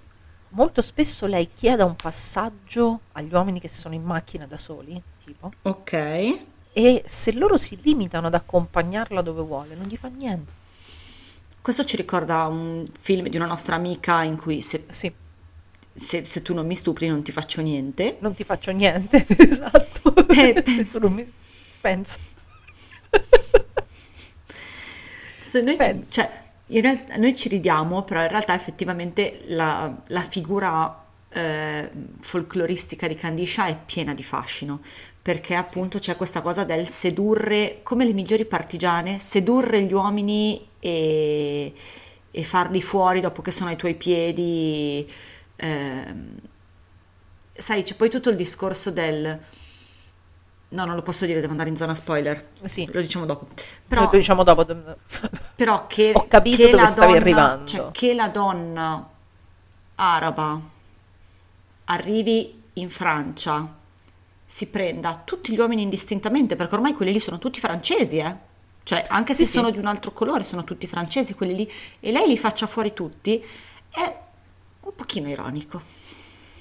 [0.50, 5.52] molto spesso lei chieda un passaggio agli uomini che sono in macchina da soli, tipo,
[5.64, 5.94] Ok.
[6.72, 10.52] e se loro si limitano ad accompagnarla dove vuole, non gli fa niente.
[11.62, 15.12] Questo ci ricorda un film di una nostra amica in cui se, Sì,
[15.96, 18.18] se- se tu non mi stupri non ti faccio niente.
[18.20, 20.14] non ti faccio niente, esatto.
[20.30, 21.32] Eh, Se penso- non mi
[21.82, 22.20] pensa.
[25.40, 26.12] Se noi, ci, Penso.
[26.12, 26.32] cioè,
[26.68, 31.90] in realtà, noi ci ridiamo, però in realtà effettivamente la, la figura eh,
[32.20, 34.82] folcloristica di Candiscia è piena di fascino,
[35.22, 41.74] perché appunto c'è questa cosa del sedurre, come le migliori partigiane, sedurre gli uomini e,
[42.32, 45.08] e farli fuori dopo che sono ai tuoi piedi.
[45.56, 46.38] Ehm.
[47.54, 49.40] sai, c'è poi tutto il discorso del...
[50.68, 52.50] No, non lo posso dire, devo andare in zona spoiler.
[52.54, 52.88] Sì.
[52.92, 53.48] Lo diciamo dopo.
[53.88, 54.66] Però, lo diciamo dopo.
[55.56, 57.66] però che, Ho capito che dove la stavi donna- arrivando.
[57.66, 59.10] cioè, che la donna
[59.96, 60.60] araba
[61.86, 63.74] arrivi in Francia,
[64.44, 68.36] si prenda tutti gli uomini indistintamente, perché ormai quelli lì sono tutti francesi, eh?
[68.84, 69.58] Cioè, anche se Sì, sì.
[69.58, 72.94] sono di un altro colore, sono tutti francesi quelli lì, e lei li faccia fuori
[72.94, 73.44] tutti,
[73.92, 74.18] è
[74.86, 75.82] un pochino ironico.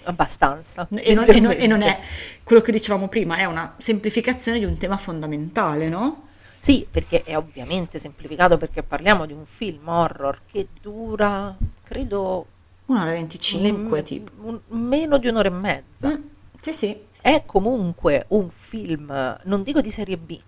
[0.07, 0.87] Abbastanza.
[0.91, 1.99] E non, e non- e non è
[2.43, 6.29] quello che dicevamo prima, è una semplificazione di un tema fondamentale, no?
[6.59, 12.47] Sì, perché è ovviamente semplificato perché parliamo di un film horror che dura, credo,
[12.87, 14.31] Un'ora e 25, ne- tipo.
[14.43, 16.09] un- meno di un'ora e mezza.
[16.11, 16.23] Mm,
[16.61, 17.01] sì, sì.
[17.21, 20.39] È comunque un film, non dico di serie B,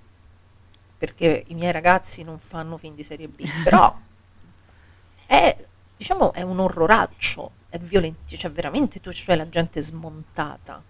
[0.98, 3.90] perché i miei ragazzi non fanno film di serie B, però
[5.26, 5.56] è,
[5.96, 10.82] diciamo, è un orroraccio, è violento, cioè veramente tu c'è la gente smontata.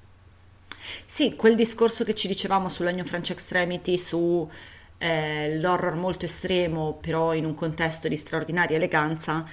[1.04, 4.48] Sì, quel discorso che ci dicevamo sull'Agno French Extremity, su
[4.98, 9.44] eh, l'horror molto estremo, però in un contesto di straordinaria eleganza,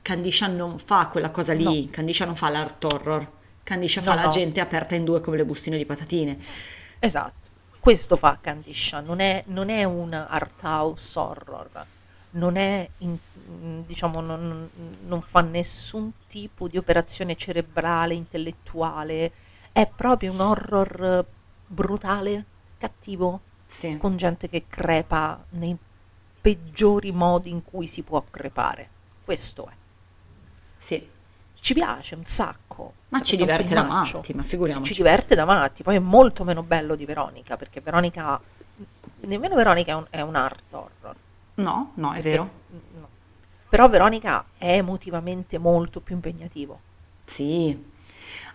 [0.00, 3.30] Candiscia non fa quella cosa lì, Candiscia non fa l'art horror,
[3.62, 4.28] Candiscia fa No, la no.
[4.28, 6.38] gente aperta in due come le bustine di patatine.
[6.98, 11.86] Esatto, questo fa Candiscia, non è, non è un art house horror,
[12.30, 13.18] non è, in-
[13.86, 14.68] diciamo, non,
[15.06, 19.32] non- fa nessun tipo di operazione cerebrale, intellettuale,
[19.72, 21.24] è proprio un horror
[21.66, 22.44] brutale,
[22.78, 25.76] cattivo, Sì, con gente che crepa nei
[26.40, 28.88] peggiori modi in cui si può crepare.
[29.24, 29.72] Questo è.
[30.76, 31.10] sì.
[31.62, 32.92] Ci piace un sacco.
[33.10, 34.94] Ma ci diverte da matti, ma figuriamoci.
[34.94, 38.40] Ci diverte da matti, poi è molto meno bello di Veronica, perché Veronica,
[39.20, 41.14] nemmeno Veronica è un, è un art horror.
[41.54, 42.50] No, no, è vero.
[42.98, 43.08] No.
[43.72, 46.78] Però Veronica è emotivamente molto più impegnativo.
[47.24, 47.70] Sì.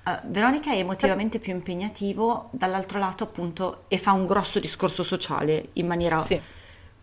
[0.06, 5.69] Uh, Veronica è emotivamente più impegnativo, dall'altro lato appunto, e fa un grosso discorso sociale
[5.73, 6.39] in maniera Sì.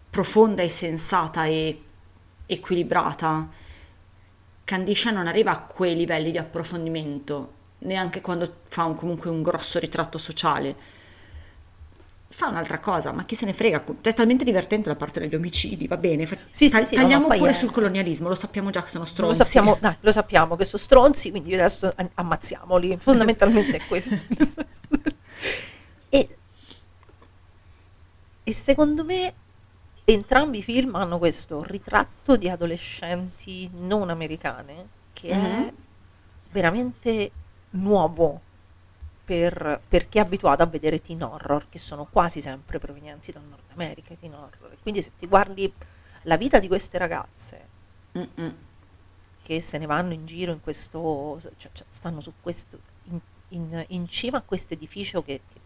[0.09, 1.83] profonda e sensata e
[2.47, 3.49] equilibrata.
[4.63, 9.81] Candiscia non arriva a quei livelli di approfondimento, neanche quando fa un- comunque un grosso
[9.81, 10.94] ritratto sociale.
[12.37, 13.85] Fa un'altra cosa, ma chi se ne frega?
[14.01, 16.27] È talmente divertente la parte degli omicidi, va bene.
[16.27, 19.05] Sì, sì, ta- sì, tagliamo poi pure è- sul colonialismo, lo sappiamo già che sono
[19.05, 19.39] stronzi.
[19.39, 22.97] Lo sappiamo, dai, lo sappiamo che sono stronzi, quindi adesso a- ammazziamoli.
[23.01, 24.17] Fondamentalmente è questo.
[26.11, 26.29] e,
[28.43, 29.33] e secondo me
[30.05, 35.71] entrambi i film hanno questo ritratto di adolescenti non americane che è Mhm.
[36.51, 37.31] veramente
[37.71, 38.41] nuovo
[39.25, 43.43] per, per chi è abituato a vedere teen horror, che sono quasi sempre provenienti dal
[43.45, 44.77] Nord America, i teen horror.
[44.83, 45.73] Quindi se ti guardi
[46.23, 47.69] la vita di queste ragazze
[48.17, 48.55] Mm-mm.
[49.43, 53.19] che se ne vanno in giro in questo, cioè, cioè, stanno su questo, in,
[53.49, 55.61] in- in cima a questo edificio che, che,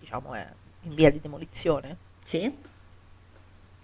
[0.00, 0.46] diciamo è
[0.82, 2.52] in via di demolizione, Sì?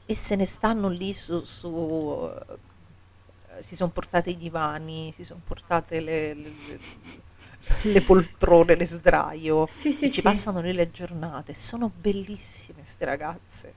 [0.04, 2.30] e se ne stanno lì su, su
[3.56, 6.80] eh, si sono portate i divani, si sono portate le, le, le,
[7.82, 10.22] le poltrone, le sdraio, Sì, sì, ci sì.
[10.22, 13.74] passano lì le giornate, sono bellissime queste ragazze.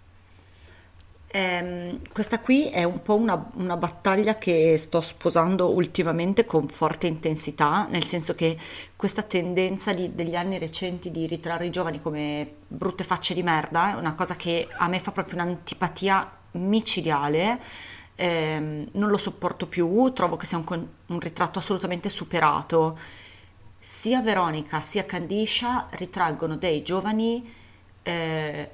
[1.28, 7.08] Ehm, questa qui è un po' una, una battaglia che sto sposando ultimamente con forte
[7.08, 8.58] intensità, nel senso che
[8.96, 13.92] questa tendenza di- degli anni recenti di ritrarre i giovani come brutte facce di merda
[13.92, 17.60] è una cosa che a me fa proprio un'antipatia micidiale.
[18.18, 22.98] Ehm, non lo sopporto più, trovo che sia un, un ritratto assolutamente superato.
[23.88, 27.54] Sia Veronica sia Candiscia ritraggono dei giovani
[28.02, 28.70] eh,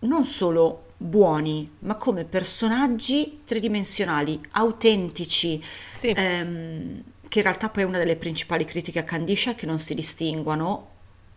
[0.00, 6.08] non solo buoni, ma come personaggi tridimensionali, autentici, Sì.
[6.08, 9.94] ehm, che in realtà poi è una delle principali critiche a Candiscia, che non si
[9.94, 10.88] distinguono.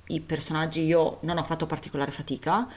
[0.07, 2.67] I personaggi io non ho fatto particolare fatica.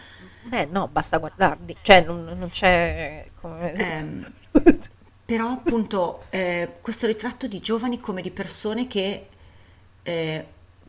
[0.42, 3.72] Beh, no, basta guardarli, cioè non, non c'è come...
[3.72, 4.32] Ehm,
[5.24, 9.28] però appunto eh, questo ritratto di giovani come di persone che
[10.04, 10.46] eh,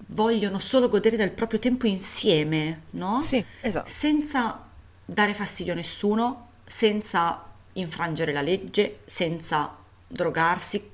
[0.08, 3.20] vogliono solo godere del proprio tempo insieme, no?
[3.20, 3.90] Sì, esatto.
[3.90, 4.64] senza
[5.04, 7.44] dare fastidio a nessuno, senza
[7.74, 9.76] infrangere la legge, senza
[10.08, 10.92] drogarsi.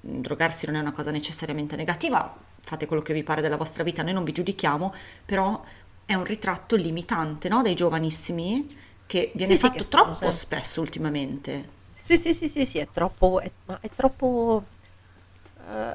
[0.00, 4.02] Drogarsi non è una cosa necessariamente negativa, fate quello che vi pare della vostra vita,
[4.02, 4.92] noi non vi giudichiamo,
[5.24, 5.62] però
[6.04, 7.62] è un ritratto limitante, no?
[7.62, 8.66] Dei giovanissimi
[9.06, 11.76] che viene Sì, sì, fatto che stanno troppo spesso ultimamente.
[12.00, 14.64] Sì, sì, sì, sì, sì, è troppo, è, ma è troppo,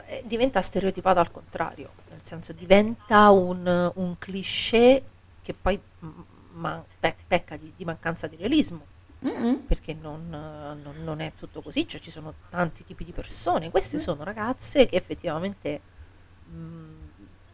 [0.08, 5.04] eh, diventa stereotipato al contrario, nel senso diventa un, un cliché
[5.41, 6.10] che poi mm,
[6.54, 8.86] ma- pe- pecca di, di mancanza di realismo,
[9.26, 9.60] Mm-mm.
[9.66, 13.98] perché non, non- non è tutto così, cioè ci sono tanti tipi di persone, queste
[13.98, 15.82] sono ragazze che effettivamente
[16.52, 16.94] mm,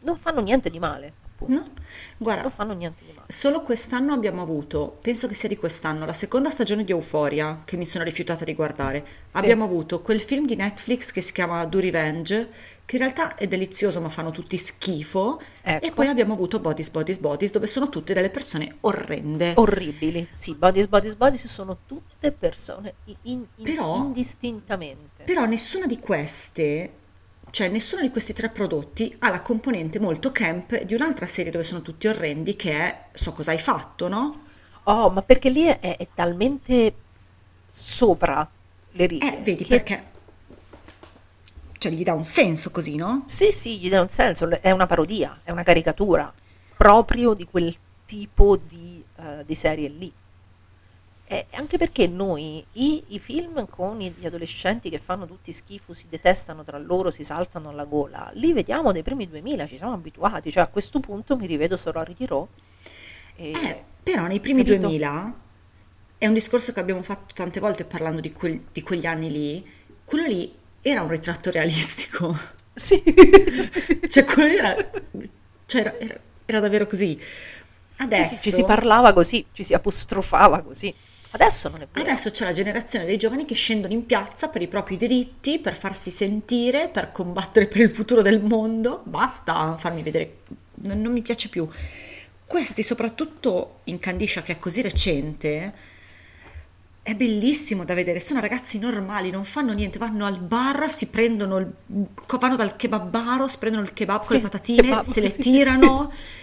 [0.01, 1.13] non fanno niente di male,
[1.43, 1.69] appunto, No?
[2.17, 3.25] Guarda, non fanno niente di male.
[3.31, 7.77] Solo quest'anno abbiamo avuto, penso che sia di quest'anno, la seconda stagione di Euphoria che
[7.77, 9.05] mi sono rifiutata di guardare.
[9.31, 12.49] Abbiamo avuto quel film di Netflix che si chiama Do Revenge,
[12.85, 15.41] che in realtà è delizioso ma fanno tutti schifo.
[15.61, 15.85] Ecco.
[15.85, 19.53] E poi abbiamo avuto Bodies, Bodies, Bodies, dove sono tutte delle persone orrende.
[19.55, 25.23] Orribili, sì, bodies, bodies, bodies sono tutte persone in- in- Però- indistintamente.
[25.23, 26.91] Però nessuna di queste,
[27.51, 31.63] cioè nessuno di questi tre prodotti ha la componente molto camp di un'altra serie dove
[31.63, 34.43] sono tutti orrendi che è So cosa hai fatto, no?
[34.83, 36.93] Oh, ma perché lì è, è talmente
[37.69, 38.49] sopra
[38.91, 39.37] le righe.
[39.37, 40.07] Eh, vedi che- perché...
[41.77, 43.23] Cioè gli dà un senso così, no?
[43.25, 46.33] Sì, sì, gli dà un senso, è una parodia, è una caricatura
[46.75, 47.73] proprio di quel
[48.05, 50.11] tipo di, eh, di serie lì.
[51.31, 56.07] E anche perché noi i, i film con gli adolescenti che fanno tutti schifo, si
[56.09, 60.51] detestano tra loro, si saltano alla gola, li vediamo dai primi 2000, ci siamo abituati,
[60.51, 62.47] cioè a questo punto mi rivedo Sorority Row.
[63.35, 63.51] E...
[63.51, 64.87] Eh, però nei primi capito?
[64.87, 65.35] 2000
[66.17, 69.71] è un discorso che abbiamo fatto tante volte parlando di, quel- di quegli anni lì.
[70.03, 70.51] Quello lì
[70.81, 72.35] era un ritratto realistico.
[72.79, 73.03] Sì.
[74.07, 74.73] cioè, quello era,
[75.65, 77.19] cioè, era, era- era davvero così.
[77.19, 80.93] Sì, Adesso, sì, ci si parlava così, ci si apostrofava così.
[81.31, 82.09] Adesso non è vero.
[82.09, 85.75] adesso c'è la generazione dei giovani che scendono in piazza per i propri diritti, per
[85.77, 89.01] farsi sentire, per combattere per il futuro del mondo.
[89.05, 90.37] Basta farmi vedere,
[90.85, 91.67] non, non mi piace più.
[92.45, 95.73] Questi, soprattutto in Candiscia, che è così recente,
[97.03, 98.19] è bellissimo da vedere.
[98.19, 101.71] Sono ragazzi normali, non fanno niente, vanno al bar, si prendono, il,
[102.39, 105.39] vanno dal kebabaro, si prendono il kebab con Sì, le patatine, kebab, se le sì.
[105.39, 106.11] tirano.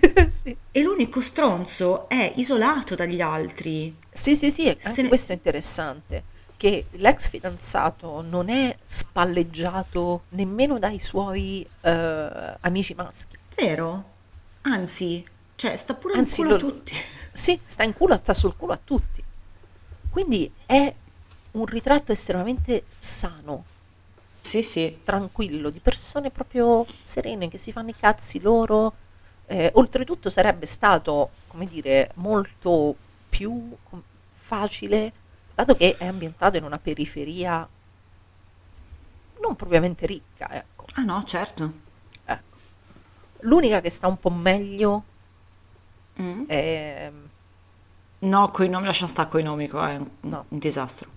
[0.28, 0.56] sì.
[0.70, 3.94] E l'unico stronzo è isolato dagli altri.
[4.12, 6.24] Sì, sì, sì, anche ne- questo è interessante,
[6.56, 13.36] che l'ex fidanzato non è spalleggiato nemmeno dai suoi eh, amici maschi.
[13.54, 14.14] Vero?
[14.62, 15.24] Anzi,
[15.54, 16.94] cioè, sta pure Anzi, in culo a lo- tutti.
[17.36, 19.22] Sì, sta in culo, sta sul culo a tutti.
[20.10, 20.94] Quindi è
[21.52, 23.64] un ritratto estremamente sano,
[24.40, 24.98] Sì, sì.
[25.04, 28.94] tranquillo, di persone proprio serene che si fanno i cazzi loro.
[29.48, 32.94] Eh, oltretutto sarebbe stato, come dire, molto
[33.28, 33.74] più
[34.34, 35.12] facile,
[35.54, 37.68] dato che è ambientato in una periferia
[39.40, 40.86] non propriamente ricca, ecco.
[40.94, 41.72] Ah no, certo.
[42.24, 42.56] Ecco.
[43.40, 45.04] L'unica che sta un po' meglio
[46.20, 46.44] Mm.
[46.46, 47.12] è...
[48.20, 50.46] No, coi nomi, lascia stare coi nomi, qua è un, No.
[50.48, 51.10] un disastro.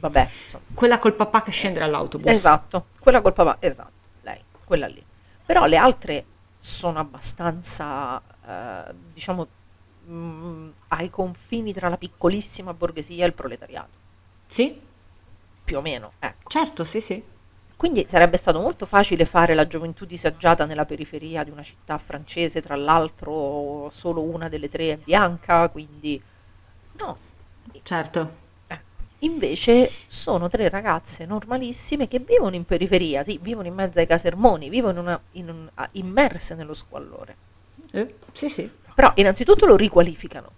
[0.00, 0.64] Vabbè, insomma.
[0.74, 2.30] Quella col papà che scende dall'autobus.
[2.30, 5.02] Esatto, quella colpa va, esatto, lei, quella lì.
[5.46, 6.24] Però le altre
[6.66, 8.22] sono abbastanza,
[8.88, 9.46] eh, diciamo,
[10.08, 14.00] mm, ai confini tra la piccolissima borghesia e il proletariato,
[14.46, 14.80] Sì,
[15.62, 16.48] più o meno, ecco.
[16.48, 17.22] certo, sì, sì.
[17.76, 22.62] Quindi sarebbe stato molto facile fare la gioventù disagiata nella periferia di una città francese,
[22.62, 26.22] tra l'altro solo una delle tre è bianca, quindi
[26.92, 27.18] no,
[27.82, 28.42] Certo.
[29.18, 34.06] Eh, Invece sono tre ragazze normalissime che vivono in periferia, sì, vivono in mezzo ai
[34.06, 37.36] casermoni, vivono in una- in un- immerse nello squallore.
[37.92, 38.70] Eh, sì, sì.
[38.94, 40.50] Però innanzitutto lo riqualificano.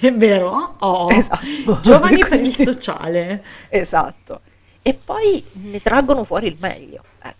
[0.00, 0.76] È vero?
[0.78, 1.10] Oh.
[1.10, 1.80] Esatto.
[1.82, 3.44] Giovani per il sociale.
[3.68, 4.40] Esatto.
[4.80, 7.02] E poi ne traggono fuori il meglio.
[7.20, 7.36] ecco.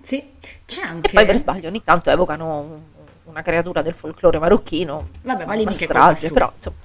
[0.00, 0.22] Sì.
[0.64, 1.12] C'è E anche...
[1.12, 2.80] poi per sbaglio ogni tanto evocano un-
[3.24, 5.08] una creatura del folklore marocchino.
[5.22, 6.76] Vabbè, ma lì mica strage, però insomma,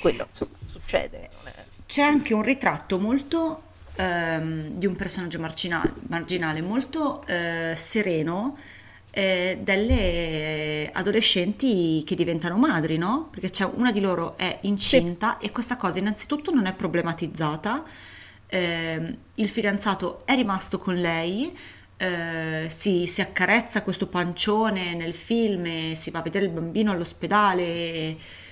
[0.00, 1.30] quello insomma, succede.
[1.94, 3.62] C'è anche un ritratto molto
[3.94, 8.56] ehm, di un personaggio marginale, marginale molto eh, sereno
[9.12, 13.28] eh, delle adolescenti che diventano madri, no?
[13.30, 17.84] Perché c'è una di loro è incinta e questa cosa innanzitutto non è problematizzata.
[18.48, 21.56] Ehm, il fidanzato è rimasto con lei,
[21.96, 28.42] eh, si, si accarezza questo pancione nel film, si va a vedere il bambino all'ospedale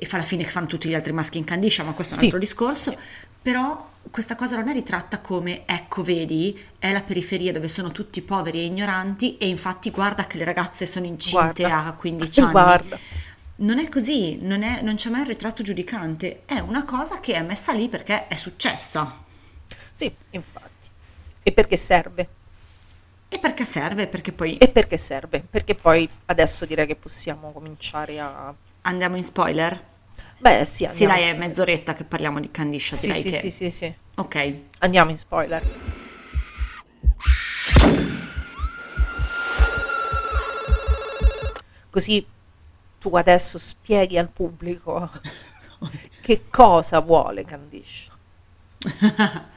[0.00, 2.16] e, fa la fine che fanno tutti gli altri maschi in candiscia, ma questo è
[2.16, 2.24] un Sì.
[2.26, 2.96] altro discorso.
[3.42, 8.20] Però questa cosa non è ritratta come, ecco, vedi, è la periferia dove sono tutti
[8.22, 11.84] poveri e ignoranti e infatti guarda che le ragazze sono incinte Guarda.
[11.86, 12.50] a 15 anni.
[12.52, 12.98] Guarda.
[13.56, 17.34] Non è così, non, è- non c'è mai un ritratto giudicante, è una cosa che
[17.34, 19.22] è messa lì perché è successa.
[19.92, 20.88] Sì, infatti.
[21.42, 22.28] E perché serve?
[23.28, 24.06] E perché serve?
[24.06, 25.40] Perché poi E perché serve?
[25.48, 28.52] Perché poi adesso direi che possiamo cominciare a...
[28.82, 29.88] andiamo in spoiler?
[30.40, 33.38] Beh sì, Sì, dai, è mezz'oretta che parliamo di Candiscia, Sì, direi sì, che...
[33.38, 33.94] sì, sì, sì.
[34.16, 35.62] Ok, Andiamo in spoiler.
[41.90, 42.26] Così
[42.98, 45.10] tu adesso spieghi al pubblico
[46.22, 48.12] che cosa vuole Candiscia.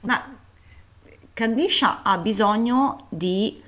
[0.00, 0.38] Ma
[1.34, 3.62] Candiscia ha bisogno di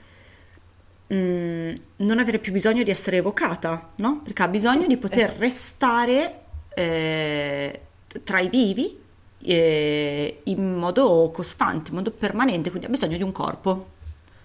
[1.12, 4.20] mm, non avere più bisogno di essere evocata, no?
[4.22, 5.40] Perché ha bisogno di poter esatto.
[5.40, 6.40] restare
[6.74, 7.80] eh,
[8.24, 8.98] tra i vivi
[9.42, 13.88] eh, in modo costante, in modo permanente, quindi ha bisogno di un corpo.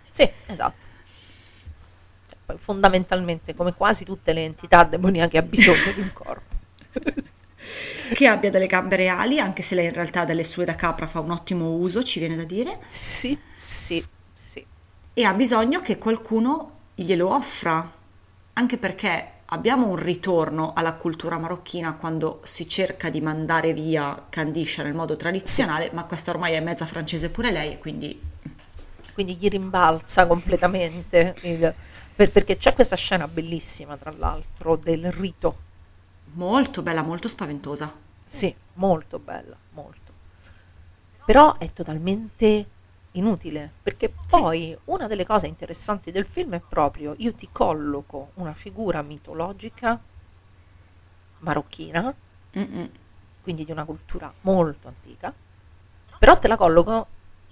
[0.10, 0.86] Sì, esatto.
[2.28, 6.56] Cioè, poi fondamentalmente, come quasi tutte le entità demoniache, ha bisogno di un corpo.
[8.14, 11.20] Che abbia delle gambe reali, anche se lei in realtà delle sue da capra fa
[11.20, 14.06] un ottimo uso, ci viene da dire, Sì, sì, sì.
[15.14, 17.92] E ha bisogno che qualcuno glielo offra,
[18.54, 24.84] anche perché abbiamo un ritorno alla cultura marocchina quando si cerca di mandare via Candiscia
[24.84, 28.20] nel modo tradizionale, ma questa ormai è mezza francese pure lei, quindi
[29.14, 31.36] Quindi gli rimbalza completamente.
[31.42, 31.74] il-
[32.16, 35.58] per- perché c'è questa scena bellissima, tra l'altro, del rito.
[36.36, 37.94] molto bella, molto spaventosa.
[38.26, 40.12] Sì, molto bella, molto.
[41.26, 42.66] Però è totalmente
[43.14, 48.54] inutile, perché poi una delle cose interessanti del film è proprio io ti colloco una
[48.54, 50.00] figura mitologica
[51.40, 52.14] marocchina,
[52.58, 52.90] Mm-mm.
[53.42, 55.34] quindi di una cultura molto antica,
[56.20, 57.08] però te la colloco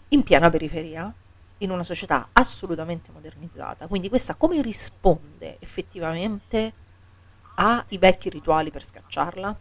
[0.09, 1.13] in piena periferia,
[1.59, 3.87] in una società assolutamente modernizzata.
[3.87, 6.73] Quindi questa come risponde effettivamente
[7.55, 9.55] ai vecchi rituali per scacciarla?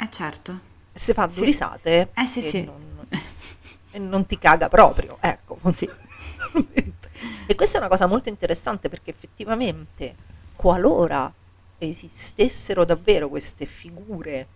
[0.00, 0.60] Eh certo.
[0.92, 1.44] Se fa Sì.
[1.44, 2.64] risate Eh sì, sì.
[2.64, 2.87] non,
[3.90, 5.58] e non ti caga proprio, ecco.
[5.72, 5.88] Sì.
[7.46, 10.14] e questa è una cosa molto interessante perché effettivamente
[10.54, 11.32] qualora
[11.78, 14.46] esistessero davvero queste figure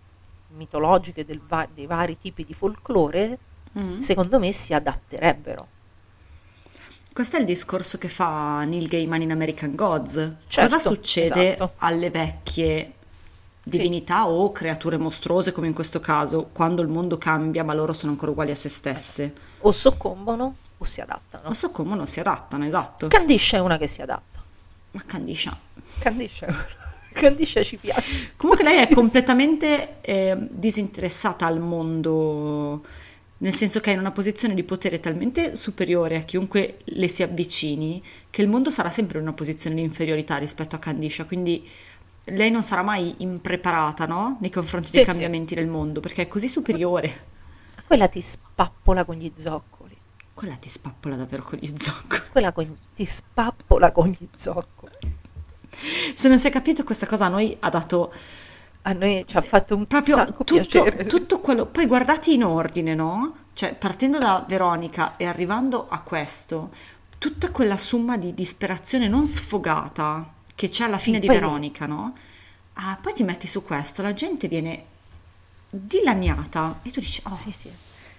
[0.55, 3.37] mitologiche del va- dei vari tipi di folklore,
[3.73, 3.97] Mhm.
[3.97, 5.67] secondo me si adatterebbero.
[7.11, 10.13] Questo è il discorso che fa Neil Gaiman in American Gods.
[10.47, 11.73] Certo, Cosa succede esatto.
[11.77, 12.93] alle vecchie
[13.63, 18.11] divinità o creature mostruose come in questo caso, quando il mondo cambia ma loro sono
[18.11, 19.33] ancora uguali a se stesse?
[19.59, 21.43] O soccombono o si adattano.
[21.45, 23.07] Non so come non si adattano, esatto.
[23.07, 24.43] Candiscia è una che si adatta.
[24.91, 25.57] Ma Candiscia.
[25.99, 26.47] Candiscia,
[27.13, 28.33] Candiscia ci piace.
[28.35, 32.83] Comunque lei è completamente eh, disinteressata al mondo,
[33.37, 37.23] nel senso che è in una posizione di potere talmente superiore a chiunque le si
[37.23, 41.65] avvicini, che il mondo sarà sempre in una posizione di inferiorità rispetto a Candiscia, quindi
[42.25, 44.37] lei non sarà mai impreparata, no?
[44.39, 45.09] Nei confronti Sì, dei sì.
[45.09, 47.31] cambiamenti del mondo, perché è così superiore.
[47.85, 49.95] Quella ti spappola con gli zoccoli.
[50.33, 52.21] Quella ti spappola davvero con gli zoccoli.
[52.31, 55.21] Quella con- ti spappola con gli zoccoli.
[56.13, 58.13] Se non si è capito, questa cosa a noi ha dato
[58.85, 61.67] A noi ci ha fatto un proprio sacco tutto, tutto quello.
[61.67, 63.33] Poi guardati in ordine, no?
[63.53, 66.69] Cioè, partendo da Veronica e arrivando a questo,
[67.17, 71.85] tutta quella somma di disperazione non sfogata che c'è alla Sì, fine di poi- Veronica,
[71.85, 72.13] no?
[72.75, 74.85] Ah, poi ti metti su questo, la gente viene
[75.69, 77.69] dilaniata e tu dici, oh, Sì, sì.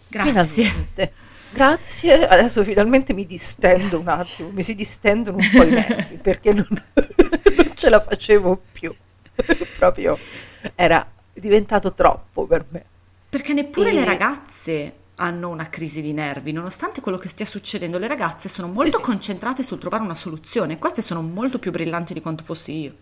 [0.08, 0.64] grazie.
[0.64, 1.12] Finalmente.
[1.52, 6.52] Grazie, adesso finalmente mi distendo un attimo, mi si distendono un po' i nervi perché
[6.52, 8.92] non, non ce la facevo più.
[9.78, 10.18] Proprio
[10.74, 12.84] era diventato troppo per me.
[13.28, 17.98] Perché neppure E- le ragazze hanno una crisi di nervi, nonostante quello che stia succedendo,
[17.98, 19.02] le ragazze sono molto sì.
[19.02, 20.78] concentrate sul trovare una soluzione.
[20.78, 22.94] Queste sono molto più brillanti di quanto fossi io.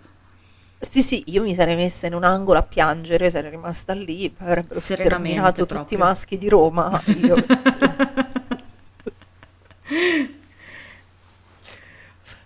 [0.78, 4.80] Sì, sì, io mi sarei messa in un angolo a piangere, sarei rimasta lì, avrebbero
[4.80, 5.96] sterminato tutti proprio.
[5.96, 7.00] i maschi di Roma.
[7.06, 7.36] Io...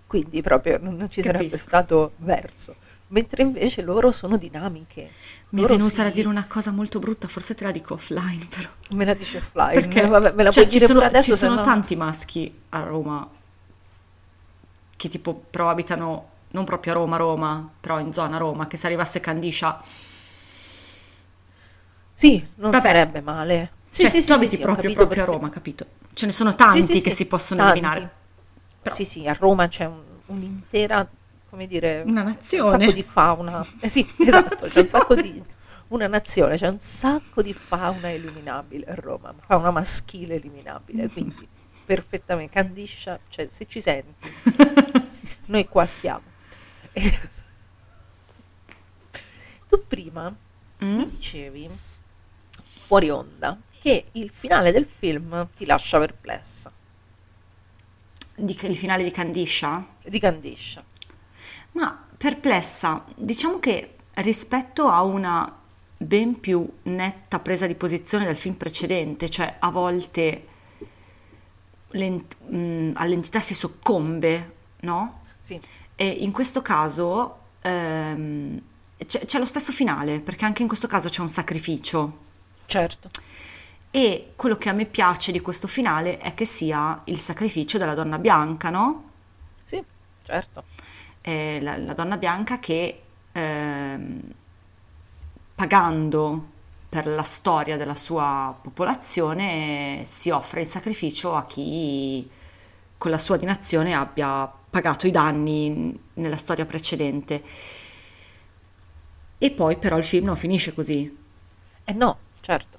[0.07, 1.63] Quindi proprio non ci sarebbe Capisco.
[1.65, 2.77] stato verso.
[3.09, 5.11] Mentre invece loro sono dinamiche.
[5.51, 7.95] Mi è Loro venuta da si- dire una cosa molto brutta, forse te la dico
[7.95, 8.69] offline, però.
[8.91, 9.73] Me la dice offline.
[9.81, 12.81] Perché Vabbè, me la cioè, puoi ci sono, adesso, ci sono no- tanti maschi a
[12.83, 13.29] Roma
[14.97, 18.87] che tipo però abitano non proprio a Roma, Roma, però in zona Roma, che se
[18.87, 19.81] arrivasse Candiscia,
[22.13, 22.83] Sì, non Vabbè.
[22.83, 23.73] sarebbe male.
[23.89, 25.27] Sì, cioè sì, tu sì, abiti sì, sì, proprio, proprio a.
[25.27, 25.87] Roma, capito?
[26.15, 27.79] Ce ne sono tanti Sì, sì, che sì, si possono tanti.
[27.79, 28.11] eliminare.
[28.83, 31.07] Però- Sì, sì, a Roma c'è un- un'intera,
[31.57, 32.69] come dire, Una un nazione.
[32.85, 33.67] sacco di fauna.
[33.81, 35.43] Eh sì, esatto, c'è un sacco di
[35.89, 41.49] una nazione, c'è un sacco di fauna eliminabile a Roma, fauna maschile eliminabile, quindi
[41.87, 44.31] perfettamente Candiscia, cioè se ci senti,
[45.47, 46.35] noi qua stiamo.
[49.69, 50.35] tu prima
[50.85, 50.97] Mm?
[50.99, 51.71] mi dicevi
[52.81, 56.71] fuori onda che il finale del film ti lascia perplessa
[58.35, 59.87] Di il finale di Candiscia?
[60.05, 60.85] di Candiscia.
[61.77, 65.55] Ma perplessa, diciamo che rispetto a una
[65.99, 70.47] ben più netta presa di posizione del film precedente, cioè a volte
[71.89, 75.21] l'ent- mh, all'entità si soccombe, no?
[75.39, 75.61] Sì.
[75.95, 78.59] E in questo caso ehm,
[79.05, 82.25] c'è, c'è lo stesso finale, perché anche in questo caso c'è un sacrificio.
[82.65, 83.11] Certo.
[83.91, 87.95] E quello che a me piace di questo finale è che sia il sacrificio della
[87.95, 89.11] donna bianca, no?
[89.63, 89.83] Sì,
[90.23, 90.65] certo.
[91.29, 94.21] Eh, la, la donna bianca che ehm,
[95.57, 96.55] pagando
[96.89, 102.31] per la storia della sua popolazione eh, si offre il sacrificio a chi
[102.97, 107.43] con la sua dinazione abbia pagato i danni nella storia precedente.
[109.39, 111.17] E poi però il film non finisce così.
[111.85, 112.79] Eh no, certo.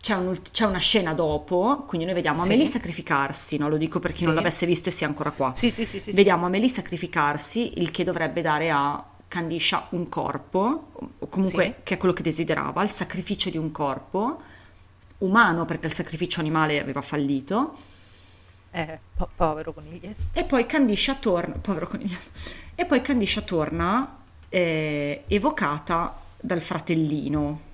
[0.00, 2.44] C'è, un c'è una scena dopo, quindi noi vediamo Sì.
[2.46, 3.68] Amelie sacrificarsi, no?
[3.68, 4.36] Lo dico per chi non Sì.
[4.38, 5.52] l'avesse visto e sia ancora qua.
[5.52, 6.16] Sì, sì, sì, sì, sì.
[6.16, 10.86] Vediamo Amelie sacrificarsi, il che dovrebbe dare a Candiscia un corpo,
[11.18, 11.74] o comunque Sì.
[11.82, 14.40] che è quello che desiderava, il sacrificio di un corpo
[15.18, 17.74] umano perché il sacrificio animale aveva fallito.
[18.70, 20.22] Eh, po- povero coniglietto.
[20.32, 22.30] E poi Candiscia torna, povero coniglietto,
[22.74, 24.16] e poi Candiscia torna
[24.48, 27.68] eh, evocata dal fratellino.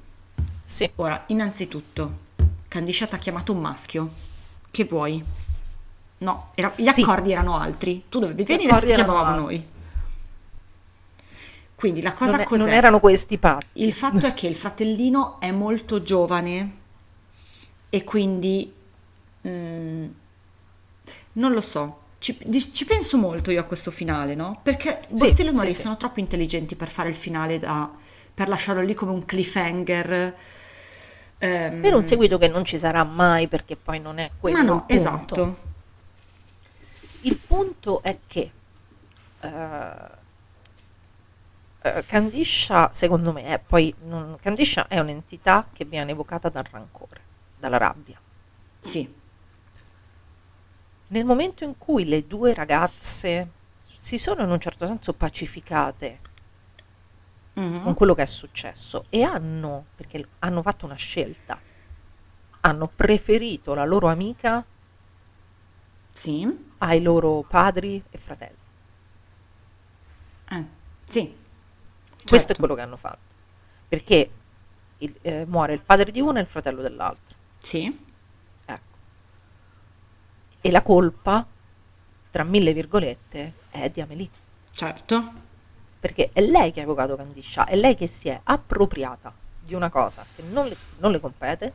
[0.69, 0.91] Sì.
[0.97, 2.25] Ora, innanzitutto,
[2.67, 4.11] Candiscia ti ha chiamato un maschio.
[4.69, 5.23] Che vuoi?
[6.19, 7.03] No, era- gli Sì.
[7.03, 8.05] accordi erano altri.
[8.09, 9.65] Tu dovevi venire se ti chiamavamo noi.
[11.77, 12.65] Quindi la cosa non, è- cos'è?
[12.65, 13.67] non erano questi patti.
[13.75, 16.73] Il fatto è che il fratellino è molto giovane
[17.89, 18.73] e quindi
[19.47, 20.07] mm,
[21.35, 22.01] non lo so.
[22.19, 22.37] Ci,
[22.73, 24.59] ci penso molto io a questo finale, no?
[24.63, 25.81] Perché Sì, Bostillo e sì, Mori sì.
[25.83, 27.89] sono troppo intelligenti per fare il finale da,
[28.35, 30.35] per lasciarlo lì come un cliffhanger.
[31.39, 34.63] Ehm, Per un seguito che non ci sarà mai perché poi non è quello Ma
[34.63, 34.95] il no, punto.
[34.95, 35.57] esatto.
[37.21, 38.51] Il punto è che
[39.41, 40.11] eh,
[41.83, 47.21] eh, Candiscia, secondo me, è poi non- Candiscia è un'entità che viene evocata dal rancore,
[47.57, 48.21] dalla rabbia.
[48.81, 49.09] Sì,
[51.09, 53.51] Nel momento in cui le due ragazze
[53.87, 56.21] si sono in un certo senso pacificate
[57.59, 57.83] Mhm.
[57.83, 61.59] con quello che è successo e hanno, perché hanno fatto una scelta,
[62.61, 64.63] hanno preferito la loro amica
[66.11, 68.57] sì, ai loro padri e fratelli.
[70.51, 70.65] eh,
[71.05, 71.35] sì.
[72.27, 72.55] Questo è Certo.
[72.59, 73.19] quello che hanno fatto.
[73.89, 74.31] Perché
[74.99, 77.35] il- eh, muore il padre di una e il fratello dell'altra.
[77.59, 78.05] Sì,
[78.65, 78.97] Ecco.
[80.61, 81.47] E la colpa,
[82.31, 84.31] tra mille virgolette, è di Amelie.
[84.73, 85.45] certo.
[85.99, 89.91] Perché è lei che ha evocato Candiscia, è lei che si è appropriata di una
[89.91, 91.73] cosa che non le, non le compete,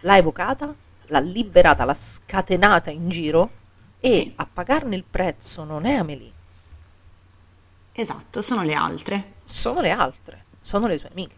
[0.00, 0.72] l'ha evocata,
[1.06, 3.50] l'ha liberata, l'ha scatenata in giro
[4.00, 4.32] e Sì.
[4.36, 6.32] a pagarne il prezzo non è Amelie,
[7.92, 9.32] Esatto, sono le altre.
[9.44, 11.34] sono le altre, sono le sue amiche.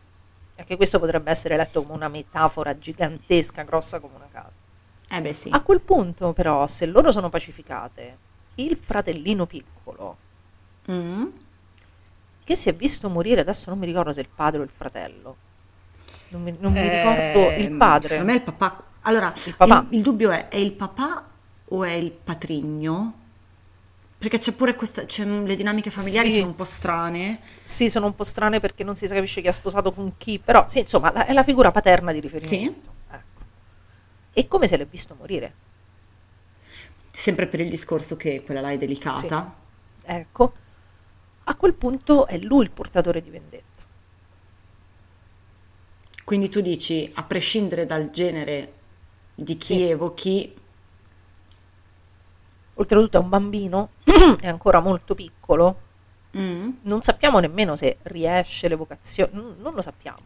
[0.55, 4.53] E che questo potrebbe essere letto come una metafora gigantesca, grossa come una casa.
[5.09, 5.49] Eh beh sì.
[5.51, 8.19] A quel punto, però, se loro sono pacificate,
[8.57, 10.17] il fratellino piccolo,
[10.91, 11.27] Mm.
[12.45, 15.37] Che si è visto morire, adesso non mi ricordo se il padre o il fratello,
[16.29, 18.09] non mi, non mi Eh, ricordo il padre.
[18.09, 18.83] Secondo me il papà.
[19.03, 19.87] Allora, Il papà.
[19.91, 21.29] Il, il dubbio è, è il papà
[21.69, 23.15] o è il patrigno?
[24.19, 26.39] Perché c'è pure questa, c'è, le dinamiche familiari Sì.
[26.39, 27.41] sono un po' strane.
[27.65, 30.65] Sì, sono un po' strane perché non si capisce chi ha sposato con chi, però
[30.69, 32.91] sì, insomma, la- è la figura paterna di riferimento.
[33.11, 33.41] Ecco.
[34.33, 35.55] E come se l'è visto morire?
[37.11, 39.55] Sempre per il discorso che quella là è delicata.
[40.05, 40.53] Ecco,
[41.45, 43.83] a quel punto è lui il portatore di vendetta.
[46.25, 48.73] Quindi tu dici, a prescindere dal genere
[49.35, 49.83] di chi Sì.
[49.89, 50.55] evochi,
[52.75, 53.91] Oltretutto è un bambino,
[54.41, 55.81] è ancora molto piccolo,
[56.37, 60.19] mm, non sappiamo nemmeno se riesce l'evocazione, non, non lo sappiamo.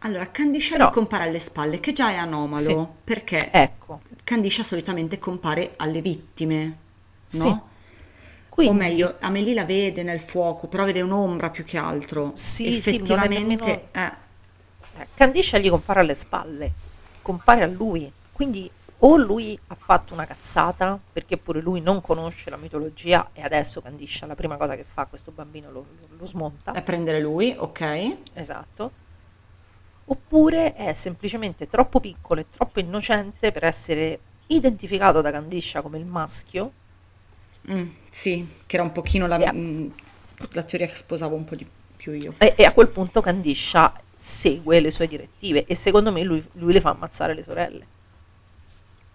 [0.00, 2.86] allora Candiscia Però- compare alle spalle, che già è anomalo, Sì.
[3.04, 6.76] perché Ecco, Candiscia solitamente compare alle vittime, no?
[7.24, 7.58] Sì.
[8.58, 12.32] Quindi, O meglio, Amelie la vede nel fuoco, però vede un'ombra più che altro.
[12.34, 14.12] Sì, sì, non è Effettivamente, eh,
[14.96, 16.72] eh, Candiscia gli compare alle spalle,
[17.22, 18.68] compare a lui, quindi
[19.00, 23.80] o lui ha fatto una cazzata perché pure lui non conosce la mitologia e adesso
[23.80, 26.72] Candiscia la prima cosa che fa questo bambino lo, lo- lo smonta.
[26.72, 28.16] è prendere lui, ok?
[28.32, 28.92] Esatto.
[30.06, 36.06] Oppure è semplicemente troppo piccolo e troppo innocente per essere identificato da Candiscia come il
[36.06, 36.72] maschio.
[37.70, 39.52] Mm, sì, che era un pochino la, Yeah.
[39.52, 39.88] mm,
[40.52, 41.66] la teoria che sposavo un po' di
[41.96, 42.32] più io.
[42.38, 46.72] E, e a quel punto Candiscia segue le sue direttive e secondo me lui, lui
[46.72, 47.86] le fa ammazzare le sorelle.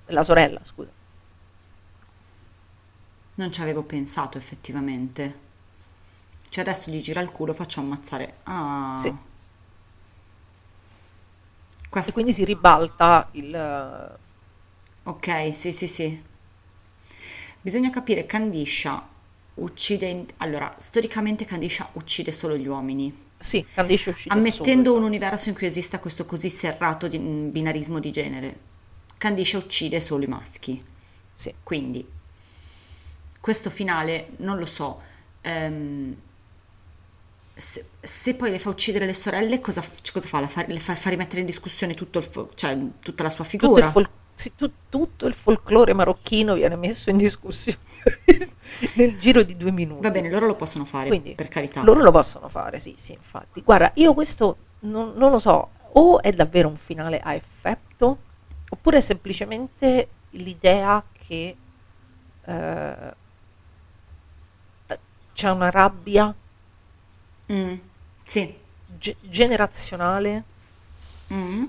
[0.07, 0.89] La sorella, scusa.
[3.35, 5.39] Non ci avevo pensato effettivamente.
[6.49, 8.35] Cioè adesso gli gira il culo, faccio ammazzare.
[8.43, 8.95] Ah.
[8.97, 9.11] Sì.
[11.89, 14.17] Questo- E quindi si ribalta il...
[15.03, 16.23] Ok, sì, sì, sì.
[17.63, 19.07] Bisogna capire, Candiscia
[19.55, 20.25] uccide...
[20.37, 23.21] Allora, storicamente Candiscia uccide solo gli uomini.
[23.39, 24.99] Sì, Candiscia uscito Ammettendo solo.
[24.99, 28.59] un universo in cui esista questo così serrato di- mm, binarismo di genere,
[29.17, 30.83] Candiscia uccide solo i maschi.
[31.33, 31.53] Sì.
[31.63, 32.05] Quindi,
[33.39, 35.01] questo finale, non lo so,
[35.41, 36.15] ehm,
[37.55, 40.39] se, se poi le fa uccidere le sorelle, cosa, cosa fa?
[40.39, 43.77] La fa, le fa, fa rimettere in discussione tutto il cioè, tutta la sua Tutto
[43.77, 43.85] figura?
[43.85, 44.09] il, fol-
[44.89, 47.77] tutto il folklore marocchino viene messo in discussione
[48.95, 50.01] nel giro di due minuti.
[50.01, 51.81] Va bene, loro lo possono fare, Quindi per carità.
[51.83, 53.61] loro lo possono fare, sì, sì, infatti.
[53.61, 58.17] Guarda, io questo non, non lo so, o è davvero un finale a effetto,
[58.69, 61.55] oppure è semplicemente l'idea che
[62.45, 63.13] eh,
[65.33, 66.33] c'è una rabbia
[67.51, 67.73] Mm,
[68.23, 68.55] sì.
[68.97, 70.43] ge- generazionale
[71.31, 71.63] Mm.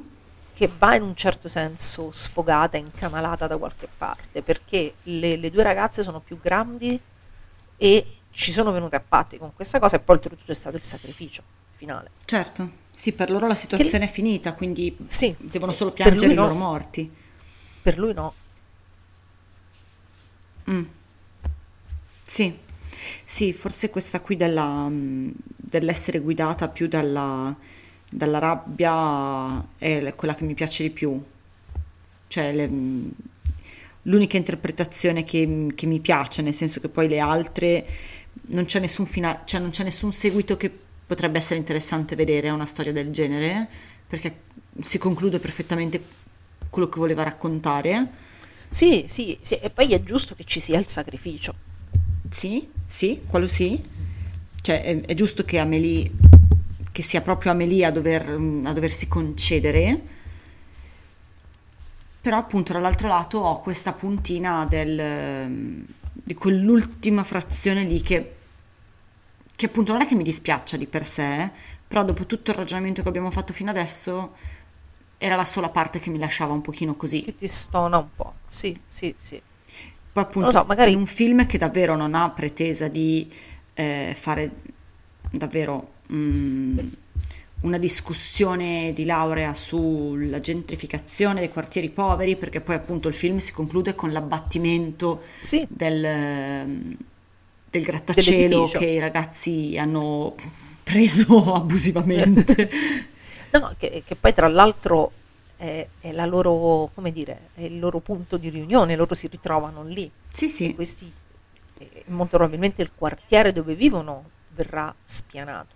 [0.54, 5.62] Che va in un certo senso sfogata, incanalata da qualche parte, perché le, le due
[5.62, 6.98] ragazze sono più grandi
[7.76, 10.82] e ci sono venute a patti con questa cosa e poi oltretutto è stato il
[10.82, 12.10] sacrificio finale.
[12.24, 16.36] Certo, sì, per loro la situazione è finita, quindi Sì, devono sì, solo piangere i
[16.36, 16.42] no.
[16.42, 17.12] loro morti.
[17.82, 18.32] Per lui no.
[20.68, 20.84] Mm.
[22.22, 22.56] Sì,
[23.24, 27.54] sì, forse questa qui della, mm, dell'essere guidata più dalla,
[28.14, 31.20] dalla rabbia è quella che mi piace di più.
[32.28, 32.70] Cioè, le-
[34.02, 37.86] l'unica interpretazione che, che mi piace, nel senso che poi le altre
[38.46, 40.70] non c'è nessun fina- cioè non c'è nessun seguito che
[41.06, 43.68] potrebbe essere interessante vedere a una storia del genere,
[44.06, 44.40] perché
[44.80, 46.02] si conclude perfettamente
[46.70, 48.22] quello che voleva raccontare.
[48.70, 51.54] Sì, sì, sì, e poi è giusto che ci sia il sacrificio.
[52.30, 53.82] Sì, sì, quello sì.
[54.60, 56.10] Cioè, è, è giusto che Amelie,
[56.94, 60.00] che sia proprio Amelie a, dover, a doversi concedere,
[62.20, 68.36] però appunto dall'altro lato ho questa puntina del, di quell'ultima frazione lì che,
[69.56, 71.50] che appunto non è che mi dispiaccia di per sé,
[71.88, 74.36] però dopo tutto il ragionamento che abbiamo fatto fino adesso
[75.18, 77.24] era la sola parte che mi lasciava un pochino così.
[77.24, 78.34] Che ti stona un po'.
[78.46, 79.42] Sì, sì, sì.
[80.12, 83.28] Poi appunto so, magari- un film che davvero non ha pretesa di
[83.74, 84.52] eh, fare
[85.32, 86.78] davvero mm,
[87.60, 93.52] una discussione di laurea sulla gentrificazione dei quartieri poveri, perché poi appunto il film si
[93.52, 96.96] conclude con l'abbattimento Sì, del, ehm,
[97.70, 100.34] del grattacielo che i ragazzi hanno
[100.82, 102.70] preso abusivamente.
[103.52, 105.12] no, che, che poi tra l'altro
[105.56, 109.84] è, è la loro, come dire, è il loro punto di riunione, loro si ritrovano
[109.84, 110.10] lì.
[110.28, 110.74] sì, sì.
[110.74, 111.10] Questi,
[111.78, 115.74] eh, molto probabilmente il quartiere dove vivono verrà spianato.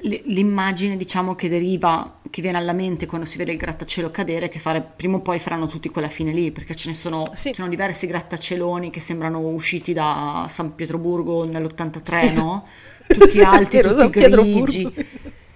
[0.00, 4.60] L'immagine, diciamo, che deriva, che viene alla mente quando si vede il grattacielo cadere, che
[4.60, 7.48] fare, prima o poi faranno tutti quella fine lì, perché ce ne sono, Sì.
[7.48, 12.32] ci sono diversi grattacieloni che sembrano usciti da San Pietroburgo nell'83, Sì.
[12.34, 12.66] no?
[13.08, 14.92] Tutti Sì, alti, vero, tutti grigi.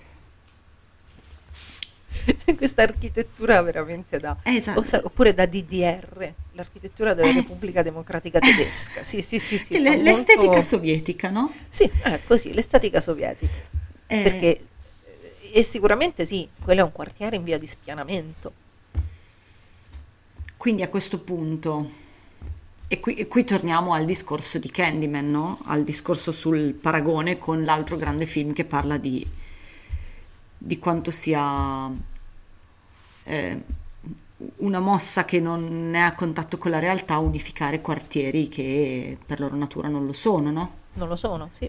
[2.56, 4.36] Questa architettura veramente da...
[4.44, 4.82] Eh, esatto.
[5.04, 6.32] oppure da DDR.
[6.52, 9.02] l'architettura della Repubblica Democratica Tedesca.
[9.02, 9.80] Sì, sì, sì, sì.
[9.80, 11.52] L'estetica molto- sovietica, no?
[11.68, 13.80] Sì, è così, l'estetica sovietica.
[14.12, 14.66] Eh, Perché,
[15.54, 18.52] e sicuramente sì, quello è un quartiere in via di spianamento.
[20.58, 21.90] Quindi a questo punto,
[22.88, 25.60] e qui, e qui torniamo al discorso di Candyman, no?
[25.64, 29.26] Al discorso sul paragone con l'altro grande film che parla di,
[30.58, 31.90] di quanto sia
[33.24, 33.62] eh,
[34.56, 39.56] una mossa che non è a contatto con la realtà unificare quartieri che per loro
[39.56, 40.74] natura non lo sono, no?
[40.92, 41.68] Non lo sono, sì,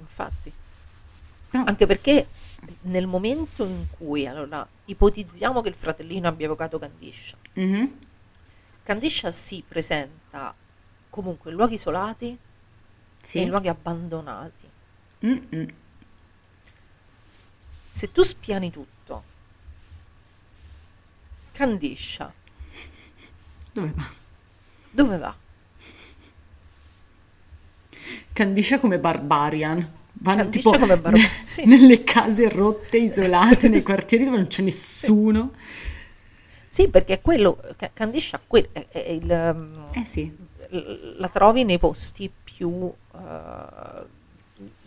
[0.00, 0.57] infatti.
[1.50, 2.28] Però- Anche perché
[2.82, 7.36] nel momento in cui, allora, ipotizziamo che il fratellino abbia evocato Candiscia.
[7.54, 7.98] Mhm.
[8.82, 10.54] Candiscia si presenta
[11.10, 12.36] comunque in luoghi isolati
[13.22, 13.38] Sì.
[13.38, 14.66] e in luoghi abbandonati.
[15.26, 15.66] Mm-mm.
[17.90, 19.24] Se tu spiani tutto,
[21.52, 22.32] Candiscia,
[23.72, 24.06] Dove va?
[24.90, 25.36] dove va?
[28.32, 29.96] Candiscia come Barbarian.
[30.20, 31.64] Vanno Candiscia tipo come Barbarian, sì.
[31.64, 33.84] nelle case rotte, isolate, nei Sì.
[33.84, 35.52] quartieri dove non c'è nessuno.
[36.68, 40.30] Sì, perché è quello, Ca- Candiscia que- è, è il, um, Eh sì.
[41.16, 44.06] la trovi nei posti più, eh,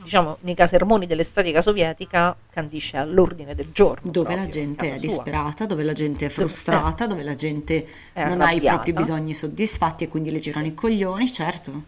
[0.04, 4.12] diciamo, nei casermoni dell'estetica sovietica, Candiscia è all'ordine del giorno.
[4.12, 5.24] Dove la proprio, gente in è casa sua.
[5.24, 10.04] disperata, dove la gente è frustrata, dove la gente non ha i propri bisogni soddisfatti
[10.04, 11.84] e quindi le girano i coglioni, certo.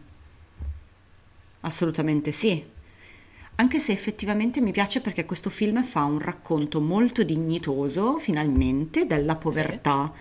[1.61, 2.71] Assolutamente sì.
[3.55, 9.35] Anche se effettivamente mi piace perché questo film fa un racconto molto dignitoso, finalmente, della
[9.35, 10.11] povertà.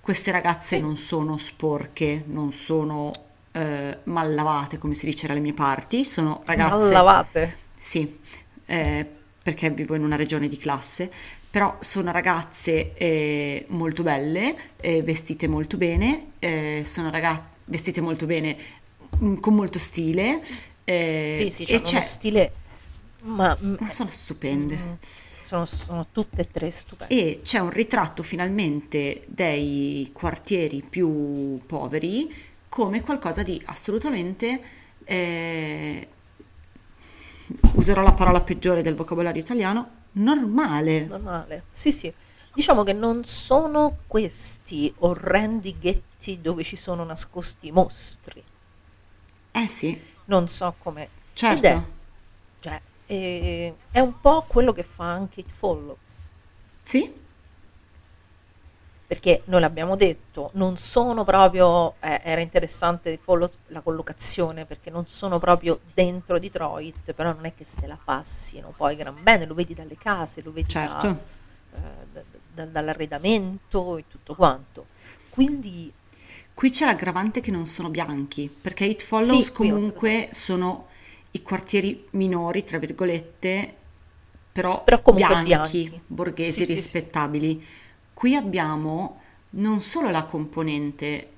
[0.00, 0.82] Queste ragazze Sì.
[0.82, 3.12] non sono sporche, non sono
[3.52, 6.76] eh, mallavate, come si dice dalle mie parti, sono ragazze...
[6.76, 7.56] Mal lavate.
[7.78, 8.18] Sì,
[8.66, 9.06] eh,
[9.42, 11.10] perché vivo in una regione di classe,
[11.50, 18.24] però sono ragazze eh, molto belle, eh, vestite molto bene, eh, sono ragazze vestite molto
[18.26, 18.56] bene,
[19.22, 20.40] mm, con molto stile.
[20.84, 22.52] eh, Sì, sì, e c'è uno c'è- stile,
[23.24, 24.76] ma mm, ma sono stupende.
[24.76, 24.92] mm,
[25.42, 27.14] sono, sono tutte e tre stupende.
[27.14, 32.34] E c'è un ritratto finalmente dei quartieri più poveri
[32.68, 34.60] come qualcosa di assolutamente,
[35.04, 36.08] eh,
[37.74, 41.06] userò la parola peggiore del vocabolario italiano, normale.
[41.06, 41.64] Normale.
[41.72, 42.12] Sì, sì.
[42.52, 48.42] Diciamo che non sono questi orrendi ghetti dove ci sono nascosti i mostri.
[49.52, 51.08] Eh sì, Non so come.
[51.32, 51.56] certo.
[51.58, 51.82] Ed è,
[52.60, 56.20] cioè, eh, è un po' quello che fa anche It Follows.
[56.84, 57.12] Sì,
[59.06, 61.94] Perché noi l'abbiamo detto, non sono proprio.
[62.00, 67.46] eh, era interessante It Follows la collocazione perché non sono proprio dentro Detroit, però non
[67.46, 71.00] è che se la passino poi gran bene, lo vedi dalle case, lo vedi da-
[71.00, 71.06] certo.
[71.74, 71.78] eh,
[72.12, 72.22] da-
[72.52, 74.84] da- dall'arredamento e tutto quanto.
[75.30, 75.90] Quindi
[76.52, 80.87] Qui c'è l'aggravante che non sono bianchi, perché It Follows Sì, comunque sono
[81.32, 83.74] i quartieri minori, tra virgolette,
[84.52, 86.02] però, Però bianchi, bianchi.
[86.06, 86.74] borghesi, Sì, sì, sì.
[86.74, 87.64] rispettabili.
[88.14, 91.28] Qui abbiamo non solo la componente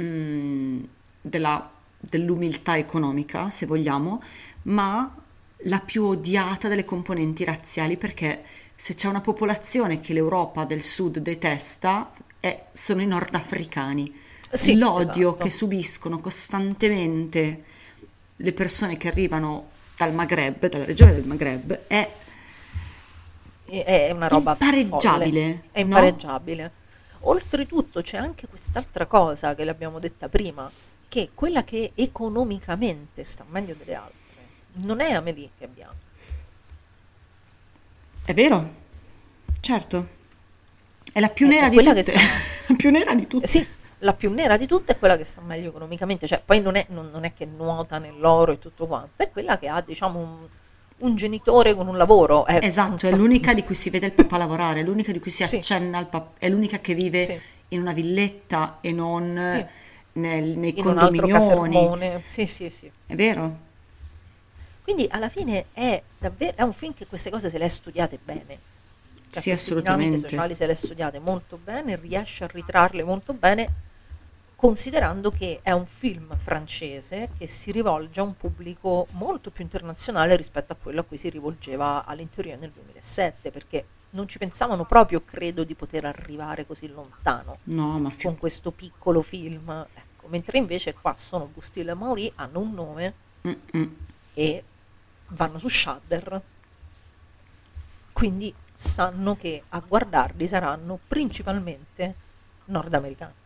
[0.00, 0.82] mm,
[1.20, 1.70] della-
[2.00, 4.22] dell'umiltà economica, se vogliamo,
[4.64, 5.14] ma
[5.62, 8.44] la più odiata delle componenti razziali, perché
[8.74, 14.14] se c'è una popolazione che l'Europa del Sud detesta, è- sono i nordafricani.
[14.50, 15.36] Sì, L'odio esatto.
[15.36, 17.64] che subiscono costantemente
[18.40, 22.10] le persone che arrivano dal Maghreb, dalla regione del Maghreb, è
[23.68, 25.62] è una roba Impareggiabile, folle.
[25.72, 25.88] È no?
[25.88, 26.72] impareggiabile.
[27.20, 30.70] Oltretutto c'è anche quest'altra cosa che l'abbiamo detta prima,
[31.06, 34.16] che quella che economicamente sta meglio delle altre
[34.80, 35.94] non è Amelie che abbiamo.
[38.24, 38.74] È vero,
[39.60, 40.16] certo.
[41.10, 42.14] È la più È- nera di tutte.
[42.68, 43.46] la più nera di tutte.
[43.46, 43.66] Sì,
[44.00, 46.86] la più nera di tutte è quella che sta meglio economicamente, cioè poi non è,
[46.90, 50.36] non- non è che nuota nell'oro e tutto quanto, è quella che ha diciamo un,
[50.98, 52.46] un genitore con un lavoro.
[52.46, 55.30] ecco, Esatto, è l'unica di cui si vede il papà lavorare, è l'unica di cui
[55.30, 55.56] si Sì.
[55.56, 57.40] accenna al papà, è l'unica che vive Sì.
[57.68, 59.64] in una villetta e non Sì.
[60.20, 62.20] nel- nei in condominioni.
[62.24, 62.90] Sì, sì, sì.
[63.06, 63.66] È vero?
[64.82, 68.18] Quindi alla fine è davvero è un film che queste cose se le ha studiate
[68.24, 68.58] bene.
[69.30, 70.04] Cioè, Sì, queste assolutamente.
[70.16, 73.68] dinamiche sociali se le ha studiate molto bene, riesce a ritrarle molto bene,
[74.58, 80.34] considerando che è un film francese che si rivolge a un pubblico molto più internazionale
[80.34, 85.22] rispetto a quello a cui si rivolgeva all'interiore nel 2007, perché non ci pensavano proprio,
[85.24, 89.86] credo, di poter arrivare così lontano No, ma con questo piccolo film.
[89.94, 93.14] Ecco, mentre invece qua sono Bustille e Mauri, hanno un nome
[93.46, 93.96] Mm-mm.
[94.34, 94.64] e
[95.28, 96.42] vanno su Shudder,
[98.12, 102.14] quindi sanno che a guardarli saranno principalmente
[102.64, 103.37] nordamericani.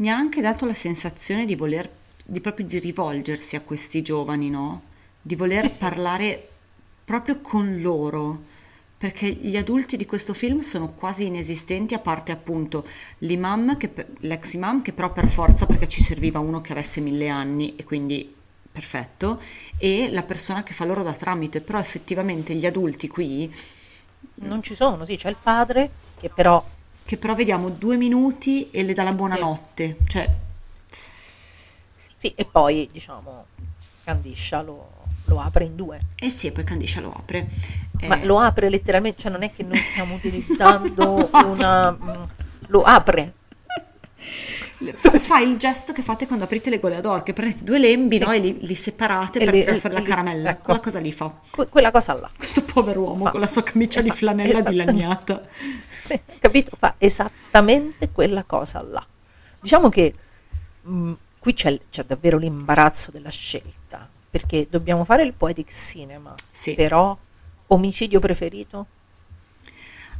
[0.00, 1.88] Mi ha anche dato la sensazione di voler,
[2.26, 4.82] di proprio di rivolgersi a questi giovani, no?
[5.20, 5.78] Di voler Sì, sì.
[5.78, 6.48] parlare
[7.04, 8.42] proprio con loro,
[8.96, 12.86] perché gli adulti di questo film sono quasi inesistenti, a parte appunto
[13.18, 17.28] l'imam, che l'ex imam, che però per forza, perché ci serviva uno che avesse mille
[17.28, 18.34] anni e quindi
[18.72, 19.40] perfetto,
[19.78, 23.50] e la persona che fa loro da tramite, però effettivamente gli adulti qui,
[24.42, 26.64] Non ci sono, sì, c'è il padre che però
[27.10, 30.30] che però vediamo due minuti e le dà la buonanotte, cioè
[32.14, 33.46] sì, e poi diciamo
[34.04, 34.92] Candiscia lo,
[35.24, 35.98] lo apre in due.
[36.14, 37.48] Eh sì, e poi Candiscia lo apre.
[38.02, 42.22] Ma Eh, lo apre letteralmente, cioè non è che noi stiamo utilizzando una mm,
[42.68, 43.32] lo apre.
[44.94, 48.24] Fa, fa il gesto che fate quando aprite le goleador, che prendete due lembi Sì.
[48.24, 50.50] no, e li, li separate E per li- fuori la caramella.
[50.50, 50.62] ecco.
[50.64, 51.32] Quella cosa lì fa.
[51.50, 52.28] Que- quella cosa là.
[52.36, 54.92] Questo povero uomo Fa- con la sua camicia di fa- flanella esattamente.
[54.92, 55.46] dilaniata.
[55.88, 56.76] Sì, capito?
[56.78, 59.06] Fa esattamente quella cosa là.
[59.60, 60.14] Diciamo che
[60.82, 66.74] mh, qui c'è, c'è davvero l'imbarazzo della scelta, perché dobbiamo fare il poetic cinema, Sì.
[66.74, 67.16] però
[67.68, 68.86] omicidio preferito?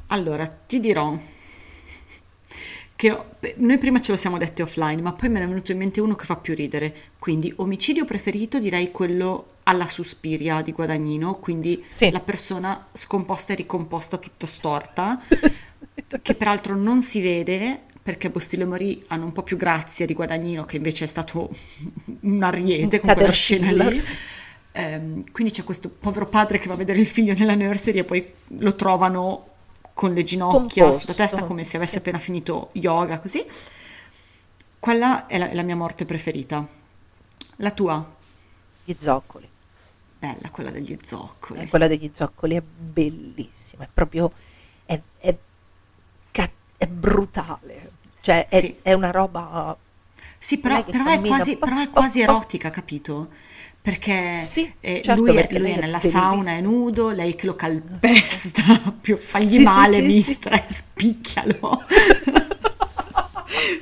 [0.08, 1.16] Allora, ti dirò
[3.00, 3.24] che ho-
[3.56, 6.02] noi prima ce lo siamo detti offline, ma poi me ne è venuto in mente
[6.02, 6.94] uno che fa più ridere.
[7.18, 12.10] Quindi, omicidio preferito direi quello alla Suspiria di Guadagnino, quindi Sì.
[12.10, 15.18] la persona scomposta e ricomposta tutta storta,
[16.20, 20.12] che peraltro non si vede perché Bostillo e Morì hanno un po' più grazia di
[20.12, 21.48] Guadagnino, che invece è stato
[22.20, 23.98] un ariete con quella scena lì.
[24.72, 28.04] Ehm, quindi c'è questo povero padre che va a vedere il figlio nella nursery e
[28.04, 28.24] poi
[28.58, 29.46] lo trovano
[30.00, 31.98] con le ginocchia Scomposto, sulla testa come se avesse sì.
[31.98, 33.44] appena finito yoga, così.
[34.78, 36.66] Quella è la, è la mia morte preferita.
[37.56, 38.16] La tua?
[38.82, 39.46] Gli zoccoli.
[40.18, 41.60] Bella, quella degli zoccoli.
[41.60, 44.32] Eh, quella degli zoccoli è bellissima, è proprio
[44.86, 45.36] è, è
[46.80, 47.90] è brutale,
[48.22, 48.78] cioè è, Sì.
[48.80, 49.76] è una roba
[50.38, 53.28] Sì, però, però quasi, però è quasi erotica, capito?
[53.82, 57.46] Perché Sì, eh, certo, lui, è, perché lui è nella sauna, è nudo, lei che
[57.46, 58.62] lo calpesta,
[59.00, 60.06] più fagli Sì, sì, male, sì, sì.
[60.06, 61.84] mistress, picchialo.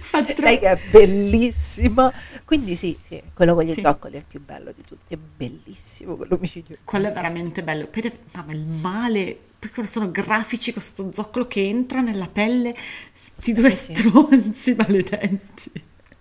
[0.00, 2.10] Fa troppo- lei che è bellissima,
[2.44, 3.82] quindi sì, sì, quello con gli Sì.
[3.82, 6.76] zoccoli è il più bello di tutti, è bellissimo quell'omicidio.
[6.84, 7.88] Quello è veramente bello.
[8.32, 12.74] Mamma, il male, poi quello sono grafici con sto zoccolo che entra nella pelle,
[13.12, 13.94] sti due Sì, sì.
[13.94, 15.70] stronzi maledenti.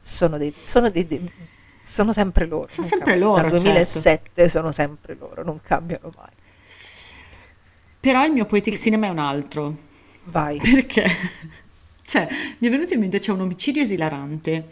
[0.01, 1.31] Sono dei, sono dei, dei-
[1.87, 2.67] sono sempre loro.
[2.69, 3.31] Sono sempre cambiano.
[3.31, 3.65] loro, Dal certo.
[3.73, 6.29] 2007 sono sempre loro, non cambiano mai.
[7.99, 9.75] Però il mio poetic cinema è un altro.
[10.25, 10.59] Vai.
[10.61, 11.05] Perché?
[12.03, 12.27] Cioè,
[12.59, 14.67] mi è venuto in mente c'è un omicidio esilarante.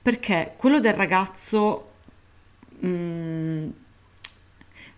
[0.00, 1.90] Perché quello del ragazzo.
[2.84, 3.68] mm,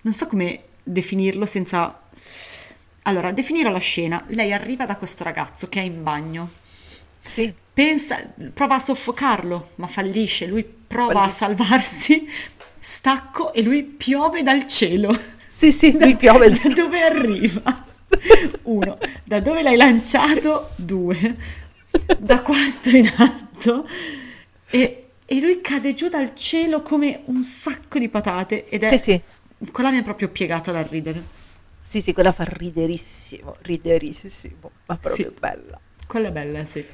[0.03, 2.01] non so come definirlo senza.
[3.03, 4.23] Allora, definire la scena.
[4.29, 6.51] Lei arriva da questo ragazzo che è in bagno.
[7.21, 10.47] Sì, Pensa, prova a soffocarlo, ma fallisce.
[10.47, 11.37] Lui prova a Fallisce.
[11.37, 12.29] salvarsi.
[12.79, 15.19] Stacco e lui piove dal cielo.
[15.47, 16.51] sì, sì, lui piove.
[16.61, 17.85] Da dove arriva?
[18.65, 20.71] Uno, da dove l'hai lanciato?
[20.77, 21.37] Due,
[22.19, 23.87] da quanto in alto?
[24.69, 28.89] E, e lui cade giù dal cielo come un sacco di patate ed è...
[28.89, 29.21] Sì, sì,
[29.73, 31.23] Quella mi è proprio piegata dal ridere.
[31.81, 35.35] sì, sì, quella fa riderissimo, riderissimo, ma proprio Sì.
[35.39, 35.81] bella.
[36.07, 36.85] Quella è bella, sì.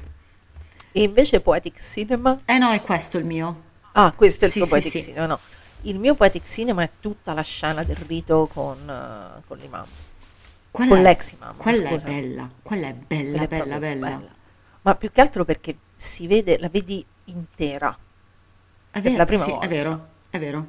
[0.99, 2.41] E invece Poetic Cinema?
[2.47, 3.65] Eh no, è questo il mio.
[3.93, 5.03] Ah, questo è il Sì, tuo sì, Poetic sì.
[5.03, 5.41] Cinema, no.
[5.83, 9.87] Il mio Poetic Cinema è tutta la scena del rito con, eh, con l'imam.
[10.71, 11.95] Quella Con l'ex imam, Quella scusa.
[11.95, 14.37] è bella, quella è bella, Quella è bella, bella.
[14.83, 17.97] Ma più che altro perché si vede, la vedi intera
[18.91, 19.67] È Per vero, la prima sì, volta.
[19.67, 20.67] è vero, è vero.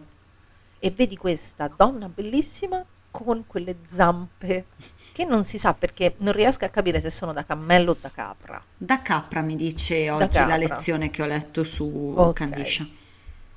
[0.79, 2.83] e vedi questa donna bellissima
[3.23, 4.65] con quelle zampe
[5.11, 8.11] che non si sa perché non riesco a capire se sono da cammello o da
[8.11, 8.63] capra.
[8.77, 12.33] Da capra mi dice oggi la lezione che ho letto su Ok.
[12.33, 12.87] Candiscia.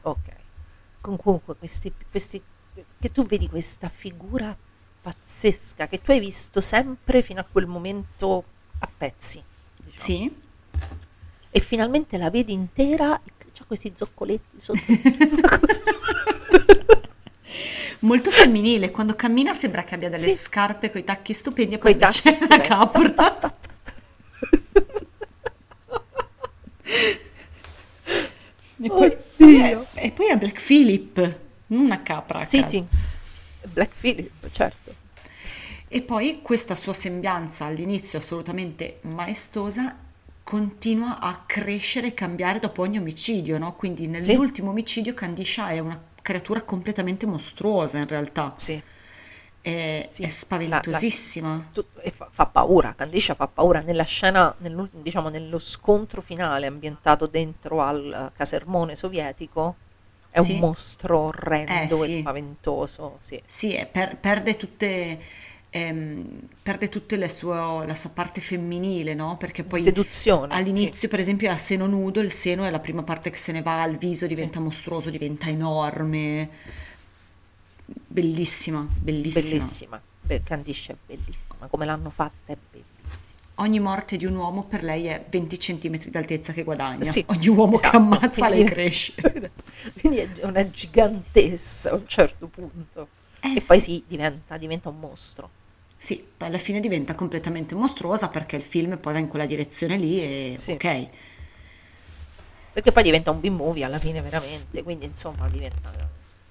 [0.03, 0.19] Ok.
[1.01, 2.43] Comunque questi, questi
[2.99, 4.57] che tu vedi questa figura
[5.03, 8.45] pazzesca che tu hai visto sempre fino a quel momento
[8.79, 9.43] a pezzi.
[9.77, 9.99] diciamo.
[9.99, 10.37] Sì?
[11.53, 14.81] E finalmente la vedi intera e c'ha questi zoccoletti sotto.
[18.01, 20.35] Molto femminile, quando cammina sembra che abbia delle Sì.
[20.37, 23.55] scarpe con i tacchi stupendi e poi invece è una capra.
[28.83, 29.15] E poi,
[29.95, 32.45] e poi è Black Phillip, non una capra.
[32.45, 32.69] sì, caso.
[32.71, 32.85] sì.
[33.71, 34.95] Black Phillip, certo.
[35.89, 39.95] E poi questa sua sembianza all'inizio assolutamente maestosa
[40.43, 43.75] continua a crescere e cambiare dopo ogni omicidio, no?
[43.75, 48.55] Quindi nell'ultimo omicidio Candisha è una creatura completamente mostruosa in realtà.
[48.57, 48.83] Sì.
[49.63, 51.69] È, Sì, è la- spaventosissima.
[51.73, 54.55] Tu- e fa, fa paura, Candiscia fa paura nella scena,
[54.93, 59.77] diciamo nello scontro finale ambientato dentro al eh, casermone sovietico,
[60.31, 60.53] è Sì.
[60.53, 62.17] un mostro orrendo Eh, sì.
[62.17, 63.43] e spaventoso, sì.
[63.45, 65.21] Sì, per- perde tutte,
[65.71, 66.91] ehm, perde
[67.29, 69.37] sue- la sua parte femminile, no?
[69.37, 73.03] Perché poi Seduzione, all'inizio, per esempio, è a seno nudo, il seno è la prima
[73.03, 76.49] parte che se ne va, il viso diventa mostruoso, diventa enorme.
[78.07, 79.43] Bellissima, bellissima.
[79.59, 82.89] Bellissima, Be- Candiscia è bellissima, come l'hanno fatta è bellissima.
[83.57, 87.05] Ogni morte di un uomo per lei è 20 cm d'altezza che guadagna.
[87.05, 89.13] Sì, Ogni uomo esatto, che ammazza lei quindi- cresce.
[90.01, 93.09] Quindi è una gigantessa a un certo punto.
[93.41, 93.93] Eh, e poi sì.
[93.93, 95.51] sì, diventa, diventa un mostro.
[96.03, 99.97] Sì, poi alla fine diventa completamente mostruosa perché il film poi va in quella direzione
[99.99, 100.73] lì e Sì.
[100.73, 101.09] ok.
[102.73, 105.91] Perché poi diventa un B-movie alla fine veramente, quindi insomma diventa...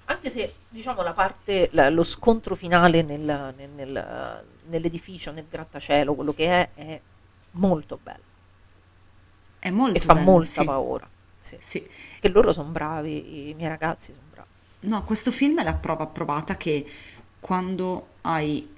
[0.04, 6.14] Anche se diciamo la parte, la- lo scontro finale nel- nel- nel- nell'edificio, nel grattacielo,
[6.14, 7.00] quello che è, è
[7.52, 8.22] molto bello
[9.58, 10.64] È molto e fa bello, molta sì.
[10.64, 11.08] paura.
[11.40, 11.56] Sì.
[11.58, 11.88] Sì.
[12.20, 14.48] Che loro sono bravi, i miei ragazzi sono bravi.
[14.80, 16.86] No, questo film è la prova provata che
[17.38, 18.68] quando hai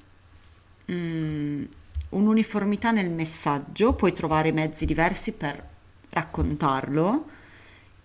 [0.90, 1.64] mm,
[2.10, 5.62] un'uniformità nel messaggio puoi trovare mezzi diversi per
[6.10, 7.26] raccontarlo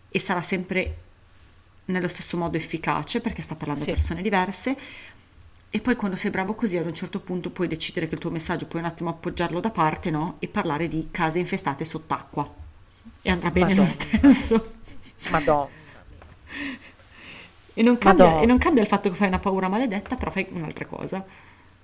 [0.09, 0.97] e sarà sempre
[1.85, 3.91] nello stesso modo efficace perché sta parlando Sì.
[3.91, 4.77] a persone diverse
[5.69, 8.29] e poi quando sei bravo così ad un certo punto puoi decidere che il tuo
[8.31, 10.35] messaggio puoi un attimo appoggiarlo da parte, no?
[10.39, 12.49] E parlare di case infestate sott'acqua
[13.21, 13.87] e andrà bene lo Madonna.
[13.87, 14.73] stesso.
[15.31, 15.69] Madonna.
[17.73, 20.47] E non, cambia, e non cambia il fatto che fai una paura maledetta, però fai
[20.51, 21.23] un'altra cosa.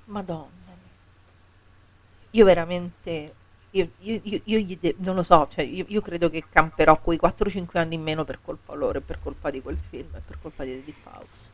[0.05, 0.62] Madonna.
[2.35, 3.33] Io veramente,
[3.71, 6.99] io, io- io- io gli de- non lo so, cioè io, io credo che camperò
[6.99, 10.63] quei 4-5 anni in meno per colpa loro per colpa di quel film per colpa
[10.63, 11.53] di Deep House.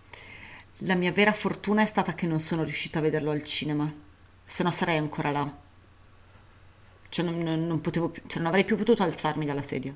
[0.84, 3.92] La mia vera fortuna è stata che non sono riuscita a vederlo al cinema,
[4.46, 5.54] se no sarei ancora là.
[7.10, 7.92] Cioè non, non- più,
[8.28, 9.94] cioè non avrei più potuto alzarmi dalla sedia.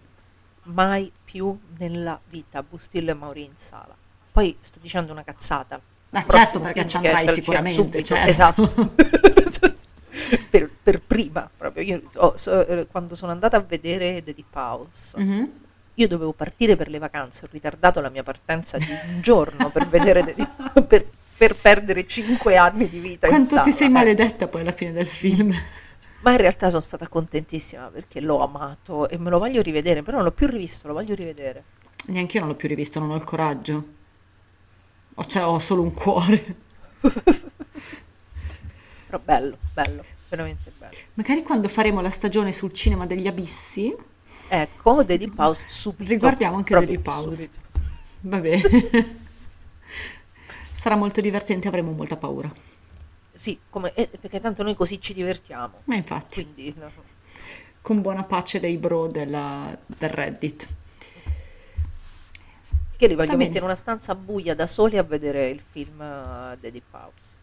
[0.64, 3.96] Mai più nella vita Bustillo e Mauri in sala.
[4.32, 5.80] Poi sto dicendo una cazzata.
[6.10, 8.30] Ma certo, perché ci andrai sicuramente, certo.
[8.30, 8.96] Esatto.
[10.50, 11.84] per, per prima, proprio.
[11.84, 15.52] Io so- so- eh, quando sono andata a vedere The Deep House, Mhm.
[15.96, 19.88] io dovevo partire per le vacanze, ho ritardato la mia partenza di un giorno per
[19.88, 21.06] vedere The Deep per,
[21.38, 23.92] per perdere 5 anni di vita Quanto ti sala, sei eh.
[23.92, 25.54] maledetta poi alla fine del film.
[26.22, 30.18] Ma in realtà sono stata contentissima perché l'ho amato e me lo voglio rivedere, però
[30.18, 31.64] non l'ho più rivisto, lo voglio rivedere.
[32.06, 33.86] Neanche io non l'ho più rivisto, non ho il coraggio.
[35.16, 36.56] Ho, cioè, ho solo un cuore.
[39.14, 40.96] Però bello, bello, veramente bello.
[41.14, 43.96] Magari quando faremo la stagione sul cinema degli abissi,
[44.48, 46.10] Ecco, The Deep House subito.
[46.10, 47.42] riguardiamo anche The Deep House.
[47.44, 47.60] subito.
[48.22, 49.22] Va bene.
[50.72, 52.52] Sarà molto divertente, avremo molta paura.
[53.32, 55.82] Sì, come- eh, perché tanto noi così ci divertiamo.
[55.84, 56.90] Ma infatti, Quindi, no.
[57.82, 60.68] con buona pace dei bro della- del Reddit.
[62.98, 66.02] che li voglio Va mettere in una stanza buia da soli a vedere il film
[66.02, 67.42] eh, The Deep House.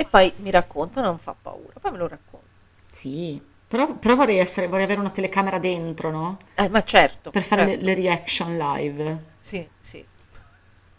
[0.00, 2.46] E poi mi raccontano, non fa paura, poi me lo racconto.
[2.90, 6.38] Sì, però, però vorrei, essere, vorrei avere una telecamera dentro, no?
[6.54, 7.84] Eh, ma certo, Per fare le, certo.
[7.84, 9.24] le reaction live.
[9.38, 10.06] Sì, sì,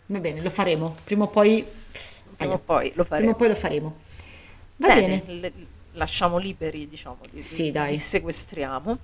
[0.08, 0.96] Va bene, lo faremo.
[1.04, 1.66] Prima o poi...
[2.36, 3.32] prima o poi lo Prima faremo.
[3.32, 3.96] o poi lo faremo.
[4.78, 5.24] Va Bene, bene.
[5.40, 5.54] le-
[5.94, 7.92] lasciamo liberi, diciamo, li, Sì, dai.
[7.92, 8.98] li sequestriamo.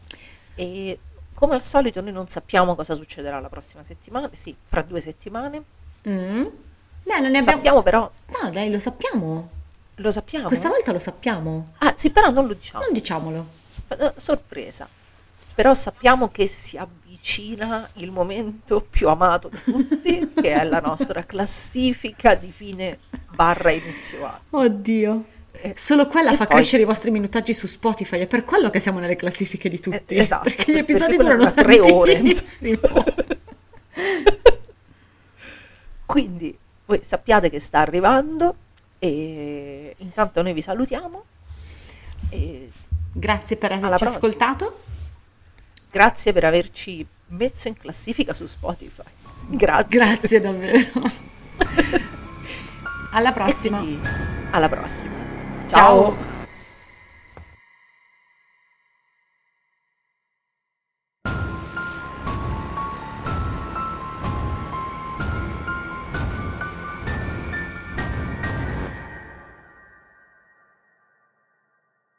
[0.55, 0.99] E
[1.33, 5.63] come al solito noi non sappiamo cosa succederà la prossima settimana, sì, fra due settimane.
[6.07, 6.45] Mm.
[7.03, 7.43] Beh, non ne abbiamo...
[7.43, 8.11] Sappiamo però,
[8.41, 9.49] No, dai, lo sappiamo.
[9.97, 10.47] Lo sappiamo.
[10.47, 11.73] Questa volta lo sappiamo.
[11.79, 12.83] Ah, sì, però non lo diciamo.
[12.83, 13.47] Non diciamolo.
[13.87, 14.87] Eh, sorpresa.
[15.55, 21.25] Però sappiamo che si avvicina il momento più amato di tutti, che è la nostra
[21.25, 22.99] classifica di fine
[23.33, 24.41] barra inizio anno.
[24.51, 25.23] Oddio.
[25.59, 28.19] Eh, Solo quella fa crescere i vostri minutaggi su Spotify.
[28.19, 30.13] È per quello che siamo nelle classifiche di tutti.
[30.13, 32.21] Eh, esatto, Perché gli perché episodi quella durano dura tre ore.
[36.05, 36.55] Quindi
[36.85, 38.55] voi sappiate che sta arrivando
[38.99, 41.23] e intanto noi vi salutiamo
[43.11, 44.79] Grazie per averci ascoltato.
[45.89, 49.03] grazie per averci messo in classifica su Spotify.
[49.49, 49.87] Grazie.
[49.87, 51.01] Grazie davvero.
[53.11, 53.83] Alla prossima.
[54.51, 55.13] alla prossima.
[55.67, 56.15] Ciao.
[56.15, 56.36] Ciao.